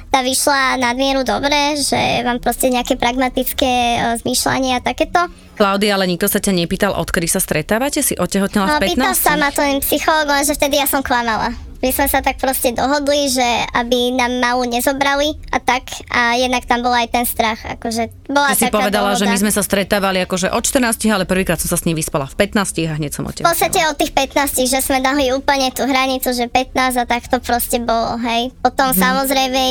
tá 0.08 0.24
vyšla 0.24 0.80
nadmieru 0.80 1.28
dobre, 1.28 1.76
že 1.76 2.24
mám 2.24 2.40
proste 2.40 2.72
nejaké 2.72 2.96
pragmatické 2.96 4.00
zmýšľanie 4.24 4.80
a 4.80 4.82
takéto. 4.82 5.28
Klaudia, 5.60 6.00
ale 6.00 6.08
nikto 6.08 6.32
sa 6.32 6.40
ťa 6.40 6.56
nepýtal, 6.56 6.96
odkedy 6.96 7.28
sa 7.28 7.44
stretávate? 7.44 8.00
Si 8.00 8.16
otehotnela 8.16 8.80
v 8.80 8.88
15? 8.88 8.96
No, 8.96 9.12
pýtal 9.12 9.14
sa 9.20 9.34
ma 9.36 9.52
ten 9.52 9.84
psychológ, 9.84 10.48
že 10.48 10.56
vtedy 10.56 10.80
ja 10.80 10.88
som 10.88 11.04
klamala. 11.04 11.52
My 11.78 11.90
sme 11.90 12.06
sa 12.06 12.20
tak 12.20 12.38
proste 12.38 12.72
dohodli, 12.72 13.28
že 13.28 13.46
aby 13.72 14.12
nám 14.12 14.38
malú 14.38 14.64
nezobrali 14.64 15.34
a 15.48 15.58
tak 15.58 15.84
a 16.08 16.34
jednak 16.34 16.64
tam 16.64 16.80
bol 16.80 16.92
aj 16.92 17.08
ten 17.08 17.24
strach, 17.24 17.62
akože 17.62 18.28
bola 18.28 18.50
Ty 18.50 18.58
si 18.60 18.68
povedala, 18.68 19.12
dohoda. 19.12 19.20
že 19.20 19.26
my 19.28 19.38
sme 19.40 19.52
sa 19.52 19.62
stretávali 19.62 20.20
akože 20.20 20.50
od 20.50 20.62
14, 20.62 20.82
ale 21.08 21.24
prvýkrát 21.24 21.56
som 21.56 21.68
sa 21.68 21.76
s 21.76 21.84
ním 21.84 21.94
vyspala 21.94 22.26
v 22.26 22.36
15 22.44 22.58
a 22.84 22.94
hneď 22.94 23.12
som 23.12 23.22
V 23.22 23.30
otehotnela. 23.30 23.48
podstate 23.48 23.80
od 23.84 23.96
tých 23.96 24.12
15, 24.12 24.66
že 24.66 24.80
sme 24.80 25.00
dali 25.00 25.30
úplne 25.30 25.70
tú 25.70 25.84
hranicu, 25.84 26.30
že 26.30 26.46
15 26.46 26.74
a 26.96 27.06
tak 27.06 27.26
to 27.26 27.38
proste 27.38 27.78
bolo, 27.80 28.18
hej. 28.20 28.50
Potom 28.58 28.90
Mhm. 28.90 28.98
samozrejme, 28.98 29.62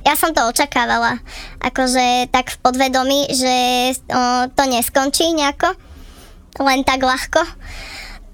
ja 0.00 0.14
som 0.14 0.32
to 0.32 0.40
očakávala, 0.42 1.20
akože 1.60 2.28
tak 2.28 2.48
v 2.48 2.58
podvedomí, 2.58 3.28
že 3.28 3.54
o, 4.06 4.20
to 4.48 4.62
neskončí 4.64 5.28
nejako, 5.30 5.76
len 6.58 6.80
tak 6.82 7.00
ľahko. 7.00 7.44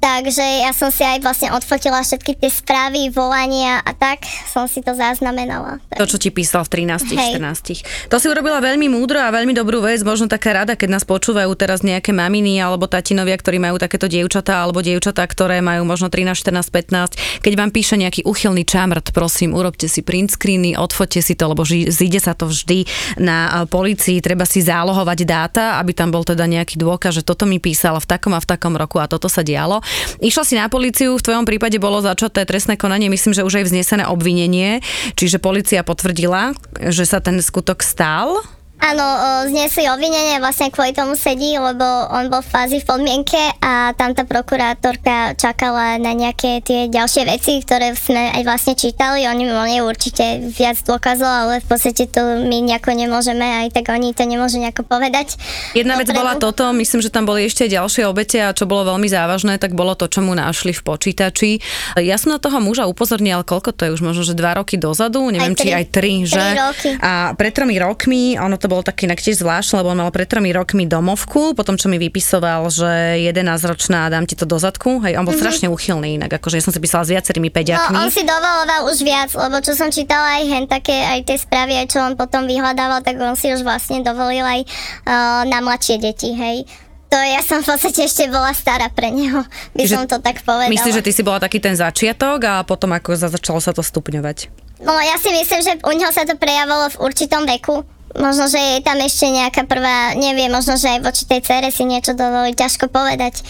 Takže 0.06 0.62
ja 0.62 0.70
som 0.70 0.94
si 0.94 1.02
aj 1.02 1.18
vlastne 1.18 1.50
odfotila 1.50 1.98
všetky 1.98 2.38
tie 2.38 2.46
správy, 2.46 3.10
volania 3.10 3.82
a 3.82 3.90
tak 3.90 4.22
som 4.46 4.70
si 4.70 4.78
to 4.78 4.94
zaznamenala. 4.94 5.82
To, 5.98 6.06
čo 6.06 6.22
ti 6.22 6.30
písal 6.30 6.62
v 6.62 6.86
13, 6.86 7.10
Hej. 7.18 7.42
14. 7.42 8.14
To 8.14 8.22
si 8.22 8.30
urobila 8.30 8.62
veľmi 8.62 8.86
múdro 8.86 9.18
a 9.18 9.34
veľmi 9.34 9.50
dobrú 9.50 9.82
vec, 9.82 10.06
možno 10.06 10.30
taká 10.30 10.62
rada, 10.62 10.78
keď 10.78 10.94
nás 10.94 11.02
počúvajú 11.02 11.50
teraz 11.58 11.82
nejaké 11.82 12.14
maminy 12.14 12.62
alebo 12.62 12.86
tatinovia, 12.86 13.34
ktorí 13.34 13.58
majú 13.58 13.82
takéto 13.82 14.06
dievčatá 14.06 14.62
alebo 14.62 14.78
dievčatá, 14.78 15.26
ktoré 15.26 15.58
majú 15.58 15.82
možno 15.82 16.06
13, 16.06 16.38
14, 16.38 17.42
15. 17.42 17.42
Keď 17.42 17.52
vám 17.58 17.74
píše 17.74 17.98
nejaký 17.98 18.22
uchylný 18.22 18.62
čamrt, 18.62 19.10
prosím, 19.10 19.58
urobte 19.58 19.90
si 19.90 20.06
print 20.06 20.38
screeny, 20.38 20.78
odfoťte 20.78 21.18
si 21.18 21.34
to, 21.34 21.50
lebo 21.50 21.66
ži- 21.66 21.90
zíde 21.90 22.22
sa 22.22 22.38
to 22.38 22.46
vždy 22.46 22.86
na 23.18 23.50
a, 23.50 23.66
policii, 23.66 24.22
treba 24.22 24.46
si 24.46 24.62
zálohovať 24.62 25.18
dáta, 25.26 25.82
aby 25.82 25.90
tam 25.90 26.14
bol 26.14 26.22
teda 26.22 26.46
nejaký 26.46 26.78
dôkaz, 26.78 27.18
že 27.18 27.26
toto 27.26 27.42
mi 27.42 27.58
písal 27.58 27.98
v 27.98 28.06
takom 28.06 28.30
a 28.30 28.38
v 28.38 28.46
takom 28.46 28.78
roku 28.78 29.02
a 29.02 29.10
toto 29.10 29.26
sa 29.26 29.42
dialo. 29.42 29.82
Išla 30.20 30.44
si 30.44 30.54
na 30.56 30.66
policiu, 30.72 31.16
v 31.16 31.24
tvojom 31.24 31.44
prípade 31.44 31.76
bolo 31.76 32.00
začaté 32.00 32.48
trestné 32.48 32.80
konanie, 32.80 33.12
myslím, 33.12 33.36
že 33.36 33.44
už 33.44 33.62
aj 33.62 33.64
vznesené 33.68 34.04
obvinenie, 34.08 34.80
čiže 35.14 35.42
policia 35.42 35.84
potvrdila, 35.84 36.56
že 36.80 37.04
sa 37.04 37.20
ten 37.20 37.38
skutok 37.38 37.84
stal. 37.84 38.40
Áno, 38.86 39.02
zniesli 39.50 39.90
obvinenie, 39.90 40.38
vlastne 40.38 40.70
kvôli 40.70 40.94
tomu 40.94 41.18
sedí, 41.18 41.58
lebo 41.58 41.82
on 42.06 42.30
bol 42.30 42.38
v 42.38 42.46
fázi 42.46 42.78
v 42.78 42.86
podmienke 42.86 43.34
a 43.58 43.90
tam 43.98 44.14
tá 44.14 44.22
prokurátorka 44.22 45.34
čakala 45.34 45.98
na 45.98 46.14
nejaké 46.14 46.62
tie 46.62 46.86
ďalšie 46.86 47.26
veci, 47.26 47.58
ktoré 47.66 47.98
sme 47.98 48.30
aj 48.30 48.46
vlastne 48.46 48.78
čítali. 48.78 49.26
Oni 49.26 49.42
mali 49.50 49.82
určite 49.82 50.38
viac 50.54 50.78
dôkazov, 50.86 51.26
ale 51.26 51.58
v 51.58 51.66
podstate 51.66 52.06
to 52.06 52.46
my 52.46 52.62
nejako 52.62 52.94
nemôžeme, 52.94 53.66
aj 53.66 53.74
tak 53.74 53.90
oni 53.90 54.14
to 54.14 54.22
nemôžu 54.22 54.62
nejako 54.62 54.86
povedať. 54.86 55.34
Jedna 55.74 55.98
vec 55.98 56.06
Dopredu. 56.06 56.22
bola 56.22 56.38
toto, 56.38 56.70
myslím, 56.70 57.02
že 57.02 57.10
tam 57.10 57.26
boli 57.26 57.50
ešte 57.50 57.66
ďalšie 57.66 58.06
obete 58.06 58.38
a 58.38 58.54
čo 58.54 58.70
bolo 58.70 58.94
veľmi 58.94 59.10
závažné, 59.10 59.58
tak 59.58 59.74
bolo 59.74 59.98
to, 59.98 60.06
čo 60.06 60.22
mu 60.22 60.30
našli 60.38 60.70
v 60.70 60.82
počítači. 60.86 61.58
Ja 61.98 62.22
som 62.22 62.30
na 62.30 62.38
toho 62.38 62.62
muža 62.62 62.86
upozornila, 62.86 63.42
koľko 63.42 63.74
to 63.74 63.90
je 63.90 63.98
už 63.98 64.02
možno, 64.06 64.22
že 64.22 64.38
dva 64.38 64.62
roky 64.62 64.78
dozadu, 64.78 65.26
neviem, 65.26 65.54
Aj 65.54 65.58
či 65.58 65.66
tri. 65.66 65.74
aj 65.74 65.84
tri, 65.90 66.12
že? 66.22 66.38
Tri 66.38 66.54
roky. 66.54 66.90
A 67.02 67.34
pred 67.34 67.50
tromi 67.50 67.74
rokmi, 67.82 68.38
ono 68.38 68.54
to 68.54 68.70
bolo 68.70 68.75
také 68.82 69.06
inak 69.06 69.20
tiež 69.20 69.40
zvláštne, 69.40 69.80
lebo 69.80 69.92
on 69.92 70.00
mal 70.00 70.12
pred 70.12 70.26
tromi 70.26 70.50
rokmi 70.50 70.84
domovku, 70.84 71.54
potom 71.54 71.76
čo 71.76 71.86
mi 71.86 71.96
vypisoval, 71.96 72.66
že 72.72 73.22
11 73.22 73.70
ročná 73.70 74.08
dám 74.08 74.24
ti 74.24 74.34
to 74.34 74.48
do 74.48 74.56
zadku, 74.56 75.00
hej, 75.04 75.16
on 75.16 75.24
bol 75.24 75.32
mm-hmm. 75.32 75.40
strašne 75.40 75.68
uchylný 75.70 76.16
inak, 76.20 76.36
akože 76.36 76.58
ja 76.58 76.64
som 76.64 76.72
si 76.74 76.80
písala 76.80 77.06
s 77.06 77.12
viacerými 77.12 77.48
No, 77.48 77.54
peďakmi. 77.54 77.96
on 77.96 78.10
si 78.10 78.26
dovoloval 78.26 78.90
už 78.90 78.98
viac, 79.00 79.30
lebo 79.32 79.56
čo 79.62 79.72
som 79.72 79.88
čítala 79.88 80.40
aj 80.40 80.44
hen 80.44 80.64
také, 80.66 80.96
aj 80.96 81.20
tie 81.24 81.36
správy, 81.38 81.78
aj 81.78 81.86
čo 81.92 82.02
on 82.02 82.18
potom 82.18 82.44
vyhľadával, 82.44 83.00
tak 83.00 83.16
on 83.16 83.38
si 83.38 83.52
už 83.54 83.62
vlastne 83.62 84.02
dovolil 84.02 84.42
aj 84.42 84.60
uh, 84.64 85.42
na 85.46 85.62
mladšie 85.62 86.02
deti, 86.02 86.34
hej. 86.34 86.66
To 87.06 87.16
ja 87.22 87.38
som 87.38 87.62
v 87.62 87.70
podstate 87.70 88.02
ešte 88.02 88.26
bola 88.26 88.50
stará 88.50 88.90
pre 88.90 89.14
neho, 89.14 89.46
by 89.78 89.82
Čiže 89.86 89.94
som 89.94 90.04
to 90.10 90.18
tak 90.18 90.42
povedala. 90.42 90.74
Myslíš, 90.74 90.98
že 90.98 91.04
ty 91.06 91.12
si 91.14 91.22
bola 91.22 91.38
taký 91.38 91.62
ten 91.62 91.78
začiatok 91.78 92.38
a 92.42 92.54
potom 92.66 92.90
ako 92.90 93.14
za- 93.14 93.30
začalo 93.30 93.62
sa 93.62 93.70
to 93.70 93.80
stupňovať? 93.80 94.50
No 94.82 94.92
ja 94.98 95.16
si 95.16 95.30
myslím, 95.32 95.60
že 95.62 95.72
u 95.86 95.92
neho 95.94 96.10
sa 96.12 96.26
to 96.26 96.36
prejavilo 96.36 96.90
v 96.92 96.96
určitom 97.00 97.46
veku. 97.46 97.86
Možno, 98.14 98.46
že 98.46 98.78
je 98.78 98.86
tam 98.86 99.02
ešte 99.02 99.26
nejaká 99.26 99.66
prvá, 99.66 100.14
neviem, 100.14 100.48
možno, 100.48 100.78
že 100.78 100.94
aj 100.94 101.02
voči 101.02 101.26
tej 101.26 101.40
cere 101.42 101.68
si 101.74 101.82
niečo 101.82 102.14
dovolí, 102.14 102.54
ťažko 102.54 102.86
povedať. 102.86 103.42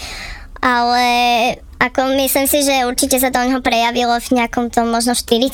Ale 0.57 1.05
ako 1.77 2.17
myslím 2.17 2.49
si, 2.49 2.65
že 2.65 2.89
určite 2.89 3.21
sa 3.21 3.29
to 3.29 3.37
neho 3.45 3.61
prejavilo 3.61 4.17
v 4.17 4.29
nejakom 4.41 4.73
tom 4.73 4.89
možno 4.89 5.13
40 5.13 5.53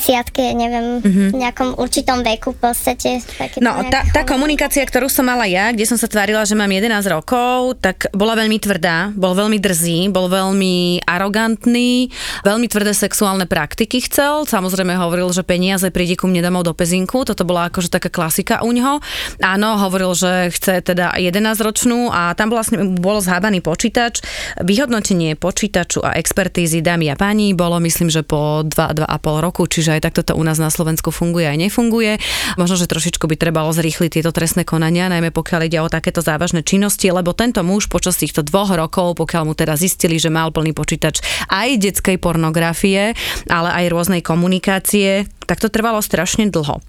neviem, 0.56 1.04
v 1.04 1.36
nejakom 1.36 1.76
určitom 1.76 2.24
veku 2.24 2.56
v 2.56 2.58
podstate. 2.70 3.20
Také. 3.20 3.60
No, 3.60 3.76
tá, 3.92 4.08
tá 4.08 4.24
komunikácia, 4.24 4.80
ktorú 4.88 5.12
som 5.12 5.28
mala 5.28 5.44
ja, 5.44 5.68
kde 5.68 5.84
som 5.84 6.00
sa 6.00 6.08
tvárila, 6.08 6.48
že 6.48 6.56
mám 6.56 6.72
11 6.72 7.04
rokov, 7.12 7.76
tak 7.84 8.08
bola 8.16 8.40
veľmi 8.40 8.56
tvrdá, 8.56 9.12
bol 9.12 9.36
veľmi 9.36 9.60
drzý, 9.60 10.08
bol 10.08 10.32
veľmi 10.32 11.04
arogantný, 11.04 12.08
veľmi 12.40 12.66
tvrdé 12.72 12.96
sexuálne 12.96 13.44
praktiky 13.44 14.00
chcel. 14.08 14.48
Samozrejme 14.48 14.96
hovoril, 14.96 15.28
že 15.28 15.44
peniaze 15.44 15.92
príde 15.92 16.16
ku 16.16 16.24
mne 16.24 16.40
domov 16.40 16.64
do 16.64 16.72
pezinku, 16.72 17.28
toto 17.28 17.44
bola 17.44 17.68
akože 17.68 17.92
taká 17.92 18.08
klasika 18.08 18.64
u 18.64 18.72
ňoho. 18.72 19.04
Áno, 19.44 19.76
hovoril, 19.76 20.16
že 20.16 20.48
chce 20.56 20.80
teda 20.80 21.20
11 21.20 21.60
ročnú 21.60 22.08
a 22.08 22.32
tam 22.32 22.48
vlastne 22.48 22.96
bol 22.96 23.20
zhábaný 23.20 23.60
počítač. 23.60 24.24
Vyhodnotenie 24.64 25.36
počítaču 25.36 26.00
a 26.00 26.13
expertízy 26.14 26.78
dámy 26.80 27.10
a 27.10 27.18
páni 27.18 27.52
bolo 27.52 27.82
myslím, 27.82 28.08
že 28.08 28.22
po 28.22 28.62
2-2,5 28.62 29.10
roku, 29.44 29.66
čiže 29.66 29.98
aj 29.98 30.00
takto 30.06 30.22
to 30.22 30.32
u 30.38 30.42
nás 30.46 30.62
na 30.62 30.70
Slovensku 30.70 31.10
funguje 31.10 31.50
aj 31.50 31.58
nefunguje. 31.58 32.22
Možno, 32.54 32.78
že 32.78 32.86
trošičku 32.86 33.26
by 33.26 33.34
trebalo 33.34 33.74
zrýchliť 33.74 34.22
tieto 34.22 34.30
trestné 34.30 34.62
konania, 34.62 35.10
najmä 35.10 35.34
pokiaľ 35.34 35.60
ide 35.66 35.78
o 35.82 35.90
takéto 35.90 36.22
závažné 36.22 36.62
činnosti, 36.62 37.10
lebo 37.10 37.34
tento 37.34 37.60
muž 37.66 37.90
počas 37.90 38.14
týchto 38.14 38.46
dvoch 38.46 38.70
rokov, 38.72 39.18
pokiaľ 39.18 39.42
mu 39.50 39.54
teda 39.58 39.74
zistili, 39.74 40.16
že 40.22 40.30
mal 40.30 40.54
plný 40.54 40.70
počítač 40.70 41.18
aj 41.50 41.82
detskej 41.82 42.16
pornografie, 42.22 43.18
ale 43.50 43.68
aj 43.74 43.90
rôznej 43.90 44.22
komunikácie, 44.22 45.26
tak 45.44 45.60
to 45.60 45.68
trvalo 45.68 46.00
strašne 46.00 46.48
dlho. 46.48 46.80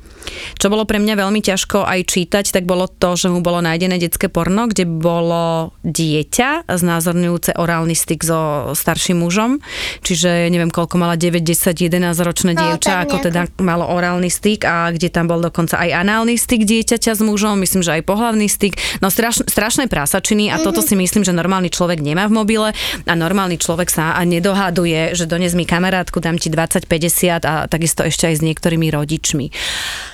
Čo 0.58 0.74
bolo 0.74 0.90
pre 0.90 0.98
mňa 0.98 1.22
veľmi 1.22 1.40
ťažko 1.46 1.86
aj 1.86 2.02
čítať, 2.10 2.46
tak 2.50 2.66
bolo 2.66 2.90
to, 2.90 3.14
že 3.14 3.30
mu 3.30 3.46
bolo 3.46 3.62
nájdené 3.62 4.02
detské 4.02 4.28
porno, 4.28 4.66
kde 4.66 4.90
bolo 4.90 5.78
dieťa 5.86 6.66
znázorňujúce 6.66 7.56
orálny 7.62 7.94
styk 7.94 8.26
so 8.26 8.74
starším 8.74 9.22
mužom. 9.22 9.62
Čiže 10.02 10.50
neviem, 10.50 10.74
koľko 10.74 10.98
mala 10.98 11.14
9, 11.14 11.46
10, 11.46 11.78
11 11.78 12.02
ročné 12.26 12.56
No, 12.56 12.64
dievča, 12.64 13.04
ako 13.04 13.20
teda 13.20 13.52
malo 13.60 13.84
orálny 13.92 14.32
styk 14.32 14.64
a 14.64 14.90
kde 14.96 15.12
tam 15.12 15.28
bol 15.28 15.44
dokonca 15.44 15.76
aj 15.76 15.92
análny 15.92 16.40
styk 16.40 16.64
dieťaťa 16.64 17.20
s 17.20 17.22
mužom, 17.22 17.60
myslím, 17.60 17.84
že 17.84 18.00
aj 18.00 18.08
pohlavný 18.08 18.48
styk. 18.48 18.80
No 19.04 19.12
straš, 19.12 19.44
strašné 19.44 19.92
prásačiny 19.92 20.48
a 20.48 20.64
toto 20.64 20.80
si 20.80 20.96
myslím, 20.96 21.28
že 21.28 21.36
normálny 21.36 21.68
človek 21.68 22.00
nemá 22.00 22.32
v 22.32 22.38
mobile 22.40 22.70
a 23.04 23.14
normálny 23.14 23.60
človek 23.60 23.92
sa 23.92 24.16
nedohaduje, 24.24 25.12
že 25.20 25.28
dones 25.28 25.52
mi 25.52 25.68
kamarátku, 25.68 26.24
dám 26.24 26.40
ti 26.40 26.48
20-50 26.48 27.44
a 27.44 27.68
takisto 27.68 28.08
ešte 28.08 28.32
aj 28.32 28.36
s 28.40 28.42
niektorými 28.42 28.88
rodičmi. 28.88 29.52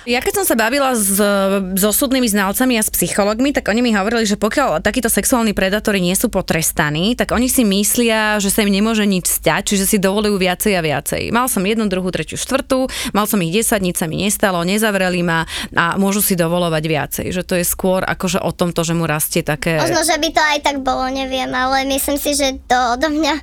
Ja 0.09 0.17
keď 0.17 0.41
som 0.41 0.45
sa 0.49 0.57
bavila 0.57 0.97
s, 0.97 1.13
s 1.77 1.83
osudnými 1.85 2.25
znalcami 2.25 2.73
a 2.73 2.81
s 2.81 2.89
psychologmi, 2.89 3.53
tak 3.53 3.69
oni 3.69 3.85
mi 3.85 3.93
hovorili, 3.93 4.25
že 4.25 4.33
pokiaľ 4.33 4.81
takíto 4.81 5.13
sexuálni 5.13 5.53
predátori 5.53 6.01
nie 6.01 6.17
sú 6.17 6.33
potrestaní, 6.33 7.13
tak 7.13 7.29
oni 7.37 7.45
si 7.45 7.61
myslia, 7.61 8.41
že 8.41 8.49
sa 8.49 8.65
im 8.65 8.73
nemôže 8.73 9.05
nič 9.05 9.29
stať, 9.29 9.73
čiže 9.73 9.85
si 9.85 9.97
dovolujú 10.01 10.41
viacej 10.41 10.73
a 10.73 10.81
viacej. 10.81 11.29
Mal 11.29 11.45
som 11.45 11.61
jednu, 11.61 11.85
druhú, 11.85 12.09
tretiu, 12.09 12.33
štvrtú, 12.33 12.89
mal 13.13 13.29
som 13.29 13.37
ich 13.45 13.53
10, 13.53 13.77
nič 13.77 14.01
sa 14.01 14.09
mi 14.09 14.25
nestalo, 14.25 14.65
nezavreli 14.65 15.21
ma 15.21 15.45
a 15.77 15.93
môžu 16.01 16.25
si 16.25 16.33
dovolovať 16.33 16.83
viacej. 16.89 17.25
Že 17.29 17.41
to 17.45 17.53
je 17.61 17.65
skôr 17.65 18.01
akože 18.01 18.41
o 18.41 18.49
tomto, 18.49 18.81
že 18.81 18.97
mu 18.97 19.05
rastie 19.05 19.45
také... 19.45 19.77
Možno, 19.77 20.01
že 20.01 20.17
by 20.17 20.29
to 20.33 20.41
aj 20.41 20.59
tak 20.65 20.77
bolo, 20.81 21.05
neviem, 21.13 21.53
ale 21.53 21.85
myslím 21.85 22.17
si, 22.17 22.33
že 22.33 22.57
to 22.65 22.97
odo 22.97 23.13
mňa 23.13 23.33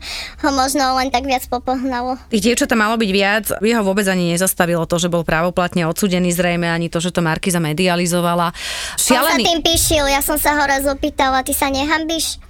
ho 0.43 0.51
možno 0.51 0.99
len 0.99 1.15
tak 1.15 1.23
viac 1.23 1.47
popohnalo. 1.47 2.19
Tých 2.35 2.51
dievčatá 2.51 2.75
malo 2.75 2.99
byť 2.99 3.11
viac, 3.15 3.45
jeho 3.63 3.83
vôbec 3.87 4.11
ani 4.11 4.35
nezastavilo 4.35 4.83
to, 4.91 4.99
že 4.99 5.07
bol 5.07 5.23
právoplatne 5.23 5.87
odsudený 5.87 6.35
zrejme, 6.49 6.65
ani 6.65 6.89
to, 6.89 6.97
že 6.97 7.13
to 7.13 7.21
Markiza 7.21 7.61
medializovala. 7.61 8.49
On 8.49 8.57
sa 8.97 9.21
Šialený. 9.21 9.45
tým 9.45 9.61
píšil, 9.61 10.09
ja 10.09 10.25
som 10.25 10.41
sa 10.41 10.57
ho 10.57 10.65
raz 10.65 10.89
opýtala, 10.89 11.45
ty 11.45 11.53
sa 11.53 11.69
nehambíš? 11.69 12.41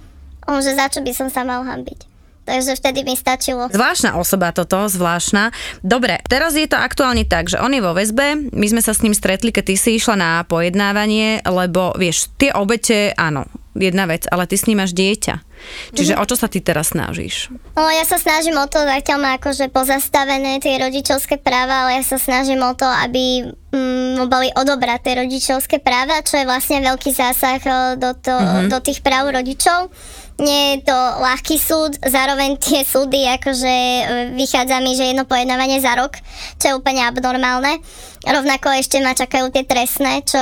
On, 0.47 0.63
že 0.63 0.71
za 0.71 0.87
čo 0.87 1.03
by 1.03 1.11
som 1.11 1.27
sa 1.27 1.43
mal 1.43 1.67
hambiť. 1.67 2.08
Takže 2.49 2.73
vtedy 2.81 3.05
mi 3.05 3.13
stačilo. 3.13 3.69
Zvláštna 3.69 4.17
osoba 4.17 4.49
toto, 4.49 4.89
zvláštna. 4.89 5.53
Dobre, 5.85 6.17
teraz 6.25 6.57
je 6.57 6.65
to 6.65 6.81
aktuálne 6.81 7.21
tak, 7.29 7.45
že 7.45 7.61
on 7.61 7.69
je 7.69 7.85
vo 7.85 7.93
väzbe, 7.93 8.49
my 8.49 8.65
sme 8.65 8.81
sa 8.81 8.97
s 8.97 9.05
ním 9.05 9.13
stretli, 9.13 9.53
keď 9.53 9.63
ty 9.69 9.75
si 9.77 9.89
išla 10.01 10.17
na 10.17 10.31
pojednávanie, 10.49 11.45
lebo 11.45 11.93
vieš, 11.93 12.33
tie 12.41 12.49
obete, 12.49 13.13
áno, 13.13 13.45
jedna 13.77 14.09
vec, 14.09 14.25
ale 14.27 14.49
ty 14.49 14.57
s 14.57 14.65
ním 14.65 14.81
máš 14.81 14.97
dieťa. 14.97 15.45
Čiže 15.93 16.17
o 16.17 16.23
čo 16.23 16.35
sa 16.39 16.47
ty 16.49 16.63
teraz 16.63 16.95
snažíš? 16.95 17.51
No 17.75 17.87
ja 17.91 18.03
sa 18.07 18.17
snažím 18.17 18.57
o 18.57 18.67
to, 18.67 18.79
zatiaľ 18.81 19.17
má 19.19 19.31
akože 19.37 19.69
pozastavené 19.69 20.57
tie 20.63 20.79
rodičovské 20.79 21.37
práva, 21.37 21.87
ale 21.87 22.01
ja 22.01 22.03
sa 22.03 22.17
snažím 22.17 22.63
o 22.63 22.73
to, 22.73 22.87
aby 22.87 23.51
mm, 23.75 24.19
mu 24.19 24.25
boli 24.27 24.49
odobraté 24.55 25.19
rodičovské 25.19 25.83
práva, 25.83 26.23
čo 26.23 26.39
je 26.39 26.47
vlastne 26.47 26.81
veľký 26.81 27.11
zásah 27.11 27.61
eh, 27.61 27.75
do, 27.99 28.15
to, 28.17 28.33
mm-hmm. 28.33 28.67
do 28.71 28.77
tých 28.81 28.99
práv 29.03 29.29
rodičov. 29.31 29.91
Nie 30.39 30.79
je 30.79 30.87
to 30.87 30.95
ľahký 30.95 31.59
súd, 31.59 31.99
zároveň 31.99 32.55
tie 32.55 32.87
súdy, 32.87 33.27
akože 33.27 33.75
eh, 33.75 34.03
vychádza 34.39 34.79
mi, 34.79 34.95
že 34.95 35.11
jedno 35.11 35.27
pojednávanie 35.27 35.83
za 35.83 35.99
rok, 35.99 36.15
čo 36.55 36.65
je 36.71 36.77
úplne 36.79 37.03
abnormálne. 37.03 37.83
Rovnako 38.23 38.71
ešte 38.79 39.03
ma 39.03 39.11
čakajú 39.11 39.51
tie 39.51 39.67
trestné, 39.67 40.23
čo 40.23 40.39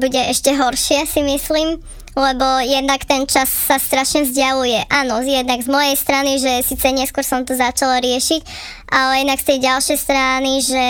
bude 0.00 0.20
ešte 0.28 0.56
horšie, 0.56 1.04
si 1.04 1.20
myslím. 1.24 1.80
lebo 2.18 2.44
jednak 2.66 3.06
ten 3.06 3.30
čas 3.30 3.46
sa 3.46 3.78
strašne 3.78 4.26
vzdialuje. 4.26 4.90
Áno, 4.90 5.22
jednak 5.22 5.62
z 5.62 5.70
mojej 5.70 5.94
strany, 5.94 6.42
že 6.42 6.66
síce 6.66 6.90
neskôr 6.90 7.22
som 7.22 7.46
to 7.46 7.54
začala 7.54 8.02
riešiť, 8.02 8.42
ale 8.90 9.22
jednak 9.22 9.38
z 9.38 9.46
tej 9.54 9.58
ďalšej 9.62 9.98
strany, 10.02 10.50
že 10.58 10.84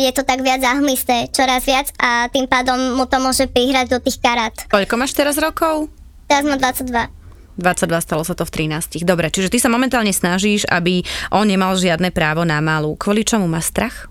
je 0.00 0.10
to 0.16 0.24
tak 0.24 0.40
viac 0.40 0.64
zahmlisté, 0.64 1.28
čoraz 1.36 1.68
viac 1.68 1.92
a 2.00 2.32
tým 2.32 2.48
pádom 2.48 2.96
mu 2.96 3.04
to 3.04 3.20
môže 3.20 3.44
prihrať 3.52 3.92
do 3.92 3.98
tých 4.00 4.24
karát. 4.24 4.56
Koľko 4.72 4.94
máš 4.96 5.12
teraz 5.12 5.36
rokov? 5.36 5.92
Teraz 6.24 6.48
mám 6.48 6.56
22. 6.56 7.19
22 7.58 8.06
stalo 8.06 8.22
sa 8.22 8.34
to 8.38 8.46
v 8.46 8.70
13. 8.70 9.02
Dobre, 9.02 9.32
čiže 9.32 9.50
ty 9.50 9.58
sa 9.58 9.72
momentálne 9.72 10.12
snažíš, 10.14 10.68
aby 10.70 11.02
on 11.34 11.48
nemal 11.48 11.74
žiadne 11.74 12.14
právo 12.14 12.46
na 12.46 12.62
malú. 12.62 12.94
Kvôli 12.94 13.26
čomu 13.26 13.50
má 13.50 13.58
strach? 13.58 14.10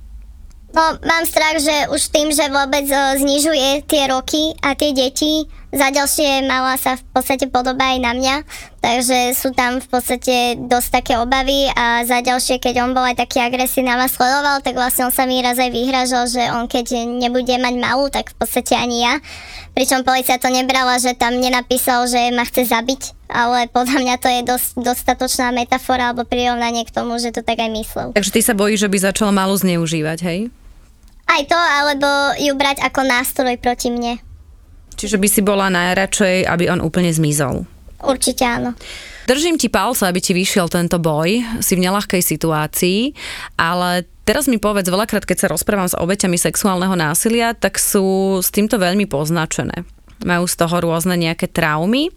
No, 0.70 1.02
mám 1.02 1.26
strach, 1.26 1.58
že 1.58 1.90
už 1.90 2.14
tým, 2.14 2.30
že 2.30 2.46
vôbec 2.54 2.86
znižuje 2.86 3.90
tie 3.90 4.06
roky 4.06 4.54
a 4.62 4.78
tie 4.78 4.94
deti, 4.94 5.50
za 5.70 5.94
ďalšie 5.94 6.50
mala 6.50 6.78
sa 6.82 6.98
v 6.98 7.06
podstate 7.14 7.46
podoba 7.50 7.94
aj 7.94 8.00
na 8.02 8.14
mňa, 8.18 8.36
takže 8.82 9.38
sú 9.38 9.54
tam 9.54 9.78
v 9.78 9.86
podstate 9.90 10.58
dosť 10.58 10.90
také 11.02 11.14
obavy 11.22 11.70
a 11.74 12.06
za 12.06 12.26
ďalšie, 12.26 12.58
keď 12.58 12.86
on 12.86 12.98
bol 12.98 13.06
aj 13.06 13.22
taký 13.22 13.42
agresívny 13.42 13.94
a 13.94 14.02
ma 14.02 14.10
sledoval, 14.10 14.66
tak 14.66 14.74
vlastne 14.74 15.10
on 15.10 15.14
sa 15.14 15.30
mi 15.30 15.42
raz 15.46 15.62
aj 15.62 15.70
vyhražal, 15.70 16.26
že 16.26 16.42
on 16.54 16.66
keď 16.66 17.06
nebude 17.06 17.54
mať 17.54 17.76
malú, 17.78 18.10
tak 18.10 18.34
v 18.34 18.36
podstate 18.42 18.74
ani 18.78 19.10
ja. 19.10 19.14
Pričom 19.78 20.02
policia 20.02 20.42
to 20.42 20.50
nebrala, 20.50 20.98
že 20.98 21.14
tam 21.14 21.38
nenapísal, 21.38 22.10
že 22.10 22.34
ma 22.34 22.46
chce 22.46 22.66
zabiť, 22.66 23.19
ale 23.30 23.70
podľa 23.70 23.98
mňa 24.02 24.16
to 24.18 24.28
je 24.28 24.42
dosť, 24.44 24.70
dostatočná 24.82 25.54
metafora 25.54 26.12
alebo 26.12 26.26
prirovnanie 26.26 26.84
k 26.84 26.92
tomu, 26.92 27.22
že 27.22 27.30
to 27.30 27.46
tak 27.46 27.62
aj 27.62 27.70
myslel. 27.70 28.08
Takže 28.18 28.34
ty 28.34 28.42
sa 28.42 28.58
bojíš, 28.58 28.90
že 28.90 28.92
by 28.92 28.98
začal 29.14 29.30
malú 29.30 29.54
zneužívať, 29.54 30.20
hej? 30.26 30.40
Aj 31.30 31.42
to, 31.46 31.56
alebo 31.56 32.10
ju 32.42 32.52
brať 32.58 32.82
ako 32.82 33.06
nástroj 33.06 33.56
proti 33.62 33.94
mne. 33.94 34.18
Čiže 34.98 35.22
by 35.22 35.28
si 35.30 35.42
bola 35.46 35.70
najradšej, 35.70 36.50
aby 36.50 36.74
on 36.74 36.82
úplne 36.82 37.14
zmizol. 37.14 37.70
Určite 38.02 38.44
áno. 38.44 38.74
Držím 39.30 39.62
ti 39.62 39.70
palce, 39.70 40.10
aby 40.10 40.18
ti 40.18 40.34
vyšiel 40.34 40.66
tento 40.74 40.98
boj. 40.98 41.62
Si 41.62 41.78
v 41.78 41.86
nelahkej 41.86 42.26
situácii, 42.26 43.14
ale 43.62 44.10
teraz 44.26 44.50
mi 44.50 44.58
povedz, 44.58 44.90
veľakrát, 44.90 45.22
keď 45.22 45.38
sa 45.46 45.52
rozprávam 45.54 45.86
s 45.86 45.94
obeťami 45.94 46.34
sexuálneho 46.34 46.98
násilia, 46.98 47.54
tak 47.54 47.78
sú 47.78 48.42
s 48.42 48.50
týmto 48.50 48.82
veľmi 48.82 49.06
poznačené 49.06 49.86
majú 50.24 50.46
z 50.48 50.56
toho 50.56 50.76
rôzne 50.84 51.16
nejaké 51.16 51.48
traumy. 51.48 52.12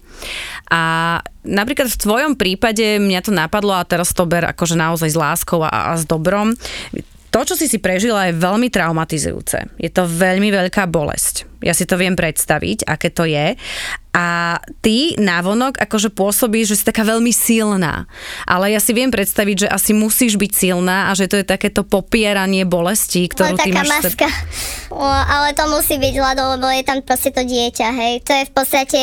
A 0.71 1.19
napríklad 1.43 1.91
v 1.91 2.01
tvojom 2.01 2.33
prípade 2.39 2.99
mňa 2.99 3.19
to 3.23 3.31
napadlo 3.31 3.75
a 3.75 3.87
teraz 3.87 4.11
to 4.15 4.23
ber 4.23 4.47
akože 4.47 4.79
naozaj 4.79 5.09
s 5.11 5.17
láskou 5.17 5.63
a, 5.63 5.93
a 5.93 5.99
s 5.99 6.07
dobrom 6.07 6.55
to, 7.33 7.41
čo 7.41 7.57
si 7.57 7.65
si 7.65 7.81
prežila, 7.81 8.29
je 8.29 8.37
veľmi 8.37 8.69
traumatizujúce. 8.69 9.73
Je 9.81 9.89
to 9.89 10.05
veľmi 10.05 10.53
veľká 10.53 10.85
bolesť. 10.85 11.49
Ja 11.65 11.73
si 11.73 11.89
to 11.89 11.97
viem 11.97 12.13
predstaviť, 12.13 12.85
aké 12.85 13.09
to 13.09 13.25
je. 13.25 13.57
A 14.13 14.59
ty 14.85 15.17
návonok 15.17 15.81
akože 15.81 16.13
pôsobíš, 16.13 16.69
že 16.69 16.77
si 16.77 16.85
taká 16.85 17.01
veľmi 17.01 17.33
silná. 17.33 18.05
Ale 18.45 18.69
ja 18.69 18.77
si 18.77 18.93
viem 18.93 19.09
predstaviť, 19.09 19.65
že 19.65 19.71
asi 19.71 19.97
musíš 19.97 20.37
byť 20.37 20.51
silná 20.53 21.09
a 21.09 21.17
že 21.17 21.25
to 21.25 21.41
je 21.41 21.45
takéto 21.47 21.81
popieranie 21.81 22.69
bolesti, 22.69 23.25
ktorú 23.25 23.57
ty 23.57 23.73
taká 23.73 23.81
máš... 23.81 24.13
maska. 24.13 24.29
O, 24.93 25.01
ale 25.01 25.57
to 25.57 25.65
musí 25.73 25.97
byť 25.97 26.15
ľado, 26.21 26.53
lebo 26.53 26.69
je 26.69 26.83
tam 26.85 27.01
proste 27.01 27.33
to 27.33 27.41
dieťa, 27.41 27.87
hej. 27.97 28.13
To 28.29 28.31
je 28.37 28.43
v 28.45 28.53
podstate 28.53 29.01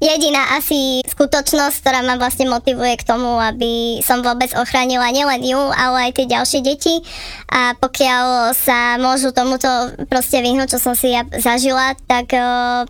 jediná 0.00 0.56
asi 0.56 1.04
skutočnosť, 1.04 1.76
ktorá 1.84 2.00
ma 2.00 2.16
vlastne 2.16 2.48
motivuje 2.48 2.96
k 2.96 3.06
tomu, 3.06 3.36
aby 3.36 4.00
som 4.00 4.24
vôbec 4.24 4.50
ochránila 4.56 5.12
nielen 5.12 5.44
ju, 5.44 5.60
ale 5.60 6.10
aj 6.10 6.12
tie 6.16 6.26
ďalšie 6.26 6.60
deti. 6.64 7.04
A 7.52 7.76
pokiaľ 7.76 8.56
sa 8.56 8.96
môžu 8.96 9.30
tomuto 9.30 9.68
proste 10.08 10.40
vyhnúť, 10.40 10.74
čo 10.74 10.78
som 10.80 10.96
si 10.96 11.12
ja 11.12 11.28
zažila, 11.36 11.94
tak 12.08 12.32
o, 12.32 12.40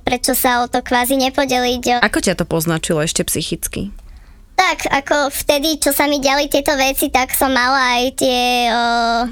prečo 0.06 0.32
sa 0.38 0.62
o 0.62 0.70
to 0.70 0.80
kvázi 0.80 1.18
nepodeliť? 1.18 2.00
Ako 2.00 2.22
ťa 2.22 2.38
to 2.38 2.46
poznačilo 2.46 3.02
ešte 3.02 3.26
psychicky? 3.26 3.90
Tak, 4.60 4.92
ako 4.92 5.32
vtedy, 5.32 5.80
čo 5.80 5.88
sa 5.88 6.04
mi 6.04 6.20
diali 6.20 6.44
tieto 6.44 6.76
veci, 6.76 7.08
tak 7.08 7.32
som 7.32 7.48
mala 7.48 7.96
aj 7.96 8.04
tie 8.20 8.68
o, 8.68 8.80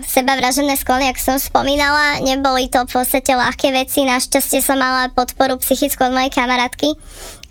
sebavražené 0.01 0.73
sklony, 0.81 1.13
ako 1.13 1.21
som 1.21 1.37
spomínala. 1.37 2.25
Neboli 2.25 2.73
to 2.73 2.89
v 2.89 2.97
podstate 2.97 3.37
ľahké 3.37 3.69
veci, 3.77 4.09
našťastie 4.09 4.65
som 4.65 4.81
mala 4.81 5.13
podporu 5.13 5.61
psychickú 5.61 6.09
od 6.09 6.17
mojej 6.17 6.33
kamarátky, 6.33 6.97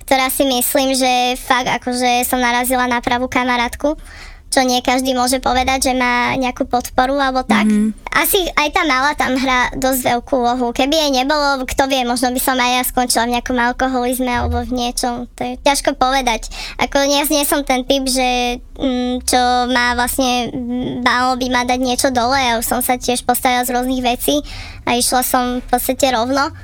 ktorá 0.07 0.31
si 0.31 0.47
myslím, 0.47 0.95
že 0.95 1.35
fakt 1.35 1.67
akože 1.67 2.23
som 2.23 2.39
narazila 2.39 2.87
na 2.87 3.03
pravú 3.03 3.27
kamarátku 3.27 3.99
čo 4.47 4.63
nie 4.63 4.79
každý 4.79 5.11
môže 5.11 5.43
povedať, 5.43 5.91
že 5.91 5.93
má 5.93 6.31
nejakú 6.39 6.63
podporu 6.71 7.19
alebo 7.19 7.43
tak. 7.43 7.67
Mm-hmm. 7.67 7.91
Asi 8.15 8.39
aj 8.55 8.73
tá 8.73 8.87
mala 8.87 9.11
tam 9.13 9.35
hra 9.35 9.75
dosť 9.75 10.01
veľkú 10.07 10.33
úlohu. 10.39 10.71
Keby 10.71 10.95
jej 10.95 11.11
nebolo, 11.13 11.67
kto 11.67 11.85
vie, 11.91 12.07
možno 12.07 12.31
by 12.31 12.41
som 12.41 12.57
aj 12.57 12.71
ja 12.79 12.83
skončila 12.87 13.27
v 13.27 13.37
nejakom 13.37 13.59
alkoholizme 13.59 14.31
alebo 14.31 14.63
v 14.63 14.71
niečom. 14.73 15.27
To 15.35 15.41
je 15.43 15.59
ťažko 15.61 15.99
povedať. 15.99 16.47
Ako 16.79 16.95
ja 17.05 17.27
nie 17.27 17.43
som 17.43 17.67
ten 17.67 17.83
typ, 17.83 18.07
že 18.07 18.63
mm, 18.79 19.27
čo 19.27 19.41
má 19.69 19.93
vlastne, 19.99 20.49
malo 21.03 21.35
by 21.35 21.47
ma 21.51 21.61
dať 21.67 21.79
niečo 21.83 22.09
dole. 22.09 22.39
Ja 22.39 22.55
už 22.57 22.65
som 22.65 22.79
sa 22.79 22.95
tiež 22.95 23.27
postavila 23.27 23.67
z 23.67 23.75
rôznych 23.75 24.01
vecí 24.01 24.39
a 24.87 24.95
išla 24.95 25.21
som 25.27 25.59
v 25.59 25.65
podstate 25.67 26.07
rovno 26.15 26.55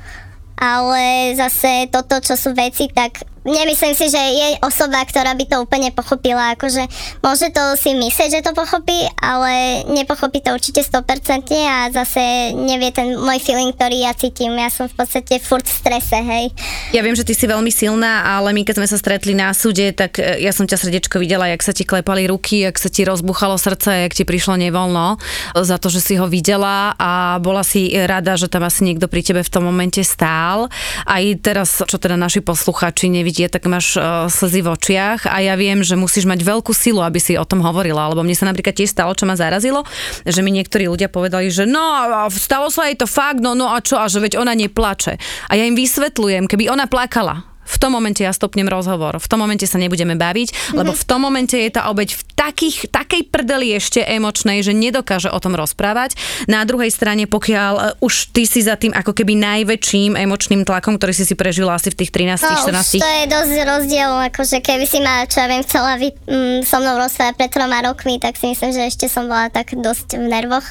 ale 0.54 1.34
zase 1.34 1.90
toto, 1.90 2.22
čo 2.22 2.38
sú 2.38 2.54
veci, 2.54 2.86
tak 2.86 3.26
nemyslím 3.44 3.94
si, 3.94 4.08
že 4.08 4.18
je 4.18 4.48
osoba, 4.64 5.04
ktorá 5.04 5.36
by 5.36 5.44
to 5.46 5.56
úplne 5.60 5.92
pochopila. 5.92 6.56
Akože 6.56 6.88
môže 7.20 7.52
to 7.52 7.76
si 7.76 7.92
myslieť, 7.92 8.40
že 8.40 8.44
to 8.44 8.56
pochopí, 8.56 9.04
ale 9.20 9.84
nepochopí 9.92 10.40
to 10.40 10.56
určite 10.56 10.80
100% 10.82 11.52
a 11.64 11.92
zase 11.92 12.56
nevie 12.56 12.90
ten 12.90 13.14
môj 13.20 13.38
feeling, 13.40 13.72
ktorý 13.76 14.08
ja 14.08 14.12
cítim. 14.16 14.56
Ja 14.56 14.72
som 14.72 14.88
v 14.88 14.96
podstate 14.96 15.38
furt 15.38 15.68
v 15.68 15.76
strese, 15.76 16.18
hej. 16.18 16.50
Ja 16.96 17.04
viem, 17.04 17.14
že 17.14 17.22
ty 17.22 17.36
si 17.36 17.44
veľmi 17.44 17.68
silná, 17.68 18.24
ale 18.24 18.56
my 18.56 18.64
keď 18.64 18.80
sme 18.80 18.88
sa 18.88 18.96
stretli 18.96 19.36
na 19.36 19.52
súde, 19.52 19.92
tak 19.92 20.16
e, 20.18 20.40
ja 20.40 20.50
som 20.50 20.64
ťa 20.64 20.80
srdečko 20.80 21.20
videla, 21.20 21.46
jak 21.52 21.62
sa 21.62 21.76
ti 21.76 21.84
klepali 21.84 22.24
ruky, 22.24 22.64
jak 22.64 22.80
sa 22.80 22.88
ti 22.88 23.04
rozbuchalo 23.04 23.60
srdce, 23.60 24.08
jak 24.08 24.16
ti 24.16 24.24
prišlo 24.24 24.56
nevoľno 24.56 25.20
za 25.60 25.76
to, 25.76 25.92
že 25.92 26.00
si 26.00 26.14
ho 26.16 26.24
videla 26.24 26.96
a 26.96 27.36
bola 27.38 27.60
si 27.60 27.92
rada, 27.92 28.40
že 28.40 28.48
tam 28.48 28.64
asi 28.64 28.88
niekto 28.88 29.06
pri 29.06 29.20
tebe 29.20 29.44
v 29.44 29.52
tom 29.52 29.68
momente 29.68 30.00
stál. 30.00 30.72
Aj 31.04 31.22
teraz, 31.44 31.84
čo 31.84 31.96
teda 32.00 32.16
naši 32.16 32.40
posluchači 32.40 33.12
nevidia, 33.12 33.33
vidie, 33.34 33.50
tak 33.50 33.66
máš 33.66 33.98
uh, 33.98 34.30
slzy 34.30 34.62
v 34.62 34.70
očiach 34.70 35.26
a 35.26 35.42
ja 35.42 35.58
viem, 35.58 35.82
že 35.82 35.98
musíš 35.98 36.22
mať 36.22 36.46
veľkú 36.46 36.70
silu, 36.70 37.02
aby 37.02 37.18
si 37.18 37.34
o 37.34 37.42
tom 37.42 37.66
hovorila, 37.66 38.06
lebo 38.14 38.22
mne 38.22 38.38
sa 38.38 38.46
napríklad 38.46 38.78
tiež 38.78 38.94
stalo, 38.94 39.10
čo 39.10 39.26
ma 39.26 39.34
zarazilo, 39.34 39.82
že 40.22 40.38
mi 40.46 40.54
niektorí 40.54 40.86
ľudia 40.86 41.10
povedali, 41.10 41.50
že 41.50 41.66
no, 41.66 41.82
stalo 42.30 42.70
sa 42.70 42.86
jej 42.86 42.94
to 42.94 43.10
fakt, 43.10 43.42
no, 43.42 43.58
no 43.58 43.74
a 43.74 43.82
čo, 43.82 43.98
a 43.98 44.06
že 44.06 44.22
veď 44.22 44.38
ona 44.38 44.54
neplače. 44.54 45.18
A 45.50 45.58
ja 45.58 45.66
im 45.66 45.74
vysvetľujem, 45.74 46.46
keby 46.46 46.70
ona 46.70 46.86
plakala, 46.86 47.42
v 47.64 47.76
tom 47.80 47.96
momente 47.96 48.20
ja 48.22 48.32
stopnem 48.32 48.68
rozhovor, 48.68 49.16
v 49.18 49.26
tom 49.26 49.40
momente 49.40 49.64
sa 49.64 49.80
nebudeme 49.80 50.14
baviť, 50.14 50.48
mm-hmm. 50.52 50.76
lebo 50.78 50.92
v 50.92 51.04
tom 51.04 51.20
momente 51.24 51.56
je 51.56 51.70
tá 51.72 51.88
obeď 51.88 52.14
v 52.14 52.22
takých, 52.36 52.76
takej 52.92 53.22
prdeli 53.32 53.72
ešte 53.74 54.04
emočnej, 54.04 54.60
že 54.60 54.76
nedokáže 54.76 55.32
o 55.32 55.38
tom 55.40 55.56
rozprávať. 55.56 56.14
Na 56.44 56.62
druhej 56.68 56.92
strane, 56.92 57.24
pokiaľ 57.24 57.72
uh, 57.74 58.04
už 58.04 58.30
ty 58.36 58.44
si 58.44 58.60
za 58.60 58.76
tým 58.76 58.92
ako 58.92 59.16
keby 59.16 59.34
najväčším 59.40 60.14
emočným 60.20 60.62
tlakom, 60.62 61.00
ktorý 61.00 61.16
si 61.16 61.24
si 61.24 61.34
prežila 61.34 61.76
asi 61.80 61.88
v 61.90 62.04
tých 62.04 62.10
13-14. 62.12 62.70
No, 62.70 62.80
to 63.00 63.10
je 63.10 63.24
dosť 63.32 63.54
rozdiel, 63.64 64.10
akože 64.28 64.56
keby 64.60 64.84
si 64.84 64.98
ma, 65.00 65.24
čo 65.24 65.40
ja 65.40 65.48
viem, 65.48 65.64
chcela 65.64 65.96
vy, 65.96 66.12
mm, 66.12 66.68
so 66.68 66.78
mnou 66.78 67.00
rozprávať 67.00 67.34
pred 67.40 67.50
troma 67.50 67.80
rokmi, 67.80 68.20
tak 68.20 68.36
si 68.36 68.52
myslím, 68.52 68.70
že 68.76 68.82
ešte 68.86 69.06
som 69.08 69.26
bola 69.26 69.48
tak 69.48 69.72
dosť 69.72 70.20
v 70.20 70.26
nervoch. 70.28 70.66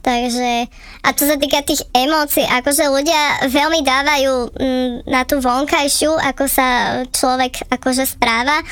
Takže, 0.00 0.64
a 1.04 1.08
čo 1.12 1.28
sa 1.28 1.36
týka 1.36 1.60
tých 1.60 1.84
emócií, 1.92 2.48
akože 2.48 2.88
ľudia 2.88 3.52
veľmi 3.52 3.84
dávajú 3.84 4.32
mm, 4.48 4.90
na 5.12 5.28
tú 5.28 5.44
vonkajšiu, 5.44 6.16
ako 6.16 6.44
sa 6.48 6.68
človek 7.12 7.68
akože 7.68 8.08
správa, 8.08 8.64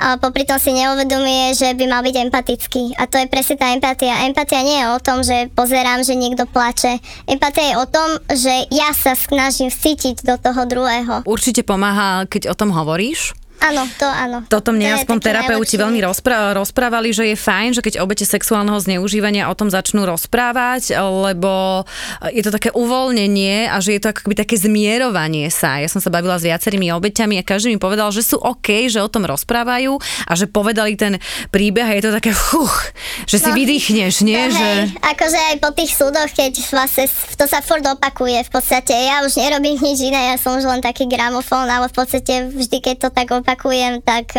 a 0.00 0.16
popri 0.16 0.48
tom 0.48 0.56
si 0.56 0.72
neuvedomuje, 0.72 1.52
že 1.52 1.76
by 1.76 1.84
mal 1.84 2.00
byť 2.00 2.16
empatický. 2.24 2.96
A 2.96 3.04
to 3.04 3.20
je 3.20 3.28
presne 3.28 3.60
tá 3.60 3.68
empatia. 3.68 4.24
Empatia 4.24 4.64
nie 4.64 4.80
je 4.80 4.86
o 4.88 4.98
tom, 4.98 5.20
že 5.20 5.52
pozerám, 5.52 6.00
že 6.00 6.16
niekto 6.16 6.48
plače. 6.48 6.96
Empatia 7.28 7.64
je 7.68 7.74
o 7.76 7.84
tom, 7.84 8.08
že 8.32 8.64
ja 8.72 8.96
sa 8.96 9.12
snažím 9.12 9.68
cítiť 9.68 10.24
do 10.24 10.40
toho 10.40 10.64
druhého. 10.64 11.20
Určite 11.28 11.60
pomáha, 11.68 12.24
keď 12.24 12.48
o 12.48 12.56
tom 12.56 12.72
hovoríš? 12.72 13.36
Áno, 13.60 13.84
to 14.00 14.08
áno. 14.08 14.38
Toto 14.48 14.72
mne 14.72 14.96
to 14.96 15.04
aspoň 15.04 15.16
terapeuti 15.20 15.76
veľmi 15.76 16.00
rozpr- 16.00 16.56
rozprávali, 16.56 17.12
že 17.12 17.28
je 17.28 17.36
fajn, 17.36 17.76
že 17.76 17.84
keď 17.84 18.00
obete 18.00 18.24
sexuálneho 18.24 18.80
zneužívania 18.80 19.52
o 19.52 19.54
tom 19.54 19.68
začnú 19.68 20.08
rozprávať, 20.08 20.96
lebo 20.96 21.84
je 22.32 22.40
to 22.40 22.50
také 22.50 22.72
uvoľnenie 22.72 23.68
a 23.68 23.76
že 23.84 23.96
je 23.96 24.00
to 24.00 24.16
akoby 24.16 24.32
také 24.32 24.56
zmierovanie 24.56 25.52
sa. 25.52 25.76
Ja 25.76 25.92
som 25.92 26.00
sa 26.00 26.08
bavila 26.08 26.40
s 26.40 26.48
viacerými 26.48 26.88
obeťami 26.88 27.36
a 27.36 27.44
každý 27.44 27.76
mi 27.76 27.78
povedal, 27.78 28.08
že 28.08 28.24
sú 28.24 28.40
OK, 28.40 28.88
že 28.88 29.04
o 29.04 29.12
tom 29.12 29.28
rozprávajú 29.28 30.00
a 30.00 30.32
že 30.32 30.48
povedali 30.48 30.96
ten 30.96 31.20
príbeh 31.52 31.84
a 31.84 31.96
je 32.00 32.04
to 32.08 32.16
také 32.16 32.32
fuch, 32.32 32.96
že 33.28 33.36
si 33.36 33.50
no, 33.52 33.56
vydýchneš, 33.60 34.24
nie? 34.24 34.40
No, 34.40 34.56
že... 34.56 34.68
Hej, 34.88 34.96
akože 35.04 35.38
aj 35.52 35.56
po 35.60 35.70
tých 35.76 35.92
súdoch, 35.92 36.30
keď 36.32 36.52
vlastne 36.72 37.04
to 37.36 37.44
sa 37.44 37.60
furt 37.60 37.84
opakuje 37.84 38.40
v 38.40 38.50
podstate. 38.50 38.96
Ja 38.96 39.20
už 39.20 39.36
nerobím 39.36 39.76
nič 39.76 40.00
iné, 40.00 40.32
ja 40.32 40.36
som 40.40 40.56
už 40.56 40.64
len 40.64 40.80
taký 40.80 41.04
gramofón, 41.04 41.68
ale 41.68 41.92
v 41.92 41.94
podstate 41.94 42.48
vždy, 42.48 42.78
keď 42.80 42.96
to 43.04 43.08
tak 43.12 43.28
opakujem, 43.28 43.49
opakujem, 43.50 43.98
tak 44.06 44.30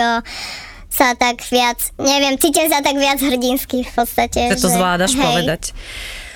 sa 0.92 1.16
tak 1.20 1.44
viac, 1.52 1.80
neviem, 2.00 2.40
cítim 2.40 2.72
sa 2.72 2.80
tak 2.80 2.96
viac 2.96 3.20
hrdinsky 3.20 3.84
v 3.84 3.92
podstate. 3.92 4.56
Že 4.56 4.64
to 4.64 4.72
zvládaš 4.72 5.12
hej. 5.16 5.24
povedať. 5.24 5.62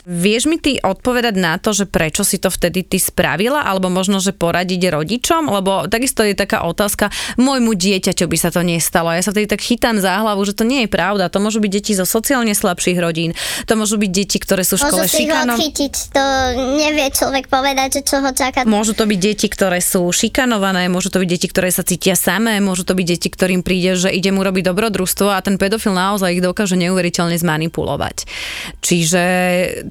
Vieš 0.06 0.46
mi 0.46 0.62
ty 0.62 0.78
odpovedať 0.78 1.34
na 1.34 1.58
to, 1.58 1.74
že 1.74 1.90
prečo 1.90 2.22
si 2.22 2.38
to 2.38 2.54
vtedy 2.54 2.86
ty 2.86 3.02
spravila, 3.02 3.66
alebo 3.66 3.90
možno, 3.90 4.22
že 4.22 4.38
poradiť 4.38 4.94
rodičom? 4.94 5.50
Lebo 5.50 5.90
takisto 5.90 6.22
je 6.22 6.38
taká 6.38 6.62
otázka, 6.62 7.10
môjmu 7.42 7.74
dieťaťu 7.74 8.30
by 8.30 8.38
sa 8.38 8.54
to 8.54 8.62
nestalo. 8.62 9.10
Ja 9.10 9.26
sa 9.26 9.34
vtedy 9.34 9.50
tak 9.50 9.66
chytám 9.66 9.98
za 9.98 10.22
hlavu, 10.22 10.46
že 10.46 10.54
to 10.54 10.62
nie 10.62 10.86
je 10.86 10.90
pravda. 10.94 11.34
To 11.34 11.42
môžu 11.42 11.58
byť 11.58 11.72
deti 11.74 11.98
zo 11.98 12.06
sociálne 12.06 12.54
slabších 12.54 13.02
rodín, 13.02 13.34
to 13.66 13.74
môžu 13.74 13.98
byť 13.98 14.12
deti, 14.14 14.38
ktoré 14.38 14.62
sú 14.62 14.78
v 14.78 14.86
škole 14.86 15.10
šikanované. 15.10 15.58
chytiť, 15.58 15.94
to 16.14 16.24
nevie 16.78 17.08
človek 17.10 17.50
povedať, 17.50 17.88
že 17.98 18.02
čo 18.06 18.22
ho 18.22 18.30
čaká. 18.30 18.62
Môžu 18.70 18.94
to 18.94 19.10
byť 19.10 19.20
deti, 19.20 19.50
ktoré 19.50 19.82
sú 19.82 20.06
šikanované, 20.14 20.86
môžu 20.86 21.10
to 21.10 21.18
byť 21.18 21.30
deti, 21.34 21.48
ktoré 21.50 21.74
sa 21.74 21.82
cítia 21.82 22.14
samé, 22.14 22.62
môžu 22.62 22.86
to 22.86 22.94
byť 22.94 23.06
deti, 23.10 23.28
ktorým 23.34 23.66
príde, 23.66 23.98
že 23.98 24.14
ide 24.14 24.30
mu 24.30 24.46
robiť 24.46 24.70
dobrodružstvo 24.70 25.34
a 25.34 25.42
ten 25.42 25.58
pedofil 25.58 25.98
naozaj 25.98 26.38
ich 26.38 26.46
dokáže 26.46 26.78
neuveriteľne 26.78 27.42
zmanipulovať. 27.42 28.30
Čiže 28.86 29.24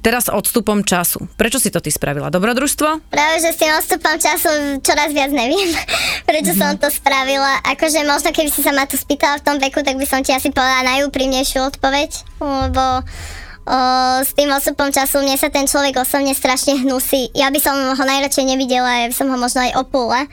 teraz 0.05 0.29
odstupom 0.29 0.85
času. 0.85 1.25
Prečo 1.33 1.57
si 1.57 1.73
to 1.73 1.81
ty 1.81 1.89
spravila? 1.89 2.29
Dobrodružstvo? 2.29 3.09
Práve, 3.09 3.35
že 3.41 3.49
s 3.49 3.57
tým 3.57 3.73
odstupom 3.73 4.13
času 4.21 4.77
čoraz 4.85 5.09
viac 5.09 5.33
neviem, 5.33 5.73
prečo 6.29 6.53
mm-hmm. 6.53 6.77
som 6.77 6.77
to 6.77 6.93
spravila. 6.93 7.57
Akože 7.65 8.05
možno 8.05 8.29
keby 8.29 8.53
si 8.53 8.61
sa 8.61 8.69
ma 8.69 8.85
to 8.85 8.93
spýtala 8.93 9.41
v 9.41 9.45
tom 9.49 9.57
veku, 9.57 9.81
tak 9.81 9.97
by 9.97 10.05
som 10.05 10.21
ti 10.21 10.29
asi 10.29 10.53
povedala 10.53 10.85
najúprimnejšiu 10.93 11.73
odpoveď, 11.73 12.09
lebo 12.37 13.01
o, 13.01 13.77
s 14.21 14.29
tým 14.37 14.53
osupom 14.53 14.93
času 14.93 15.25
mne 15.25 15.41
sa 15.41 15.49
ten 15.49 15.65
človek 15.65 15.97
osobne 15.97 16.37
strašne 16.37 16.85
hnusí. 16.85 17.33
Ja 17.33 17.49
by 17.49 17.57
som 17.57 17.73
ho 17.73 18.03
najradšej 18.05 18.45
nevidela, 18.45 19.01
ja 19.01 19.09
by 19.09 19.15
som 19.17 19.33
ho 19.33 19.37
možno 19.41 19.65
aj 19.65 19.73
opula 19.73 20.29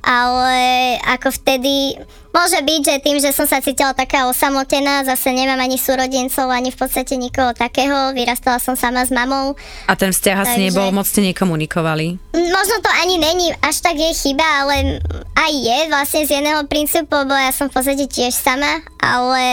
ale 0.00 0.96
ako 1.04 1.28
vtedy 1.32 1.96
môže 2.30 2.58
byť, 2.62 2.80
že 2.86 2.96
tým, 3.02 3.18
že 3.18 3.30
som 3.34 3.44
sa 3.44 3.58
cítila 3.60 3.92
taká 3.92 4.30
osamotená, 4.30 5.02
zase 5.04 5.34
nemám 5.34 5.60
ani 5.60 5.76
súrodencov, 5.76 6.48
ani 6.48 6.70
v 6.70 6.78
podstate 6.78 7.18
nikoho 7.18 7.52
takého, 7.52 8.14
vyrastala 8.14 8.62
som 8.62 8.78
sama 8.78 9.04
s 9.04 9.10
mamou. 9.12 9.58
A 9.90 9.94
ten 9.98 10.14
vzťah 10.14 10.36
takže... 10.40 10.50
asi 10.54 10.58
nebol, 10.70 10.88
moc 10.94 11.06
ste 11.06 11.26
nekomunikovali? 11.26 12.16
Možno 12.32 12.76
to 12.80 12.90
ani 13.02 13.18
není 13.18 13.52
až 13.60 13.82
tak 13.82 13.98
je 13.98 14.10
chyba, 14.14 14.46
ale 14.64 15.02
aj 15.36 15.52
je 15.52 15.78
vlastne 15.90 16.22
z 16.26 16.30
jedného 16.40 16.62
princípu, 16.70 17.12
lebo 17.12 17.34
ja 17.34 17.50
som 17.52 17.68
v 17.68 17.74
podstate 17.76 18.06
tiež 18.06 18.32
sama, 18.32 18.80
ale 19.02 19.44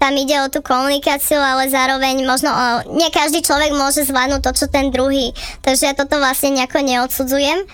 tam 0.00 0.16
ide 0.16 0.32
o 0.40 0.48
tú 0.48 0.64
komunikáciu, 0.64 1.36
ale 1.36 1.68
zároveň 1.68 2.24
možno 2.24 2.48
o, 2.48 2.96
nie 2.96 3.12
každý 3.12 3.44
človek 3.44 3.76
môže 3.76 4.08
zvládnuť 4.08 4.40
to, 4.40 4.50
čo 4.56 4.66
ten 4.72 4.88
druhý. 4.88 5.36
Takže 5.60 5.92
ja 5.92 5.94
toto 5.94 6.16
vlastne 6.16 6.56
nejako 6.56 6.80
neodsudzujem 6.80 7.68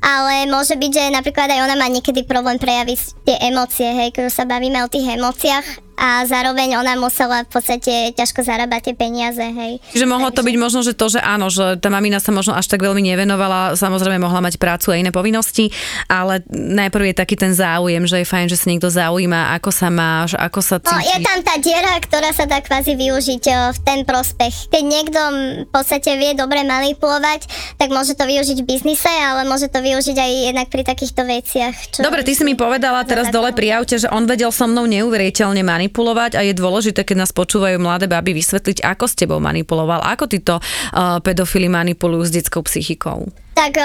ale 0.00 0.48
môže 0.48 0.74
byť, 0.76 0.90
že 0.92 1.04
napríklad 1.12 1.48
aj 1.52 1.60
ona 1.68 1.76
má 1.76 1.86
niekedy 1.92 2.24
problém 2.24 2.56
prejaviť 2.56 3.28
tie 3.28 3.36
emócie, 3.46 3.88
hej, 3.92 4.16
keď 4.16 4.32
sa 4.32 4.48
bavíme 4.48 4.80
o 4.80 4.88
tých 4.88 5.16
emóciách 5.16 5.89
a 6.00 6.24
zároveň 6.24 6.80
ona 6.80 6.96
musela 6.96 7.44
v 7.44 7.52
podstate 7.52 8.16
ťažko 8.16 8.40
zarábať 8.40 8.88
tie 8.88 8.94
peniaze, 8.96 9.44
hej. 9.44 9.84
Čiže 9.92 10.08
mohlo 10.08 10.32
to 10.32 10.40
byť 10.40 10.56
možno, 10.56 10.80
že 10.80 10.96
to, 10.96 11.12
že 11.12 11.20
áno, 11.20 11.52
že 11.52 11.76
tá 11.76 11.92
mamina 11.92 12.16
sa 12.16 12.32
možno 12.32 12.56
až 12.56 12.72
tak 12.72 12.80
veľmi 12.80 13.04
nevenovala, 13.04 13.76
samozrejme 13.76 14.16
mohla 14.16 14.40
mať 14.40 14.56
prácu 14.56 14.96
a 14.96 14.96
iné 14.96 15.12
povinnosti, 15.12 15.68
ale 16.08 16.40
najprv 16.48 17.12
je 17.12 17.20
taký 17.20 17.36
ten 17.36 17.52
záujem, 17.52 18.00
že 18.08 18.24
je 18.24 18.26
fajn, 18.26 18.46
že 18.48 18.56
sa 18.56 18.72
niekto 18.72 18.88
zaujíma, 18.88 19.52
ako 19.60 19.68
sa 19.68 19.92
máš, 19.92 20.32
ako 20.40 20.60
sa 20.64 20.80
cítiš. 20.80 20.96
No 20.96 21.04
je 21.04 21.18
tam 21.20 21.38
tá 21.44 21.54
diera, 21.60 21.92
ktorá 22.00 22.32
sa 22.32 22.48
dá 22.48 22.64
kvázi 22.64 22.96
využiť 22.96 23.44
v 23.76 23.78
ten 23.84 24.08
prospech. 24.08 24.72
Keď 24.72 24.82
niekto 24.88 25.20
v 25.68 25.68
podstate 25.68 26.16
vie 26.16 26.32
dobre 26.32 26.64
manipulovať, 26.64 27.44
tak 27.76 27.92
môže 27.92 28.16
to 28.16 28.24
využiť 28.24 28.64
v 28.64 28.66
biznise, 28.66 29.12
ale 29.12 29.44
môže 29.44 29.68
to 29.68 29.84
využiť 29.84 30.16
aj 30.16 30.30
jednak 30.48 30.66
pri 30.72 30.82
takýchto 30.88 31.28
veciach. 31.28 31.76
Čo 31.92 31.98
Dobre, 32.00 32.24
ty 32.24 32.32
si 32.32 32.48
mi 32.48 32.56
povedala 32.56 33.04
teraz 33.04 33.28
dole 33.28 33.52
pri 33.52 33.76
aute, 33.76 34.00
že 34.00 34.08
on 34.08 34.24
vedel 34.24 34.48
so 34.48 34.64
mnou 34.64 34.88
neuveriteľne 34.88 35.60
manipulovať 35.60 35.89
manipulovať 35.90 36.38
a 36.38 36.46
je 36.46 36.54
dôležité, 36.54 37.02
keď 37.02 37.26
nás 37.26 37.34
počúvajú 37.34 37.82
mladé 37.82 38.06
baby, 38.06 38.38
vysvetliť, 38.38 38.86
ako 38.86 39.04
s 39.10 39.18
tebou 39.18 39.42
manipuloval, 39.42 39.98
ako 40.06 40.30
títo 40.30 40.62
uh, 40.62 41.18
pedofily 41.18 41.66
manipulujú 41.66 42.30
s 42.30 42.30
detskou 42.30 42.62
psychikou. 42.62 43.26
Tak 43.50 43.76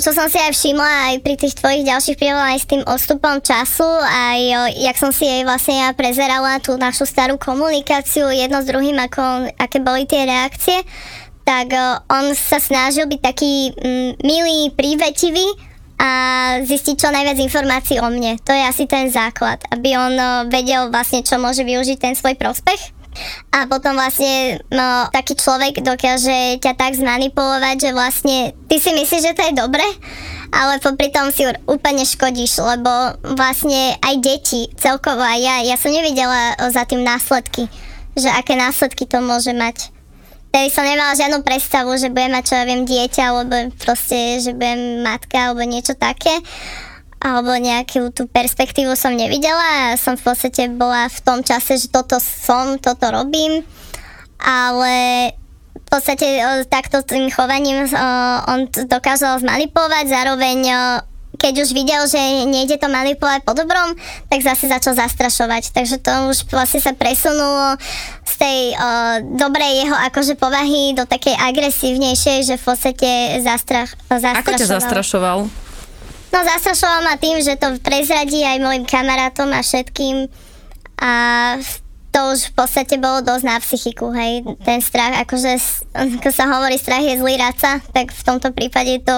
čo 0.00 0.10
som 0.10 0.26
si 0.26 0.40
aj 0.40 0.56
všimla 0.56 0.90
aj 1.12 1.14
pri 1.22 1.34
tých 1.36 1.54
tvojich 1.54 1.86
ďalších 1.86 2.18
príhodoch 2.18 2.50
aj 2.50 2.58
s 2.58 2.66
tým 2.66 2.82
odstupom 2.82 3.36
času, 3.38 3.86
aj 4.02 4.40
jak 4.74 4.96
som 4.96 5.12
si 5.12 5.28
jej 5.28 5.44
vlastne 5.44 5.86
ja 5.86 5.88
prezerala 5.94 6.58
tú 6.58 6.74
našu 6.80 7.04
starú 7.06 7.36
komunikáciu 7.36 8.32
jedno 8.32 8.64
s 8.64 8.66
druhým, 8.66 8.96
ako, 8.98 9.52
aké 9.54 9.78
boli 9.84 10.08
tie 10.08 10.26
reakcie, 10.26 10.82
tak 11.44 11.70
on 12.10 12.32
sa 12.34 12.58
snažil 12.58 13.06
byť 13.06 13.20
taký 13.22 13.70
mm, 13.76 14.10
milý, 14.24 14.72
prívetivý, 14.74 15.69
a 16.00 16.08
zistiť 16.64 16.96
čo 16.96 17.12
najviac 17.12 17.36
informácií 17.36 18.00
o 18.00 18.08
mne. 18.08 18.40
To 18.48 18.56
je 18.56 18.64
asi 18.64 18.88
ten 18.88 19.12
základ, 19.12 19.60
aby 19.68 20.00
on 20.00 20.16
no, 20.16 20.30
vedel 20.48 20.88
vlastne, 20.88 21.20
čo 21.20 21.36
môže 21.36 21.60
využiť 21.60 21.98
ten 22.00 22.14
svoj 22.16 22.40
prospech. 22.40 22.96
A 23.52 23.66
potom 23.66 23.98
vlastne 23.98 24.64
no, 24.72 25.10
taký 25.12 25.36
človek 25.36 25.84
dokáže 25.84 26.62
ťa 26.62 26.72
tak 26.78 26.96
zmanipulovať, 26.96 27.76
že 27.76 27.90
vlastne 27.92 28.38
ty 28.70 28.80
si 28.80 28.96
myslíš, 28.96 29.22
že 29.28 29.36
to 29.36 29.42
je 29.50 29.58
dobre, 29.60 29.84
ale 30.54 30.80
popri 30.80 31.12
tom 31.12 31.28
si 31.28 31.44
úplne 31.66 32.06
škodíš, 32.06 32.62
lebo 32.62 33.20
vlastne 33.36 33.98
aj 34.00 34.14
deti 34.22 34.70
celkovo 34.78 35.20
aj 35.20 35.38
ja, 35.42 35.56
ja 35.68 35.76
som 35.76 35.92
nevidela 35.92 36.54
za 36.70 36.86
tým 36.86 37.02
následky, 37.02 37.66
že 38.14 38.30
aké 38.30 38.56
následky 38.56 39.04
to 39.04 39.18
môže 39.20 39.52
mať. 39.52 39.90
Tedy 40.50 40.66
som 40.74 40.82
nemala 40.82 41.14
žiadnu 41.14 41.46
predstavu, 41.46 41.94
že 41.94 42.10
budem 42.10 42.34
mať, 42.34 42.44
čo 42.50 42.54
ja 42.58 42.64
viem, 42.66 42.82
dieťa, 42.82 43.22
alebo 43.22 43.54
proste, 43.78 44.42
že 44.42 44.50
budem 44.50 45.06
matka, 45.06 45.50
alebo 45.50 45.62
niečo 45.62 45.94
také. 45.94 46.34
Alebo 47.22 47.54
nejakú 47.54 48.10
tú 48.10 48.26
perspektívu 48.26 48.96
som 48.96 49.12
nevidela 49.12 49.94
som 50.00 50.16
v 50.16 50.24
podstate 50.24 50.72
bola 50.72 51.06
v 51.06 51.20
tom 51.20 51.44
čase, 51.44 51.76
že 51.76 51.92
toto 51.92 52.16
som, 52.18 52.80
toto 52.82 53.12
robím. 53.12 53.62
Ale 54.40 55.28
v 55.76 55.86
podstate 55.86 56.40
takto 56.66 57.04
tým 57.04 57.28
chovaním 57.28 57.86
on 58.48 58.66
dokázal 58.72 59.44
zmanipulovať, 59.44 60.04
zároveň 60.08 60.58
keď 61.40 61.64
už 61.64 61.72
videl, 61.72 62.04
že 62.04 62.20
nejde 62.44 62.76
to 62.76 62.92
manipulovať 62.92 63.40
po 63.48 63.56
dobrom, 63.56 63.96
tak 64.28 64.44
zase 64.44 64.68
začal 64.68 64.92
zastrašovať. 64.92 65.72
Takže 65.72 65.96
to 66.04 66.12
už 66.28 66.44
vlastne 66.52 66.84
sa 66.84 66.92
presunulo 66.92 67.80
z 68.28 68.34
tej 68.36 68.58
o, 68.76 68.78
dobrej 69.40 69.88
jeho 69.88 69.96
akože 70.12 70.36
povahy 70.36 70.92
do 70.92 71.08
takej 71.08 71.32
agresívnejšej, 71.40 72.38
že 72.44 72.54
v 72.60 72.64
podstate 72.64 73.10
zastrach, 73.40 73.96
zastrašoval. 74.12 74.44
Ako 74.44 74.60
ťa 74.60 74.68
zastrašoval? 74.68 75.38
No 76.30 76.38
zastrašoval 76.46 77.00
ma 77.08 77.16
tým, 77.16 77.40
že 77.40 77.56
to 77.56 77.80
prezradí 77.80 78.44
aj 78.44 78.60
mojim 78.60 78.84
kamarátom 78.84 79.50
a 79.50 79.64
všetkým 79.64 80.28
a 81.00 81.12
v 81.58 81.72
to 82.10 82.20
už 82.34 82.50
v 82.50 82.54
podstate 82.58 82.98
bolo 82.98 83.22
dosť 83.22 83.44
na 83.46 83.56
psychiku, 83.62 84.10
hej, 84.10 84.42
ten 84.66 84.82
strach, 84.82 85.22
akože, 85.22 85.52
ako 85.94 86.30
sa 86.34 86.50
hovorí, 86.50 86.74
strach 86.74 87.06
je 87.06 87.18
zlý 87.18 87.38
raca, 87.38 87.78
tak 87.94 88.10
v 88.10 88.22
tomto 88.26 88.50
prípade 88.50 88.98
to 89.06 89.16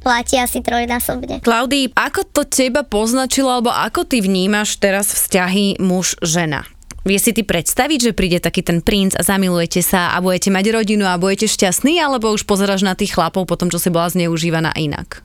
platí 0.00 0.40
asi 0.40 0.64
trojnásobne. 0.64 1.44
Klaudii, 1.44 1.92
ako 1.92 2.24
to 2.32 2.42
teba 2.48 2.80
poznačilo, 2.80 3.52
alebo 3.52 3.68
ako 3.68 4.08
ty 4.08 4.24
vnímaš 4.24 4.80
teraz 4.80 5.12
vzťahy 5.12 5.80
muž-žena? 5.80 6.64
Vie 7.00 7.16
si 7.16 7.32
ty 7.32 7.40
predstaviť, 7.40 8.12
že 8.12 8.16
príde 8.16 8.44
taký 8.44 8.60
ten 8.60 8.84
princ 8.84 9.16
a 9.16 9.24
zamilujete 9.24 9.80
sa 9.80 10.12
a 10.12 10.20
budete 10.20 10.52
mať 10.52 10.68
rodinu 10.68 11.08
a 11.08 11.16
budete 11.16 11.48
šťastní, 11.48 11.96
alebo 11.96 12.28
už 12.28 12.44
pozeráš 12.44 12.84
na 12.84 12.92
tých 12.92 13.16
chlapov 13.16 13.48
po 13.48 13.56
tom, 13.56 13.72
čo 13.72 13.80
si 13.80 13.88
bola 13.88 14.12
zneužívaná 14.12 14.76
inak? 14.76 15.24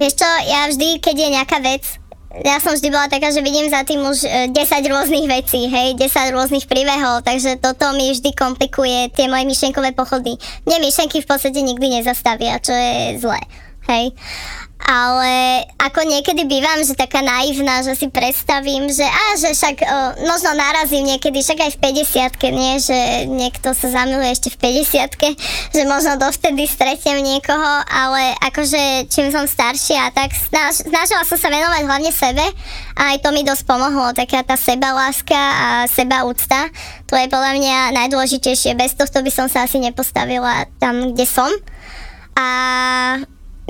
Vieš 0.00 0.24
čo, 0.24 0.30
ja 0.48 0.64
vždy, 0.72 1.04
keď 1.04 1.14
je 1.20 1.28
nejaká 1.36 1.58
vec, 1.60 1.99
ja 2.30 2.62
som 2.62 2.70
vždy 2.70 2.88
bola 2.94 3.10
taká, 3.10 3.34
že 3.34 3.42
vidím 3.42 3.66
za 3.66 3.82
tým 3.82 4.06
už 4.06 4.22
10 4.22 4.54
e, 4.54 4.86
rôznych 4.86 5.26
vecí, 5.26 5.66
hej, 5.66 5.98
10 5.98 6.30
rôznych 6.30 6.70
príbehov, 6.70 7.26
takže 7.26 7.58
toto 7.58 7.90
mi 7.98 8.14
vždy 8.14 8.30
komplikuje 8.38 9.10
tie 9.10 9.26
moje 9.26 9.50
myšlienkové 9.50 9.90
pochody. 9.98 10.38
Mne 10.62 10.86
myšlienky 10.86 11.18
v 11.22 11.28
podstate 11.28 11.58
nikdy 11.58 12.00
nezastavia, 12.00 12.62
čo 12.62 12.70
je 12.70 13.18
zlé, 13.18 13.42
hej 13.90 14.14
ale 14.80 15.64
ako 15.76 16.02
niekedy 16.08 16.48
bývam, 16.48 16.80
že 16.80 16.96
taká 16.96 17.20
naivná, 17.20 17.84
že 17.84 17.94
si 17.96 18.08
predstavím, 18.08 18.88
že 18.88 19.04
a 19.04 19.24
že 19.36 19.52
však 19.52 19.76
o, 19.80 19.88
možno 20.24 20.56
narazím 20.56 21.04
niekedy, 21.04 21.44
však 21.44 21.60
aj 21.60 21.70
v 21.76 21.80
50 22.40 22.56
nie, 22.56 22.74
že 22.80 22.98
niekto 23.28 23.76
sa 23.76 23.92
zamiluje 23.92 24.30
ešte 24.32 24.48
v 24.56 24.80
50 24.80 25.76
že 25.76 25.82
možno 25.84 26.16
dovtedy 26.16 26.64
stretnem 26.64 27.20
niekoho, 27.20 27.84
ale 27.86 28.34
akože 28.40 29.08
čím 29.12 29.28
som 29.28 29.44
staršia, 29.44 30.10
tak 30.16 30.32
snaž, 30.32 30.84
snažila 30.84 31.22
som 31.28 31.36
sa 31.36 31.52
venovať 31.52 31.82
hlavne 31.84 32.12
sebe 32.12 32.44
a 32.96 33.14
aj 33.14 33.22
to 33.22 33.28
mi 33.36 33.44
dosť 33.44 33.64
pomohlo, 33.68 34.16
taká 34.16 34.42
tá 34.42 34.56
sebaláska 34.56 35.38
a 35.38 35.68
seba 35.88 36.24
úcta, 36.24 36.68
to 37.04 37.14
je 37.16 37.26
podľa 37.28 37.52
mňa 37.56 37.76
najdôležitejšie, 37.94 38.76
bez 38.78 38.96
tohto 38.96 39.20
by 39.20 39.30
som 39.32 39.46
sa 39.46 39.64
asi 39.64 39.82
nepostavila 39.82 40.66
tam, 40.78 41.12
kde 41.12 41.26
som. 41.26 41.50
A 42.38 42.46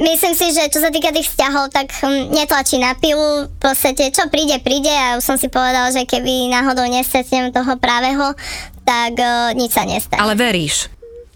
Myslím 0.01 0.33
si, 0.33 0.49
že 0.57 0.73
čo 0.73 0.81
sa 0.81 0.89
týka 0.89 1.13
tých 1.13 1.29
vzťahov, 1.29 1.69
tak 1.69 1.93
hm, 1.93 2.33
netlačí 2.33 2.81
na 2.81 2.97
pilu. 2.97 3.45
V 3.47 3.59
podstate, 3.61 4.09
čo 4.09 4.33
príde, 4.33 4.57
príde 4.65 4.89
a 4.89 5.21
už 5.21 5.25
som 5.25 5.37
si 5.37 5.53
povedala, 5.53 5.93
že 5.93 6.09
keby 6.09 6.49
náhodou 6.49 6.89
nestretnem 6.89 7.53
toho 7.53 7.77
pravého, 7.77 8.33
tak 8.89 9.13
uh, 9.21 9.53
nič 9.53 9.77
sa 9.77 9.85
nestane. 9.85 10.21
Ale 10.25 10.35
veríš? 10.35 10.89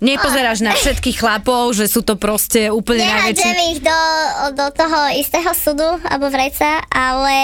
Nepozeráš 0.05 0.61
na 0.61 0.77
všetkých 0.77 1.17
chlapov, 1.17 1.73
že 1.73 1.89
sú 1.89 2.05
to 2.05 2.21
proste 2.21 2.69
úplne 2.69 3.09
najväčší. 3.09 3.49
Ich 3.73 3.81
do, 3.81 4.01
do 4.53 4.69
toho 4.77 5.17
istého 5.17 5.49
súdu 5.57 5.97
alebo 6.05 6.29
vreca, 6.29 6.85
ale 6.93 7.37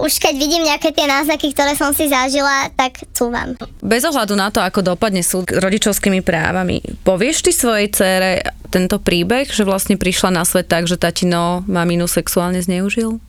už 0.00 0.16
keď 0.16 0.34
vidím 0.40 0.64
nejaké 0.64 0.96
tie 0.96 1.04
náznaky, 1.04 1.52
ktoré 1.52 1.76
som 1.76 1.92
si 1.92 2.08
zažila, 2.08 2.72
tak 2.72 3.04
cúvam. 3.12 3.52
Bez 3.84 4.08
ohľadu 4.08 4.32
na 4.32 4.48
to, 4.48 4.64
ako 4.64 4.96
dopadne 4.96 5.20
súd 5.20 5.52
s 5.52 5.60
rodičovskými 5.60 6.24
právami, 6.24 6.80
povieš 7.04 7.44
ty 7.44 7.52
svojej 7.52 7.92
cére 7.92 8.30
tento 8.72 8.96
príbeh, 8.96 9.52
že 9.52 9.68
vlastne 9.68 10.00
prišla 10.00 10.32
na 10.32 10.48
svet 10.48 10.72
tak, 10.72 10.88
že 10.88 10.96
tatino 10.96 11.60
maminu 11.68 12.08
sexuálne 12.08 12.64
zneužil? 12.64 13.20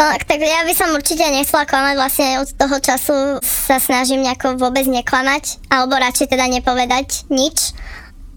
Tak, 0.00 0.24
tak 0.24 0.40
ja 0.40 0.64
by 0.64 0.72
som 0.72 0.96
určite 0.96 1.28
nechcela 1.28 1.68
klamať, 1.68 1.94
vlastne 2.00 2.28
od 2.40 2.48
toho 2.56 2.76
času 2.80 3.16
sa 3.44 3.76
snažím 3.76 4.24
nejako 4.24 4.56
vôbec 4.56 4.88
neklamať, 4.88 5.60
alebo 5.68 6.00
radšej 6.00 6.32
teda 6.32 6.48
nepovedať 6.48 7.28
nič. 7.28 7.76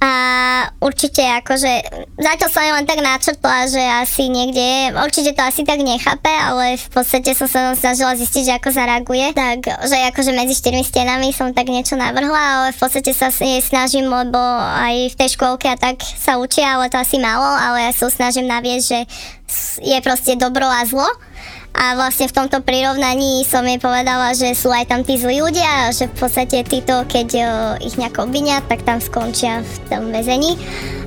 A 0.03 0.11
určite 0.83 1.23
akože, 1.23 1.71
zatiaľ 2.19 2.49
som 2.51 2.59
len 2.59 2.83
tak 2.83 2.99
načrtla, 2.99 3.71
že 3.71 3.79
asi 4.03 4.27
niekde 4.27 4.91
určite 4.99 5.31
to 5.31 5.39
asi 5.47 5.63
tak 5.63 5.79
nechápe, 5.79 6.27
ale 6.27 6.75
v 6.75 6.89
podstate 6.91 7.31
som 7.31 7.47
sa 7.47 7.71
snažila 7.71 8.11
zistiť, 8.19 8.43
že 8.43 8.53
ako 8.59 8.69
zareaguje. 8.75 9.31
Tak, 9.31 9.63
že 9.63 9.95
akože 10.11 10.35
medzi 10.35 10.59
štyrmi 10.59 10.83
stenami 10.83 11.31
som 11.31 11.55
tak 11.55 11.71
niečo 11.71 11.95
navrhla, 11.95 12.35
ale 12.35 12.67
v 12.75 12.79
podstate 12.83 13.15
sa 13.15 13.31
snažím, 13.63 14.11
lebo 14.11 14.39
aj 14.59 15.15
v 15.15 15.15
tej 15.15 15.39
škôlke 15.39 15.71
a 15.71 15.79
tak 15.79 16.03
sa 16.03 16.35
učia, 16.35 16.75
ale 16.75 16.91
to 16.91 16.99
asi 16.99 17.15
málo, 17.23 17.47
ale 17.47 17.87
ja 17.87 17.91
sa 17.95 18.11
snažím 18.11 18.51
naviesť, 18.51 18.83
že 18.83 18.99
je 19.79 19.97
proste 20.03 20.35
dobro 20.35 20.67
a 20.67 20.83
zlo 20.83 21.07
a 21.73 21.97
vlastne 21.97 22.29
v 22.29 22.37
tomto 22.37 22.61
prirovnaní 22.61 23.41
som 23.49 23.65
jej 23.65 23.81
povedala, 23.81 24.37
že 24.37 24.53
sú 24.53 24.69
aj 24.69 24.93
tam 24.93 25.01
tí 25.01 25.17
zlí 25.17 25.41
ľudia 25.41 25.89
a 25.89 25.91
že 25.91 26.05
v 26.05 26.15
podstate 26.15 26.61
títo, 26.61 27.01
keď 27.09 27.27
o, 27.33 27.45
ich 27.81 27.97
nejako 27.97 28.29
obvinia, 28.29 28.61
tak 28.69 28.85
tam 28.85 29.01
skončia 29.01 29.65
v 29.65 29.75
tom 29.89 30.13
väzení. 30.13 30.53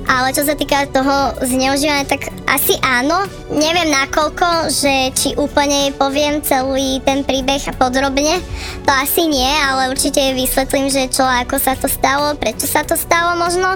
Ale 0.07 0.31
čo 0.31 0.47
sa 0.47 0.55
týka 0.55 0.87
toho 0.91 1.35
zneužívania, 1.43 2.07
tak 2.07 2.31
asi 2.47 2.79
áno. 2.83 3.27
Neviem 3.51 3.91
nakoľko, 3.91 4.71
že 4.71 5.11
či 5.15 5.29
úplne 5.35 5.91
jej 5.91 5.93
poviem 5.99 6.39
celý 6.47 7.03
ten 7.03 7.27
príbeh 7.27 7.75
podrobne. 7.75 8.39
To 8.87 8.91
asi 8.95 9.27
nie, 9.27 9.51
ale 9.67 9.91
určite 9.91 10.23
jej 10.23 10.35
vysvetlím, 10.35 10.91
že 10.91 11.11
čo, 11.11 11.27
ako 11.27 11.59
sa 11.59 11.75
to 11.75 11.91
stalo, 11.91 12.39
prečo 12.39 12.71
sa 12.71 12.87
to 12.87 12.95
stalo 12.95 13.35
možno 13.35 13.75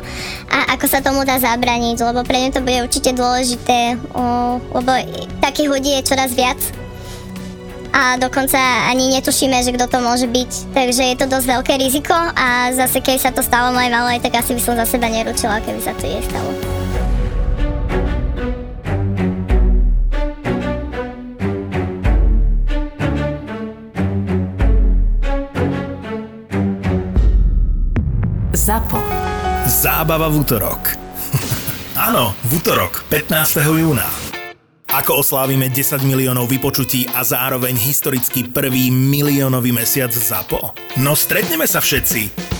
a 0.51 0.59
ako 0.75 0.87
sa 0.87 1.03
tomu 1.03 1.27
dá 1.27 1.39
zabraniť, 1.43 1.99
lebo 1.99 2.23
pre 2.23 2.47
mňa 2.47 2.55
to 2.55 2.63
bude 2.63 2.79
určite 2.87 3.11
dôležité, 3.11 3.99
lebo 4.71 4.91
takých 5.43 5.69
ľudí 5.71 5.91
je 5.99 6.07
čoraz 6.15 6.31
viac 6.31 6.80
a 7.91 8.17
dokonca 8.17 8.59
ani 8.87 9.19
netušíme, 9.19 9.59
že 9.63 9.75
kto 9.75 9.87
to 9.91 9.99
môže 9.99 10.27
byť. 10.31 10.75
Takže 10.75 11.03
je 11.13 11.17
to 11.19 11.27
dosť 11.27 11.47
veľké 11.47 11.75
riziko 11.79 12.15
a 12.15 12.71
zase 12.75 13.03
keď 13.03 13.17
sa 13.19 13.31
to 13.35 13.43
stalo 13.43 13.75
mojej 13.75 13.91
malej, 13.91 14.23
tak 14.23 14.39
asi 14.39 14.55
by 14.55 14.63
som 14.63 14.75
za 14.79 14.87
seba 14.87 15.11
neručila, 15.11 15.63
keby 15.63 15.81
sa 15.83 15.93
to 15.99 16.07
jej 16.07 16.23
stalo. 16.23 16.51
ZAPO. 28.71 29.03
Zábava 29.67 30.31
v 30.31 30.47
útorok. 30.47 30.95
Áno, 32.07 32.39
v 32.47 32.63
útorok, 32.63 33.03
15. 33.11 33.67
júna. 33.67 34.30
Ako 35.01 35.25
oslávime 35.25 35.73
10 35.73 36.05
miliónov 36.05 36.53
vypočutí 36.53 37.09
a 37.17 37.25
zároveň 37.25 37.73
historicky 37.73 38.45
prvý 38.45 38.93
miliónový 38.93 39.73
mesiac 39.73 40.13
ZAPO? 40.13 40.77
No 41.01 41.17
stretneme 41.17 41.65
sa 41.65 41.81
všetci! 41.81 42.60